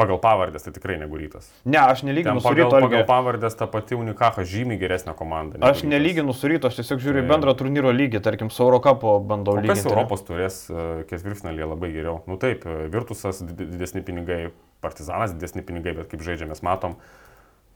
pagal 0.00 0.18
pavardės, 0.22 0.64
tai 0.64 0.72
tikrai 0.74 0.96
negu 1.00 1.18
rytas. 1.20 1.50
Ne, 1.68 1.78
aš 1.78 2.02
nelyginu 2.08 2.40
su 2.42 2.54
ryto. 2.56 2.80
Pagal 2.82 3.04
pavardės 3.08 3.56
ta 3.58 3.68
pati 3.70 3.98
Unikaha 3.98 4.46
žymiai 4.48 4.80
geresnė 4.80 5.14
komanda. 5.18 5.60
Aš 5.60 5.82
rytas. 5.82 5.90
nelyginu 5.92 6.34
su 6.34 6.50
ryto, 6.50 6.70
aš 6.70 6.80
tiesiog 6.80 7.02
žiūriu 7.04 7.22
tai... 7.22 7.28
bendrą 7.30 7.54
turnyro 7.58 7.92
lygį, 7.94 8.22
tarkim, 8.24 8.50
su 8.54 8.64
Eurocapo 8.64 9.18
bandau 9.20 9.58
lyginti. 9.58 9.84
Kas 9.84 9.90
Europos 9.90 10.24
turės 10.26 10.60
e, 10.72 10.86
ketvirtfinalį 11.10 11.68
labai 11.74 11.92
geriau? 11.94 12.20
Nu 12.30 12.40
taip, 12.40 12.64
Virtusas 12.90 13.44
didesni 13.44 14.02
pinigai, 14.06 14.46
Partizanas 14.80 15.36
didesni 15.36 15.62
pinigai, 15.66 15.98
bet 16.00 16.08
kaip 16.10 16.24
žaidžia 16.24 16.48
mes 16.48 16.64
matom, 16.64 16.96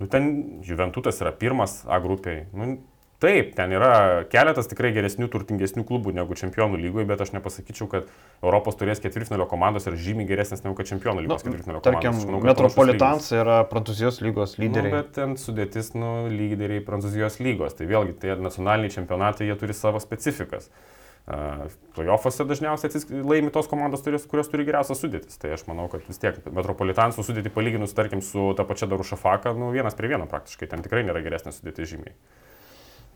Nu, 0.00 0.08
ten 0.10 0.60
Juventutas 0.66 1.20
yra 1.22 1.32
pirmas 1.32 1.82
A 1.86 2.00
grupiai. 2.02 2.44
Nu, 2.52 2.76
taip, 3.22 3.52
ten 3.56 3.72
yra 3.72 4.24
keletas 4.28 4.66
tikrai 4.68 4.90
geresnių, 4.96 5.28
turtingesnių 5.32 5.84
klubų 5.88 6.12
negu 6.16 6.36
Čempionų 6.36 6.80
lygoje, 6.82 7.06
bet 7.08 7.22
aš 7.24 7.30
nepasakyčiau, 7.36 7.86
kad 7.92 8.08
Europos 8.42 8.76
turės 8.80 9.00
ketvirtfinalio 9.04 9.46
komandos 9.48 9.86
yra 9.88 10.00
žymiai 10.00 10.28
geresnės 10.28 10.64
negu 10.66 10.76
kad 10.76 10.90
Čempionų 10.90 11.24
lygos 11.24 11.44
nu, 11.44 11.52
ketvirtfinalio 11.52 11.84
komandos. 11.84 12.24
Tarkim, 12.24 12.48
Metropolitans 12.50 13.30
yra 13.38 13.60
Prancūzijos 13.70 14.20
lygos 14.26 14.58
lyderiai. 14.58 14.90
Nu, 14.90 14.98
bet 14.98 15.14
ten 15.16 15.38
sudėtis, 15.40 15.94
nu, 15.96 16.26
lyderiai 16.32 16.82
Prancūzijos 16.84 17.38
lygos. 17.44 17.78
Tai 17.78 17.88
vėlgi, 17.88 18.18
tie 18.26 18.36
nacionaliniai 18.36 18.92
čempionatai, 18.98 19.48
jie 19.48 19.56
turi 19.62 19.78
savo 19.78 20.02
specifikas. 20.02 20.68
Uh, 20.68 20.90
Playoffuose 21.24 22.44
dažniausiai 22.44 23.22
laimi 23.24 23.48
tos 23.52 23.68
komandos, 23.70 24.02
kurios 24.28 24.50
turi 24.52 24.66
geriausias 24.68 24.98
sudėtis. 25.00 25.38
Tai 25.40 25.54
aš 25.56 25.62
manau, 25.70 25.86
kad 25.88 26.04
vis 26.04 26.20
tiek 26.20 26.36
Metropolitansų 26.44 27.24
sudėti 27.24 27.52
palyginus, 27.54 27.96
tarkim, 27.96 28.20
su 28.20 28.50
ta 28.58 28.66
pačia 28.68 28.90
Darušafaka, 28.90 29.54
nu 29.56 29.70
vienas 29.72 29.96
prie 29.96 30.10
vieno 30.12 30.28
praktiškai, 30.28 30.68
ten 30.68 30.84
tikrai 30.84 31.00
nėra 31.08 31.24
geresnė 31.24 31.54
sudėtis 31.56 31.94
žymiai. 31.94 32.12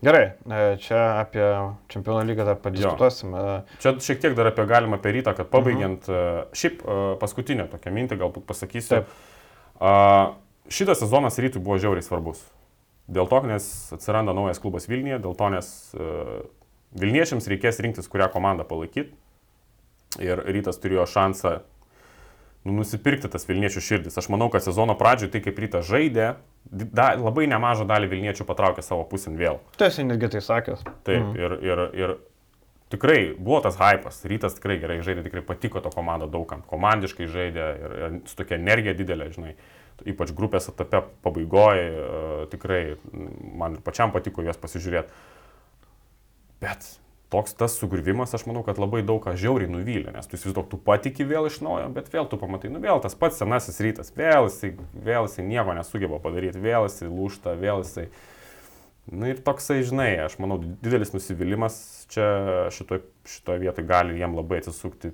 Gerai, 0.01 0.23
e, 0.41 0.65
čia 0.81 0.97
apie 1.19 1.45
čempionų 1.91 2.25
lygą 2.31 2.49
dar 2.49 2.59
padiskutuosime. 2.63 3.45
Čia 3.83 3.97
šiek 4.01 4.25
tiek 4.25 4.37
dar 4.37 4.49
apie 4.49 4.65
galimą 4.65 4.97
apie 4.97 5.13
rytą, 5.19 5.35
kad 5.37 5.51
pabaigiant, 5.53 6.07
mhm. 6.09 6.17
-huh. 6.17 6.53
šiaip 6.55 6.81
paskutinę 7.21 7.69
tokią 7.69 7.93
mintį 7.93 8.17
galbūt 8.23 8.47
pasakysiu. 8.49 9.03
Taip. 9.03 10.39
Šitas 10.69 11.03
sezonas 11.03 11.37
rytui 11.37 11.61
buvo 11.61 11.77
žiauriai 11.77 12.05
svarbus. 12.05 12.41
Dėl 13.09 13.29
to, 13.29 13.41
nes 13.49 13.93
atsiranda 13.93 14.33
naujas 14.33 14.59
klubas 14.61 14.87
Vilniuje, 14.89 15.19
dėl 15.19 15.35
to, 15.35 15.49
nes 15.49 15.69
Vilniečiams 16.97 17.47
reikės 17.51 17.81
rinktis, 17.83 18.09
kurią 18.09 18.29
komandą 18.33 18.65
palaikyti. 18.67 19.13
Ir 20.25 20.41
rytas 20.41 20.79
turėjo 20.81 21.05
šansą 21.05 21.59
nu, 22.65 22.73
nusipirkti 22.79 23.29
tas 23.31 23.45
Vilniečių 23.49 23.83
širdis. 23.83 24.17
Aš 24.17 24.29
manau, 24.33 24.49
kad 24.53 24.65
sezono 24.65 24.95
pradžioje 24.97 25.35
tai 25.35 25.43
kaip 25.45 25.59
rytas 25.61 25.85
žaidė, 25.89 26.31
da, 26.71 27.11
labai 27.19 27.45
nemažą 27.51 27.85
dalį 27.89 28.09
Vilniečių 28.15 28.47
patraukė 28.49 28.83
savo 28.85 29.05
pusin 29.09 29.37
vėl. 29.39 29.61
Tu 29.77 29.87
esi 29.87 30.05
netgi 30.07 30.31
tai 30.35 30.41
sakęs. 30.43 30.83
Taip, 31.07 31.21
mm. 31.21 31.37
ir, 31.37 31.55
ir, 31.69 31.83
ir 32.01 32.15
tikrai 32.89 33.19
buvo 33.37 33.61
tas 33.65 33.77
hypas, 33.79 34.23
rytas 34.29 34.57
tikrai 34.57 34.79
gerai 34.81 34.99
žaidė, 35.05 35.23
tikrai 35.27 35.45
patiko 35.45 35.81
to 35.85 35.91
komanda 35.93 36.29
daugam, 36.31 36.63
komandiškai 36.69 37.29
žaidė 37.29 37.67
ir, 37.77 37.97
ir 37.99 38.21
su 38.29 38.39
tokia 38.39 38.57
energija 38.57 38.95
didelė, 38.97 39.29
žinai, 39.35 39.55
ypač 40.09 40.33
grupės 40.35 40.71
etape 40.71 41.03
pabaigoje, 41.25 41.89
tikrai 42.53 42.83
man 43.59 43.77
ir 43.77 43.83
pačiam 43.85 44.13
patiko 44.15 44.45
juos 44.45 44.59
pasižiūrėti. 44.59 45.27
Bet 46.61 46.87
toks 47.29 47.53
tas 47.53 47.75
sugrivimas, 47.77 48.33
aš 48.33 48.47
manau, 48.49 48.63
kad 48.65 48.79
labai 48.81 49.03
daug 49.05 49.21
ką 49.21 49.35
žiauriai 49.37 49.69
nuvylė, 49.69 50.13
nes 50.15 50.27
tu 50.27 50.37
įsivaizduok, 50.37 50.71
tu 50.71 50.79
patiki 50.81 51.27
vėl 51.29 51.45
iš 51.49 51.59
naujo, 51.61 51.85
bet 51.93 52.09
vėl 52.09 52.25
tu 52.29 52.39
pamatai, 52.41 52.71
nu 52.73 52.81
vėl 52.81 53.01
tas 53.03 53.15
pats 53.17 53.37
senasis 53.41 53.77
rytas, 53.85 54.09
vėl 54.17 54.49
jisai, 54.49 54.73
vėl 54.93 55.29
jisai 55.29 55.45
nieko 55.45 55.77
nesugeba 55.77 56.17
padaryti, 56.23 56.61
vėl 56.63 56.89
jisai 56.89 57.11
lūšta, 57.13 57.55
vėl 57.61 57.85
jisai... 57.85 58.09
Na 59.09 59.23
nu, 59.23 59.29
ir 59.31 59.39
toksai, 59.41 59.79
žinai, 59.85 60.09
aš 60.21 60.35
manau, 60.41 60.59
didelis 60.61 61.15
nusivylimas 61.15 61.77
čia 62.13 62.67
šitoje 62.73 63.07
šito 63.29 63.55
vietoje 63.61 63.87
gali 63.89 64.19
jiem 64.19 64.35
labai 64.37 64.59
atsisukti, 64.61 65.13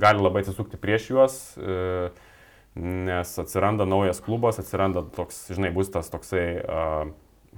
gali 0.00 0.24
labai 0.24 0.40
atsisukti 0.44 0.80
prieš 0.80 1.10
juos, 1.10 1.36
e, 1.60 2.08
nes 2.80 3.34
atsiranda 3.42 3.84
naujas 3.88 4.22
klubas, 4.24 4.60
atsiranda 4.60 5.04
toks, 5.16 5.46
žinai, 5.52 5.72
bus 5.76 5.92
tas 5.92 6.08
toksai 6.12 6.46
uh, 6.60 7.12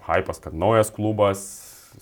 hypas, 0.07 0.39
kad 0.43 0.55
naujas 0.55 0.91
klubas, 0.95 1.43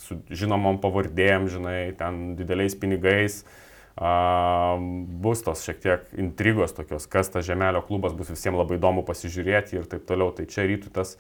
su 0.03 0.19
žinomom 0.29 0.81
pavardėm, 0.83 1.47
žinai, 1.53 1.95
ten 1.99 2.35
dideliais 2.39 2.77
pinigais. 2.79 3.43
Uh, 3.45 3.63
bus 3.97 5.41
tos 5.41 5.63
šiek 5.65 5.79
tiek 5.81 6.11
intrigos 6.21 6.75
tokios, 6.77 7.07
kas 7.09 7.31
tas 7.33 7.47
žemelio 7.47 7.81
klubas 7.81 8.13
bus 8.13 8.29
visiems 8.29 8.59
labai 8.61 8.77
įdomu 8.77 9.07
pasižiūrėti 9.09 9.79
ir 9.79 9.89
taip 9.89 10.05
toliau. 10.09 10.35
Tai 10.37 10.45
čia 10.53 10.67
rytų 10.69 10.93
tas, 10.93 11.15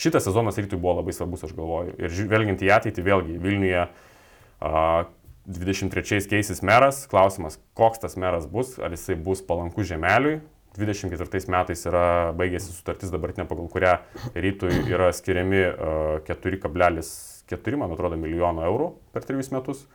šitas 0.00 0.24
sezonas 0.24 0.56
rytui 0.56 0.80
buvo 0.80 0.96
labai 1.02 1.12
svarbus, 1.12 1.44
aš 1.44 1.52
galvoju. 1.58 1.92
Ir 2.00 2.16
žvelgiant 2.16 2.64
į 2.64 2.72
ateitį, 2.78 3.04
vėlgi 3.04 3.36
Vilniuje 3.42 3.84
uh, 3.84 5.04
23 5.46 6.24
keisis 6.32 6.64
meras, 6.64 7.04
klausimas, 7.10 7.60
koks 7.76 8.00
tas 8.02 8.16
meras 8.16 8.48
bus, 8.48 8.78
ar 8.80 8.96
jisai 8.96 9.20
bus 9.20 9.44
palankus 9.44 9.92
žemeliui. 9.92 10.40
24 10.76 11.48
metais 11.52 11.86
yra 11.88 12.32
baigėsi 12.36 12.72
sutartis 12.72 13.12
dabartinė, 13.12 13.46
pagal 13.48 13.68
kurią 13.72 13.94
rytui 14.36 14.72
yra 14.88 15.12
skiriami 15.12 15.64
uh, 15.68 16.20
4,5 16.28 17.35
4, 17.52 17.78
man 17.80 17.94
atrodo, 17.94 18.18
milijonų 18.20 18.64
eurų 18.66 18.90
per 19.14 19.26
trejus 19.26 19.52
metus. 19.54 19.86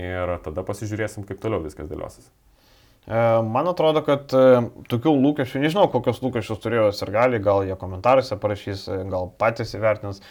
Ir 0.00 0.38
tada 0.42 0.64
pasižiūrėsim, 0.66 1.26
kaip 1.28 1.38
toliau 1.42 1.62
viskas 1.62 1.86
dėliosis. 1.90 2.26
E, 3.06 3.42
man 3.44 3.68
atrodo, 3.68 4.00
kad 4.06 4.32
e, 4.32 4.62
tokių 4.88 5.12
lūkesčių, 5.20 5.60
nežinau, 5.62 5.84
kokius 5.92 6.22
lūkesčius 6.24 6.62
turėjo 6.62 6.88
ir 6.88 7.12
gali, 7.14 7.40
gal 7.42 7.62
jie 7.68 7.76
komentaruose 7.78 8.38
parašys, 8.40 8.86
e, 8.88 9.02
gal 9.12 9.28
patys 9.40 9.76
įvertins. 9.76 10.22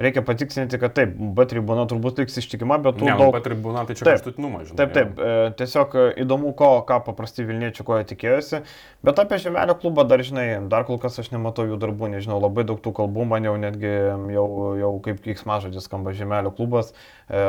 Reikia 0.00 0.22
patikslinti, 0.24 0.78
kad 0.80 0.94
taip, 0.96 1.10
B 1.36 1.44
tribūna 1.44 1.82
turbūt 1.90 2.22
liks 2.22 2.38
ištikima, 2.40 2.78
bet 2.80 2.96
tų 2.96 3.10
ne, 3.10 3.16
daug... 3.20 3.34
B 3.34 3.42
tribūna 3.44 3.82
tai 3.84 3.96
čia 3.98 4.06
kraštutinumas, 4.06 4.70
žinai. 4.70 4.78
Taip, 4.80 4.94
taip, 4.96 5.18
e, 5.20 5.50
tiesiog 5.58 5.96
įdomu, 6.24 6.54
ko, 6.56 6.70
ką 6.88 6.96
paprasti 7.04 7.44
Vilniečiai 7.44 7.84
ko 7.84 7.98
jie 7.98 8.06
tikėjosi, 8.14 8.62
bet 9.04 9.20
apie 9.20 9.36
Žemelio 9.42 9.76
klubą 9.82 10.06
dar, 10.08 10.24
žinai, 10.24 10.46
dar 10.72 10.86
kol 10.88 10.96
kas 11.02 11.20
aš 11.20 11.28
nematau 11.34 11.66
jų 11.68 11.76
darbų, 11.82 12.08
nežinau, 12.14 12.40
labai 12.40 12.64
daug 12.68 12.80
tų 12.80 12.94
kalbų, 13.02 13.26
man 13.34 13.44
jau 13.44 13.52
netgi 13.60 13.92
jau, 14.32 14.46
jau 14.80 14.94
kaip 15.04 15.20
kiksmažodis 15.26 15.90
skamba 15.90 16.16
Žemelio 16.16 16.54
klubas. 16.56 16.94
E, 17.28 17.44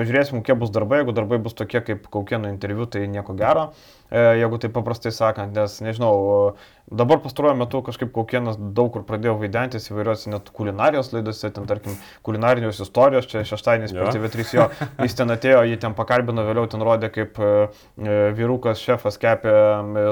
pažiūrėsim, 0.00 0.40
kokie 0.40 0.56
bus 0.56 0.72
darbai, 0.72 1.02
jeigu 1.02 1.12
darbai 1.20 1.42
bus 1.44 1.58
tokie 1.58 1.84
kaip 1.84 2.08
Kaukieno 2.12 2.48
interviu, 2.48 2.88
tai 2.88 3.04
nieko 3.12 3.36
gero. 3.36 3.68
E, 4.08 4.20
jeigu 4.40 4.56
tai 4.62 4.70
paprastai 4.70 5.12
sakant, 5.12 5.52
nes 5.56 5.80
nežinau, 5.82 6.56
dabar 6.86 7.18
pastaruoju 7.24 7.58
metu 7.58 7.80
kažkaip 7.82 8.12
kokienas 8.14 8.56
daug 8.56 8.92
kur 8.94 9.02
pradėjo 9.08 9.34
vaidentis 9.40 9.90
įvairiuose 9.90 10.30
net 10.30 10.52
kulinarijos 10.54 11.10
laidose, 11.10 11.25
ten 11.42 11.68
tarkim 11.68 11.96
kulinarinės 12.26 12.80
istorijos, 12.84 13.28
čia 13.30 13.44
šeštadienis 13.48 13.94
per 13.96 14.10
TV3 14.14 14.56
jo, 14.56 14.66
jis 15.02 15.16
ten 15.18 15.34
atėjo, 15.34 15.62
jį 15.70 15.78
ten 15.82 15.96
pakalbino, 15.98 16.44
vėliau 16.46 16.68
ten 16.70 16.84
rodė, 16.86 17.10
kaip 17.14 17.40
e, 17.40 17.52
e, 18.00 18.18
vyrukas 18.36 18.82
šefas 18.82 19.18
kepė 19.22 19.56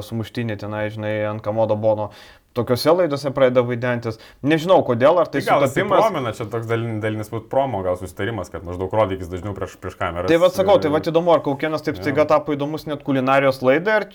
sumuštinį 0.06 0.58
tenai, 0.64 0.86
žinai, 0.94 1.16
ant 1.30 1.44
kamodo 1.44 1.78
bono 1.80 2.10
tokiuose 2.54 2.92
laidose 2.94 3.32
pradeda 3.34 3.64
vaidentis. 3.66 4.20
Nežinau 4.46 4.78
kodėl, 4.86 5.18
ar 5.18 5.30
tai, 5.30 5.42
tai 5.42 5.58
sutapimas. 5.58 6.04
Promena, 6.04 6.32
čia 6.36 6.46
toks 6.50 6.68
dalinis, 6.70 7.00
dalinis 7.02 7.30
būt 7.32 7.48
promo, 7.50 7.82
gal 7.86 7.98
susitarimas, 7.98 8.50
kad 8.52 8.62
maždaug 8.66 8.94
rodykis 8.94 9.30
dažniau 9.32 9.56
prieš, 9.56 9.74
prieš 9.82 9.96
kamerą. 9.98 10.30
Tai 10.30 10.38
vad 10.42 10.54
sakau, 10.54 10.76
tai 10.82 10.92
vad 10.94 11.08
įdomu, 11.10 11.34
ar 11.34 11.42
Kaukienas 11.44 11.82
taip 11.84 11.98
staiga 11.98 12.26
tapo 12.30 12.54
įdomus 12.54 12.86
net 12.86 13.02
kulinarijos 13.06 13.58
laidai, 13.66 13.96
ar, 13.98 14.06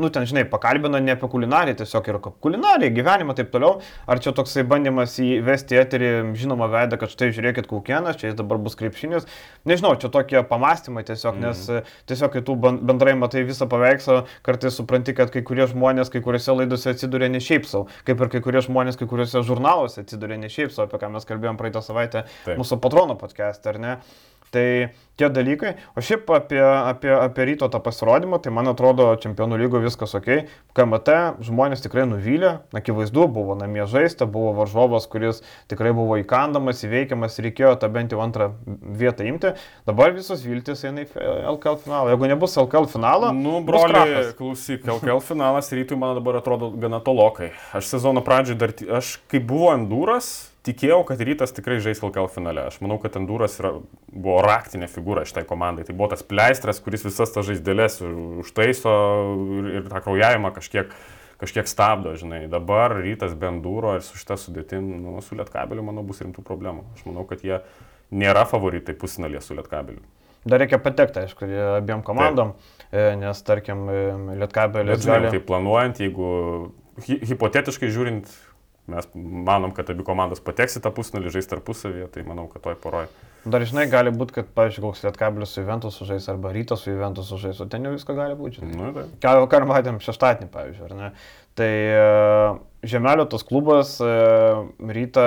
nu 0.00 0.10
ten, 0.14 0.28
žinai, 0.30 0.46
pakalbina 0.48 1.02
ne 1.04 1.12
apie 1.16 1.28
kulinariją, 1.30 1.76
tiesiog 1.82 2.08
ir 2.08 2.20
kulinariją, 2.24 2.94
gyvenimą 2.96 3.36
taip 3.36 3.52
toliau, 3.52 3.82
ar 4.08 4.22
čia 4.24 4.32
toksai 4.36 4.64
bandymas 4.68 5.18
įvesti 5.20 5.80
eterį 5.82 6.10
žinomą 6.40 6.70
veidą, 6.72 6.98
kad 7.00 7.12
štai 7.12 7.30
žiūrėkit 7.36 7.68
Kaukienas, 7.68 8.16
čia 8.20 8.30
jis 8.30 8.38
dabar 8.40 8.62
bus 8.64 8.78
krepšinis. 8.80 9.28
Nežinau, 9.68 9.92
čia 10.00 10.08
tokie 10.12 10.40
pamastymai 10.48 11.04
tiesiog, 11.04 11.36
mm. 11.36 11.44
nes 11.44 11.62
mhm. 11.68 11.92
tiesiog, 12.08 12.32
kai 12.32 12.44
tu 12.48 12.56
bendrai 12.56 13.16
matai 13.18 13.44
visą 13.44 13.68
paveikslą, 13.70 14.24
kartais 14.46 14.80
supranti, 14.80 15.14
kad 15.16 15.32
kai 15.34 15.44
kurie 15.46 15.68
žmonės 15.70 16.12
kai 16.12 16.24
kuriuose 16.24 16.56
laidose 16.56 16.92
atsiduria 16.94 17.28
ne 17.32 17.40
šiaip 17.44 17.66
savo 17.74 17.88
kaip 18.06 18.22
ir 18.22 18.32
kai 18.32 18.42
kurie 18.44 18.62
žmonės, 18.64 18.98
kai 19.00 19.08
kuriuose 19.10 19.42
žurnaluose 19.46 20.04
atsiduria 20.04 20.38
ne 20.40 20.50
šiaip, 20.52 20.72
su 20.74 20.84
apie 20.84 21.00
ką 21.02 21.10
mes 21.14 21.28
kalbėjom 21.28 21.60
praeitą 21.60 21.82
savaitę 21.84 22.24
Taip. 22.44 22.56
mūsų 22.60 22.80
patrono 22.84 23.18
podcast, 23.20 23.66
ar 23.70 23.80
ne? 23.82 23.96
Tai 24.54 24.68
tie 25.18 25.28
dalykai. 25.30 25.74
O 25.94 26.02
šiaip 26.02 26.28
apie, 26.34 26.60
apie, 26.60 27.10
apie 27.14 27.46
ryto 27.46 27.68
tą 27.70 27.78
pasirodymą, 27.82 28.40
tai 28.42 28.52
man 28.54 28.68
atrodo, 28.70 29.06
čempionų 29.22 29.58
lygo 29.60 29.80
viskas 29.82 30.14
ok. 30.18 30.28
KMT 30.74 31.16
žmonės 31.46 31.84
tikrai 31.84 32.06
nuvylė, 32.10 32.56
akivaizdu, 32.74 33.26
buvo 33.30 33.54
namie 33.58 33.86
žaisti, 33.90 34.26
buvo 34.26 34.52
varžovas, 34.58 35.06
kuris 35.10 35.42
tikrai 35.70 35.94
buvo 35.94 36.18
įkandamas, 36.22 36.82
įveikiamas, 36.86 37.38
reikėjo 37.46 37.74
tą 37.82 37.90
bent 37.94 38.14
jau 38.14 38.22
antrą 38.24 38.50
vietą 38.66 39.26
imti. 39.30 39.54
Dabar 39.86 40.14
visos 40.16 40.42
viltis 40.46 40.82
eina 40.86 41.04
į 41.06 41.10
LKL 41.54 41.78
finalą. 41.84 42.14
Jeigu 42.14 42.30
nebus 42.34 42.58
LKL 42.64 42.90
finalo, 42.90 43.30
Nu, 43.34 43.60
broli, 43.66 44.32
klausyk, 44.38 44.86
LKL 44.98 45.22
finalas 45.24 45.70
rytui 45.74 45.98
man 45.98 46.16
dabar 46.18 46.40
atrodo 46.40 46.72
gana 46.80 47.00
tolokai. 47.04 47.52
Aš 47.76 47.94
sezono 47.94 48.24
pradžioj 48.24 48.58
dar, 48.58 48.74
aš 48.98 49.16
kai 49.30 49.42
buvo 49.42 49.70
Enduras, 49.74 50.53
tikėjau, 50.64 51.00
kad 51.08 51.20
rytas 51.24 51.52
tikrai 51.54 51.78
žais 51.84 52.00
LKL 52.02 52.30
finale. 52.32 52.66
Aš 52.70 52.80
manau, 52.84 52.96
kad 53.02 53.16
Enduras 53.20 53.58
yra, 53.60 53.74
buvo 54.08 54.38
raktinė 54.44 54.88
figūra 54.90 55.26
šitai 55.28 55.44
komandai. 55.48 55.84
Tai 55.88 55.96
buvo 55.96 56.10
tas 56.14 56.24
pleistras, 56.26 56.80
kuris 56.84 57.04
visas 57.06 57.32
tas 57.34 57.46
žaisdėlės 57.48 58.00
užtaiso 58.44 58.94
ir, 59.60 59.70
ir 59.78 59.90
tą 59.92 60.02
kraujavimą 60.06 60.54
kažkiek, 60.56 60.92
kažkiek 61.42 61.68
stabdo, 61.70 62.14
žinai. 62.20 62.44
Dabar 62.52 62.96
rytas 63.00 63.36
be 63.38 63.50
Enduro 63.52 63.96
ir 63.98 64.06
su 64.06 64.18
šitą 64.20 64.38
sudėtim, 64.40 64.88
nu, 65.04 65.18
su 65.24 65.36
Lietkabeliu, 65.38 65.84
manau, 65.86 66.06
bus 66.06 66.24
rimtų 66.24 66.44
problemų. 66.46 66.86
Aš 66.96 67.06
manau, 67.10 67.26
kad 67.28 67.44
jie 67.44 67.60
nėra 68.14 68.46
favoritai 68.48 68.96
pusinalė 68.98 69.42
su 69.44 69.56
Lietkabeliu. 69.58 70.04
Dar 70.44 70.60
reikia 70.60 70.76
patekti, 70.76 71.22
aišku, 71.24 71.46
abiem 71.78 72.02
komandom, 72.04 72.52
e, 72.92 73.14
nes 73.16 73.38
tarkim, 73.46 73.86
Bet 73.88 74.42
Lietkabelis 74.42 75.00
žinai, 75.00 75.22
gali... 75.22 75.30
tai 75.32 75.40
planuojant, 75.40 76.02
jeigu 76.04 76.26
hi 77.06 77.16
hipotetiškai 77.30 77.88
žiūrint, 77.94 78.28
mes 78.90 79.06
manom, 79.14 79.72
kad 79.76 79.88
abi 79.92 80.04
komandos 80.04 80.42
pateks 80.44 80.76
į 80.78 80.84
tą 80.84 80.92
pusnulį, 80.94 81.32
žais 81.32 81.48
tarpusavyje, 81.50 82.08
tai 82.12 82.24
manau, 82.28 82.48
kad 82.52 82.64
toj 82.66 82.76
poroj. 82.82 83.06
Dar 83.44 83.60
žinai, 83.68 83.84
gali 83.92 84.08
būti, 84.12 84.38
kad, 84.38 84.50
pavyzdžiui, 84.56 84.82
koks 84.86 85.02
Lietkabelis 85.04 85.50
su 85.52 85.60
Juventus 85.60 85.96
sužais 86.00 86.28
arba 86.32 86.52
Rytas 86.52 86.80
su 86.84 86.92
Juventus 86.94 87.28
sužais, 87.28 87.58
o 87.60 87.66
ten 87.68 87.84
jau 87.84 87.92
visko 87.92 88.16
gali 88.16 88.36
būti. 88.38 88.62
žinai. 88.62 88.76
Nu, 88.80 88.92
tai. 88.96 89.04
Ką 89.20 89.34
ką 89.52 89.60
ir 89.60 89.66
matėm 89.68 89.98
šeštadienį, 90.04 90.48
pavyzdžiui, 90.52 90.86
ar 90.88 90.94
ne? 91.00 91.10
Tai 91.54 91.68
e, 91.70 92.54
Žemelio 92.88 93.24
tas 93.30 93.44
klubas 93.46 93.92
e, 94.02 94.08
rytą, 94.96 95.26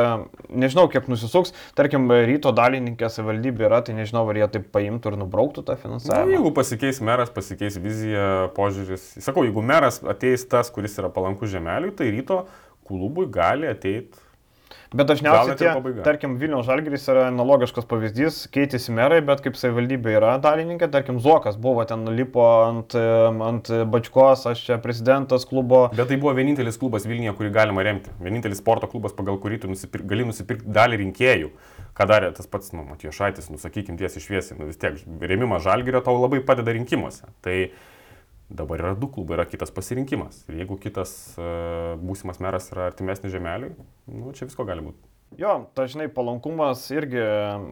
nežinau 0.49 0.89
kiek 0.91 1.07
nusisuks, 1.09 1.53
tarkim, 1.77 2.09
ryto 2.11 2.51
dalininkė 2.57 3.09
savivaldybė 3.13 3.65
yra, 3.69 3.79
tai 3.85 3.95
nežinau, 3.97 4.25
ar 4.29 4.41
jie 4.41 4.49
taip 4.57 4.67
paimtų 4.75 5.13
ir 5.13 5.19
nubrauktų 5.21 5.63
tą 5.69 5.77
Na, 5.77 5.81
finansavimą. 5.85 6.35
jeigu 6.35 6.51
pasikeis 6.57 6.99
meras, 7.05 7.31
pasikeis 7.33 7.79
vizija, 7.81 8.49
požiūris. 8.57 9.13
Sakau, 9.23 9.45
jeigu 9.47 9.63
meras 9.65 10.01
ateis 10.03 10.45
tas, 10.49 10.73
kuris 10.73 10.97
yra 10.99 11.09
palankus 11.13 11.53
žemeliui, 11.53 11.95
tai 11.97 12.11
ryto 12.13 12.43
klubui 12.87 13.27
gali 13.31 13.69
ateiti. 13.69 14.23
Bet 14.95 15.09
dažniausiai, 15.09 15.57
tie, 15.59 15.71
tarkim, 16.05 16.37
Vilniaus 16.39 16.67
Žalgiris 16.67 17.03
yra 17.11 17.25
analogiškas 17.27 17.83
pavyzdys, 17.89 18.37
keitėsi 18.53 18.93
merai, 18.95 19.17
bet 19.25 19.41
kaip 19.43 19.57
savivaldybė 19.59 20.13
yra 20.15 20.35
dalininkė, 20.43 20.87
tarkim, 20.93 21.17
Zuokas 21.23 21.57
buvo 21.59 21.83
ten 21.87 22.05
lipo 22.15 22.45
ant, 22.63 22.95
ant 22.95 23.71
bačkos, 23.91 24.45
aš 24.53 24.61
čia 24.69 24.77
prezidentas 24.83 25.43
klubo. 25.49 25.81
Bet 25.95 26.07
tai 26.11 26.19
buvo 26.21 26.31
vienintelis 26.37 26.79
klubas 26.79 27.07
Vilniuje, 27.09 27.35
kurį 27.35 27.51
galima 27.59 27.83
remti. 27.83 28.15
Vienintelis 28.23 28.63
sporto 28.63 28.87
klubas, 28.91 29.15
pagal 29.17 29.41
kurį 29.43 29.59
tu 29.65 29.73
nusipir... 29.73 30.05
gali 30.07 30.27
nusipirkti 30.29 30.71
dalį 30.79 31.01
rinkėjų. 31.03 31.51
Ką 31.97 32.07
darė 32.07 32.31
tas 32.37 32.47
pats, 32.47 32.71
nu, 32.77 32.87
Matijo 32.87 33.11
Šaitis, 33.15 33.51
nu, 33.51 33.59
sakykim, 33.59 33.99
tiesiai 33.99 34.23
šviesiai, 34.23 34.55
nu, 34.61 34.69
vis 34.71 34.79
tiek, 34.79 35.01
rėmimas 35.19 35.67
žalgerio 35.67 35.99
tau 36.05 36.15
labai 36.21 36.39
padeda 36.47 36.75
rinkimuose. 36.77 37.27
Tai 37.43 37.57
dabar 38.49 38.79
yra 38.79 38.93
du 38.95 39.09
klubai, 39.11 39.37
yra 39.37 39.45
kitas 39.49 39.73
pasirinkimas. 39.75 40.43
Ir 40.47 40.61
jeigu 40.61 40.77
kitas 40.81 41.11
uh, 41.39 41.95
būsimas 41.99 42.41
meras 42.43 42.71
yra 42.73 42.87
artimesnis 42.91 43.33
žemeliui, 43.33 43.75
nu, 44.11 44.31
čia 44.37 44.47
visko 44.47 44.65
gali 44.67 44.85
būti. 44.85 45.16
Jo, 45.35 45.67
dažnai 45.75 46.07
palankumas 46.07 46.85
irgi, 46.89 47.19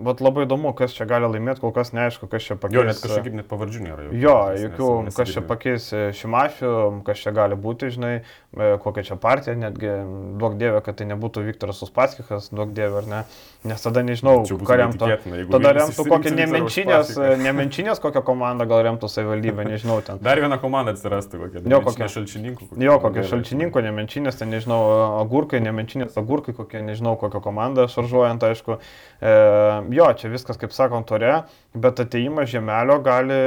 bet 0.03 0.20
labai 0.20 0.43
įdomu, 0.43 0.74
kas 0.76 0.91
čia 0.93 1.06
gali 1.08 1.30
laimėti, 1.32 1.62
kol 1.64 1.72
kas 1.74 1.93
neaišku, 1.95 2.28
kas 2.30 2.43
čia 2.43 2.58
pakeis. 2.60 2.76
Jo, 2.76 2.82
net 2.84 2.99
kažkokių 2.99 3.32
net 3.39 3.47
pavardžių 3.47 3.84
nėra. 3.86 4.08
jokių, 4.10 4.20
Jo, 4.20 4.34
jokių, 4.60 4.89
kas 5.16 5.32
čia 5.32 5.41
pakeis 5.47 5.88
e, 5.95 6.01
Šimašių, 6.20 6.72
kas 7.08 7.24
čia 7.24 7.32
gali 7.34 7.56
būti, 7.56 7.93
žinai, 7.95 8.12
e, 8.20 8.68
kokia 8.84 9.06
čia 9.08 9.18
partija, 9.24 9.56
netgi 9.58 9.93
duok 10.36 10.58
dievę, 10.60 10.82
kad 10.84 10.99
tai 10.99 11.08
nebūtų 11.14 11.45
Viktoras 11.47 11.80
Uspaskikas, 11.88 12.51
duok 12.51 12.74
dievę 12.76 12.99
ar 13.01 13.08
ne, 13.14 13.22
nes 13.72 13.88
tada 13.88 14.03
nežinau, 14.03 14.36
ką 14.43 14.78
remtų. 14.84 15.10
Tada 15.56 15.74
remtų 15.80 16.06
kokią 16.12 16.36
nemenčinės, 16.36 17.16
nemenčinės 17.39 18.03
kokią 18.03 18.22
komandą 18.28 18.68
gal 18.68 18.84
remtų 18.89 19.10
savivaldybę, 19.10 19.64
nežinau 19.72 20.01
ten. 20.06 20.20
Dar 20.20 20.43
viena 20.43 20.60
komanda 20.60 20.91
atsirastų 20.93 21.45
kokia. 21.45 21.64
Jo, 21.72 21.82
kokia. 21.88 22.12
šalčininkų. 22.20 22.70
Jo, 22.84 22.99
kokie 23.01 23.26
šalčininko, 23.32 23.82
nemenčinės, 23.88 24.43
ten 24.43 24.53
nežinau, 24.53 24.84
agurkai, 25.24 25.64
nemenčinės 25.64 26.20
agurkai, 26.20 26.53
kokie, 26.60 26.84
nežinau, 26.86 27.16
kokią 27.18 27.45
komandą 27.46 27.86
šaržuojant, 27.91 28.43
aišku. 28.50 28.80
E, 29.22 29.34
jo, 29.96 30.08
čia 30.20 30.32
viskas, 30.34 30.58
kaip 30.60 30.74
sakant, 30.76 31.12
ore, 31.16 31.32
bet 31.78 32.02
ateimas 32.04 32.50
žemelio 32.52 32.98
gali 33.06 33.38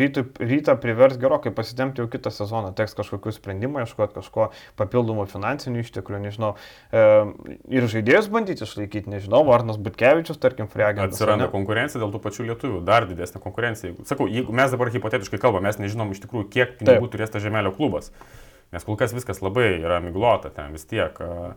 rytui, 0.00 0.26
rytą 0.42 0.76
privers 0.82 1.16
gerokai 1.20 1.52
pasitemti 1.54 2.02
jau 2.02 2.08
kitą 2.10 2.32
sezoną. 2.34 2.74
Teks 2.76 2.96
kažkokių 2.98 3.32
sprendimų, 3.36 3.84
ieškoti 3.84 4.18
kažko 4.18 4.50
papildomų 4.80 5.26
finansinių 5.30 5.84
išteklių, 5.84 6.20
nežinau. 6.26 6.52
E, 6.92 7.06
ir 7.78 7.88
žaidėjus 7.94 8.30
bandyti 8.32 8.66
išlaikyti, 8.66 9.12
nežinau, 9.14 9.42
Varnas 9.48 9.80
Butkevičius, 9.80 10.40
tarkim, 10.42 10.68
Freaginas. 10.70 11.14
Atsiranda 11.14 11.48
konkurencija 11.52 12.02
dėl 12.02 12.12
tų 12.14 12.22
pačių 12.26 12.50
lietuvių, 12.52 12.84
dar 12.86 13.08
didesnė 13.10 13.42
konkurencija. 13.42 13.96
Sakau, 14.08 14.28
jeigu 14.30 14.54
mes 14.56 14.72
dabar 14.74 14.92
hipotetiškai 14.92 15.40
kalbame, 15.42 15.68
mes 15.70 15.80
nežinom 15.80 16.12
iš 16.14 16.24
tikrųjų, 16.24 16.48
kiek 16.52 16.78
pinigų 16.80 17.06
Taip. 17.06 17.12
turės 17.14 17.34
tas 17.34 17.44
žemelio 17.44 17.72
klubas. 17.76 18.12
Nes 18.70 18.86
kol 18.86 18.98
kas 18.98 19.14
viskas 19.14 19.42
labai 19.42 19.80
yra 19.80 19.98
miglota 20.02 20.52
ten 20.54 20.74
vis 20.76 20.86
tiek. 20.86 21.16
a, 21.20 21.54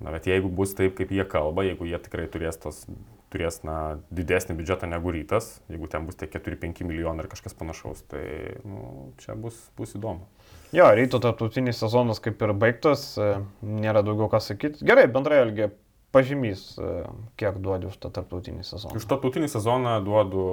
Na, 0.00 0.12
bet 0.14 0.26
jeigu 0.30 0.48
bus 0.48 0.72
taip, 0.76 0.94
kaip 0.96 1.10
jie 1.12 1.24
kalba, 1.28 1.64
jeigu 1.66 1.84
jie 1.84 1.98
tikrai 2.00 2.24
turės, 2.32 2.56
tos, 2.60 2.86
turės 3.32 3.60
na, 3.68 3.98
didesnį 4.08 4.56
biudžetą 4.56 4.88
negu 4.88 5.12
rytas, 5.12 5.58
jeigu 5.68 5.90
ten 5.92 6.06
bus 6.08 6.16
tie 6.16 6.28
4-5 6.30 6.86
milijonai 6.88 7.26
ar 7.26 7.28
kažkas 7.32 7.56
panašaus, 7.58 8.00
tai 8.08 8.24
nu, 8.64 9.10
čia 9.20 9.36
bus, 9.36 9.58
bus 9.76 9.92
įdomu. 9.98 10.24
Jo, 10.72 10.88
ryto 10.96 11.20
tarptautinis 11.20 11.82
sezonas 11.82 12.22
kaip 12.22 12.40
ir 12.46 12.54
baigtas, 12.56 13.12
e, 13.20 13.36
nėra 13.60 14.04
daugiau 14.06 14.30
ką 14.32 14.40
sakyti. 14.40 14.86
Gerai, 14.86 15.04
bendrai 15.10 15.44
ilgi 15.44 15.68
pažymys, 16.14 16.64
e, 16.80 17.04
kiek 17.38 17.60
duodi 17.62 17.90
už 17.90 18.00
tą 18.02 18.10
tarptautinį 18.14 18.64
sezoną. 18.66 18.96
Už 18.98 19.06
tarptautinį 19.10 19.50
sezoną 19.52 19.98
duodu, 20.06 20.44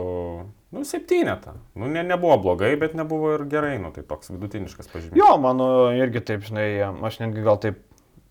nu, 0.76 0.86
septynetą. 0.86 1.56
Nu, 1.78 1.88
ne, 1.90 2.04
nebuvo 2.06 2.38
blogai, 2.44 2.76
bet 2.82 2.98
nebuvo 2.98 3.36
ir 3.38 3.48
gerai, 3.50 3.78
nu, 3.82 3.96
tai 3.96 4.04
toks 4.06 4.34
vidutiniškas 4.34 4.92
pažymys. 4.92 5.18
Jo, 5.18 5.36
mano 5.42 5.90
irgi 5.98 6.26
taip, 6.34 6.46
žinai, 6.46 6.70
aš 7.10 7.22
netgi 7.24 7.46
gal 7.46 7.62
taip, 7.64 7.82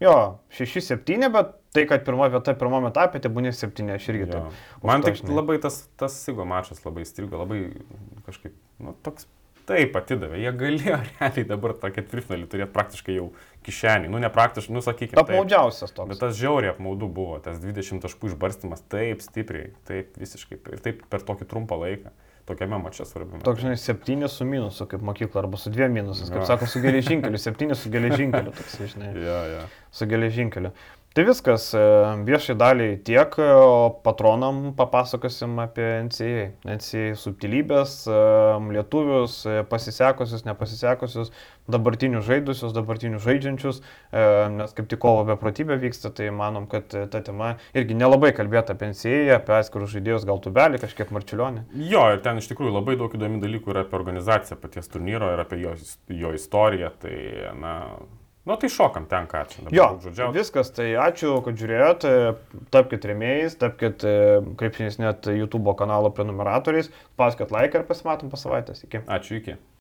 jo, 0.03 0.17
6-7, 0.59 1.31
bet 1.33 1.55
tai, 1.77 1.87
kad 1.91 2.05
pirma 2.07 2.29
vieta 2.33 2.55
pirmame 2.57 2.91
etape, 2.93 3.21
tai 3.23 3.31
būnė 3.33 3.53
7, 3.57 3.89
aš 3.97 4.11
irgi 4.13 4.29
taip. 4.33 4.61
Man 4.87 5.05
tik 5.05 5.23
labai 5.29 5.59
tas, 5.63 5.83
tas 6.01 6.17
Sigo 6.25 6.47
mačas 6.49 6.83
labai 6.87 7.05
strigo, 7.09 7.41
labai 7.43 7.67
kažkaip, 8.29 8.55
nu, 8.83 8.97
toks 9.07 9.29
taip 9.67 9.97
atidavė. 9.99 10.39
Jie 10.41 10.53
galėjo 10.57 10.99
realiai 11.19 11.47
dabar 11.49 11.75
tą 11.81 11.91
ketvirtfinalį 11.95 12.49
turėti 12.53 12.75
praktiškai 12.75 13.17
jau 13.19 13.27
kišenį. 13.67 14.11
Nu, 14.13 14.21
ne 14.23 14.31
praktiškai, 14.33 14.75
nu, 14.77 14.83
sakykime. 14.85 15.21
Apmaudžiausias 15.23 15.93
Bet 15.93 15.99
toks. 15.99 16.21
tas 16.23 16.39
žiauriai 16.39 16.73
apmaudu 16.75 17.09
buvo, 17.13 17.41
tas 17.43 17.59
20 17.63 18.05
taškų 18.05 18.33
išbarstimas 18.33 18.85
taip 18.93 19.25
stipriai, 19.25 19.73
taip 19.89 20.17
visiškai 20.21 20.61
ir 20.77 20.85
taip 20.85 21.03
per 21.11 21.27
tokį 21.27 21.49
trumpą 21.51 21.81
laiką, 21.83 22.15
tokiame 22.47 22.79
mače 22.79 23.05
svarbiame. 23.05 23.43
Toks, 23.45 23.61
žinai, 23.65 23.77
7 23.81 24.29
su 24.31 24.45
minusu, 24.47 24.87
kaip 24.91 25.03
mokykla, 25.03 25.43
arba 25.45 25.59
su 25.59 25.71
2 25.75 25.89
minusais, 25.93 26.31
kaip 26.31 26.45
Jo. 26.45 26.47
sako, 26.47 26.67
su 26.71 26.81
geležinkeliu, 26.85 27.39
7 27.49 27.75
su 27.75 27.91
geležinkeliu, 27.91 28.53
toks, 28.55 28.79
žinai. 28.95 29.13
Ja, 29.25 29.41
ja. 29.57 29.65
su 29.91 30.07
geležinkeliu. 30.07 30.71
Tai 31.17 31.23
viskas, 31.25 31.71
e, 31.73 31.81
viešai 32.29 32.55
daliai 32.61 32.97
tiek, 33.01 33.39
e, 33.41 33.45
o 33.57 33.89
patronam 34.05 34.75
papasakosim 34.77 35.55
apie 35.63 35.85
NCA. 36.05 36.43
NCA 36.69 37.15
subtilybės, 37.17 37.95
e, 38.05 38.17
lietuvius, 38.75 39.39
pasisekusius, 39.71 40.45
nepasisekusius, 40.45 41.31
dabartinius 41.73 42.27
žaidusius, 42.27 42.75
dabartinius 42.77 43.25
žaidžiančius, 43.25 43.81
nes 44.59 44.77
kaip 44.77 44.91
tik 44.93 45.01
kovo 45.03 45.25
beprotybė 45.31 45.81
vyksta, 45.87 46.13
tai 46.15 46.29
manom, 46.29 46.69
kad 46.69 46.93
ta 46.93 47.23
tema 47.25 47.55
irgi 47.73 47.97
nelabai 47.97 48.35
kalbėta 48.37 48.77
apie 48.77 48.93
NCA, 48.93 49.17
apie 49.39 49.57
atskirus 49.57 49.97
žaidėjus, 49.97 50.29
gal 50.29 50.45
tubelį, 50.45 50.83
kažkiek 50.85 51.17
marčiulionį. 51.17 51.65
Jo, 51.95 52.05
ir 52.13 52.21
ten 52.29 52.45
iš 52.45 52.53
tikrųjų 52.53 52.77
labai 52.77 53.01
daug 53.01 53.17
įdomių 53.17 53.41
dalykų 53.41 53.73
yra 53.73 53.89
apie 53.89 53.99
organizaciją 54.03 54.61
paties 54.61 54.93
turnyro 54.93 55.33
ir 55.33 55.43
apie 55.43 55.65
jo, 55.65 55.75
jo 56.13 56.37
istoriją. 56.37 56.93
Tai, 57.01 57.17
na, 57.65 57.75
nu 58.47 58.57
tai 58.63 58.71
šokam 58.73 59.07
ten, 59.11 59.27
ką 59.31 59.43
čia 59.51 59.65
dabar 59.65 59.75
Jo, 59.75 59.87
žodžiu. 60.05 60.31
viskas, 60.37 60.71
tai 60.75 60.93
ačiū, 61.03 61.37
kad 61.45 61.59
žiūrėjote, 61.59 62.13
tapkite 62.75 63.11
remėjais, 63.11 63.59
tapkite 63.59 64.13
krepšinis 64.61 65.01
net 65.03 65.27
YouTube 65.27 65.75
kanalo 65.79 66.13
prenumeratoriais, 66.15 66.93
paskait 67.19 67.51
laiką 67.51 67.83
ir 67.83 67.89
pasimatom 67.89 68.31
po 68.31 68.39
savaitės. 68.41 68.85
Iki. 68.87 69.03
Ačiū 69.07 69.41
iki. 69.43 69.59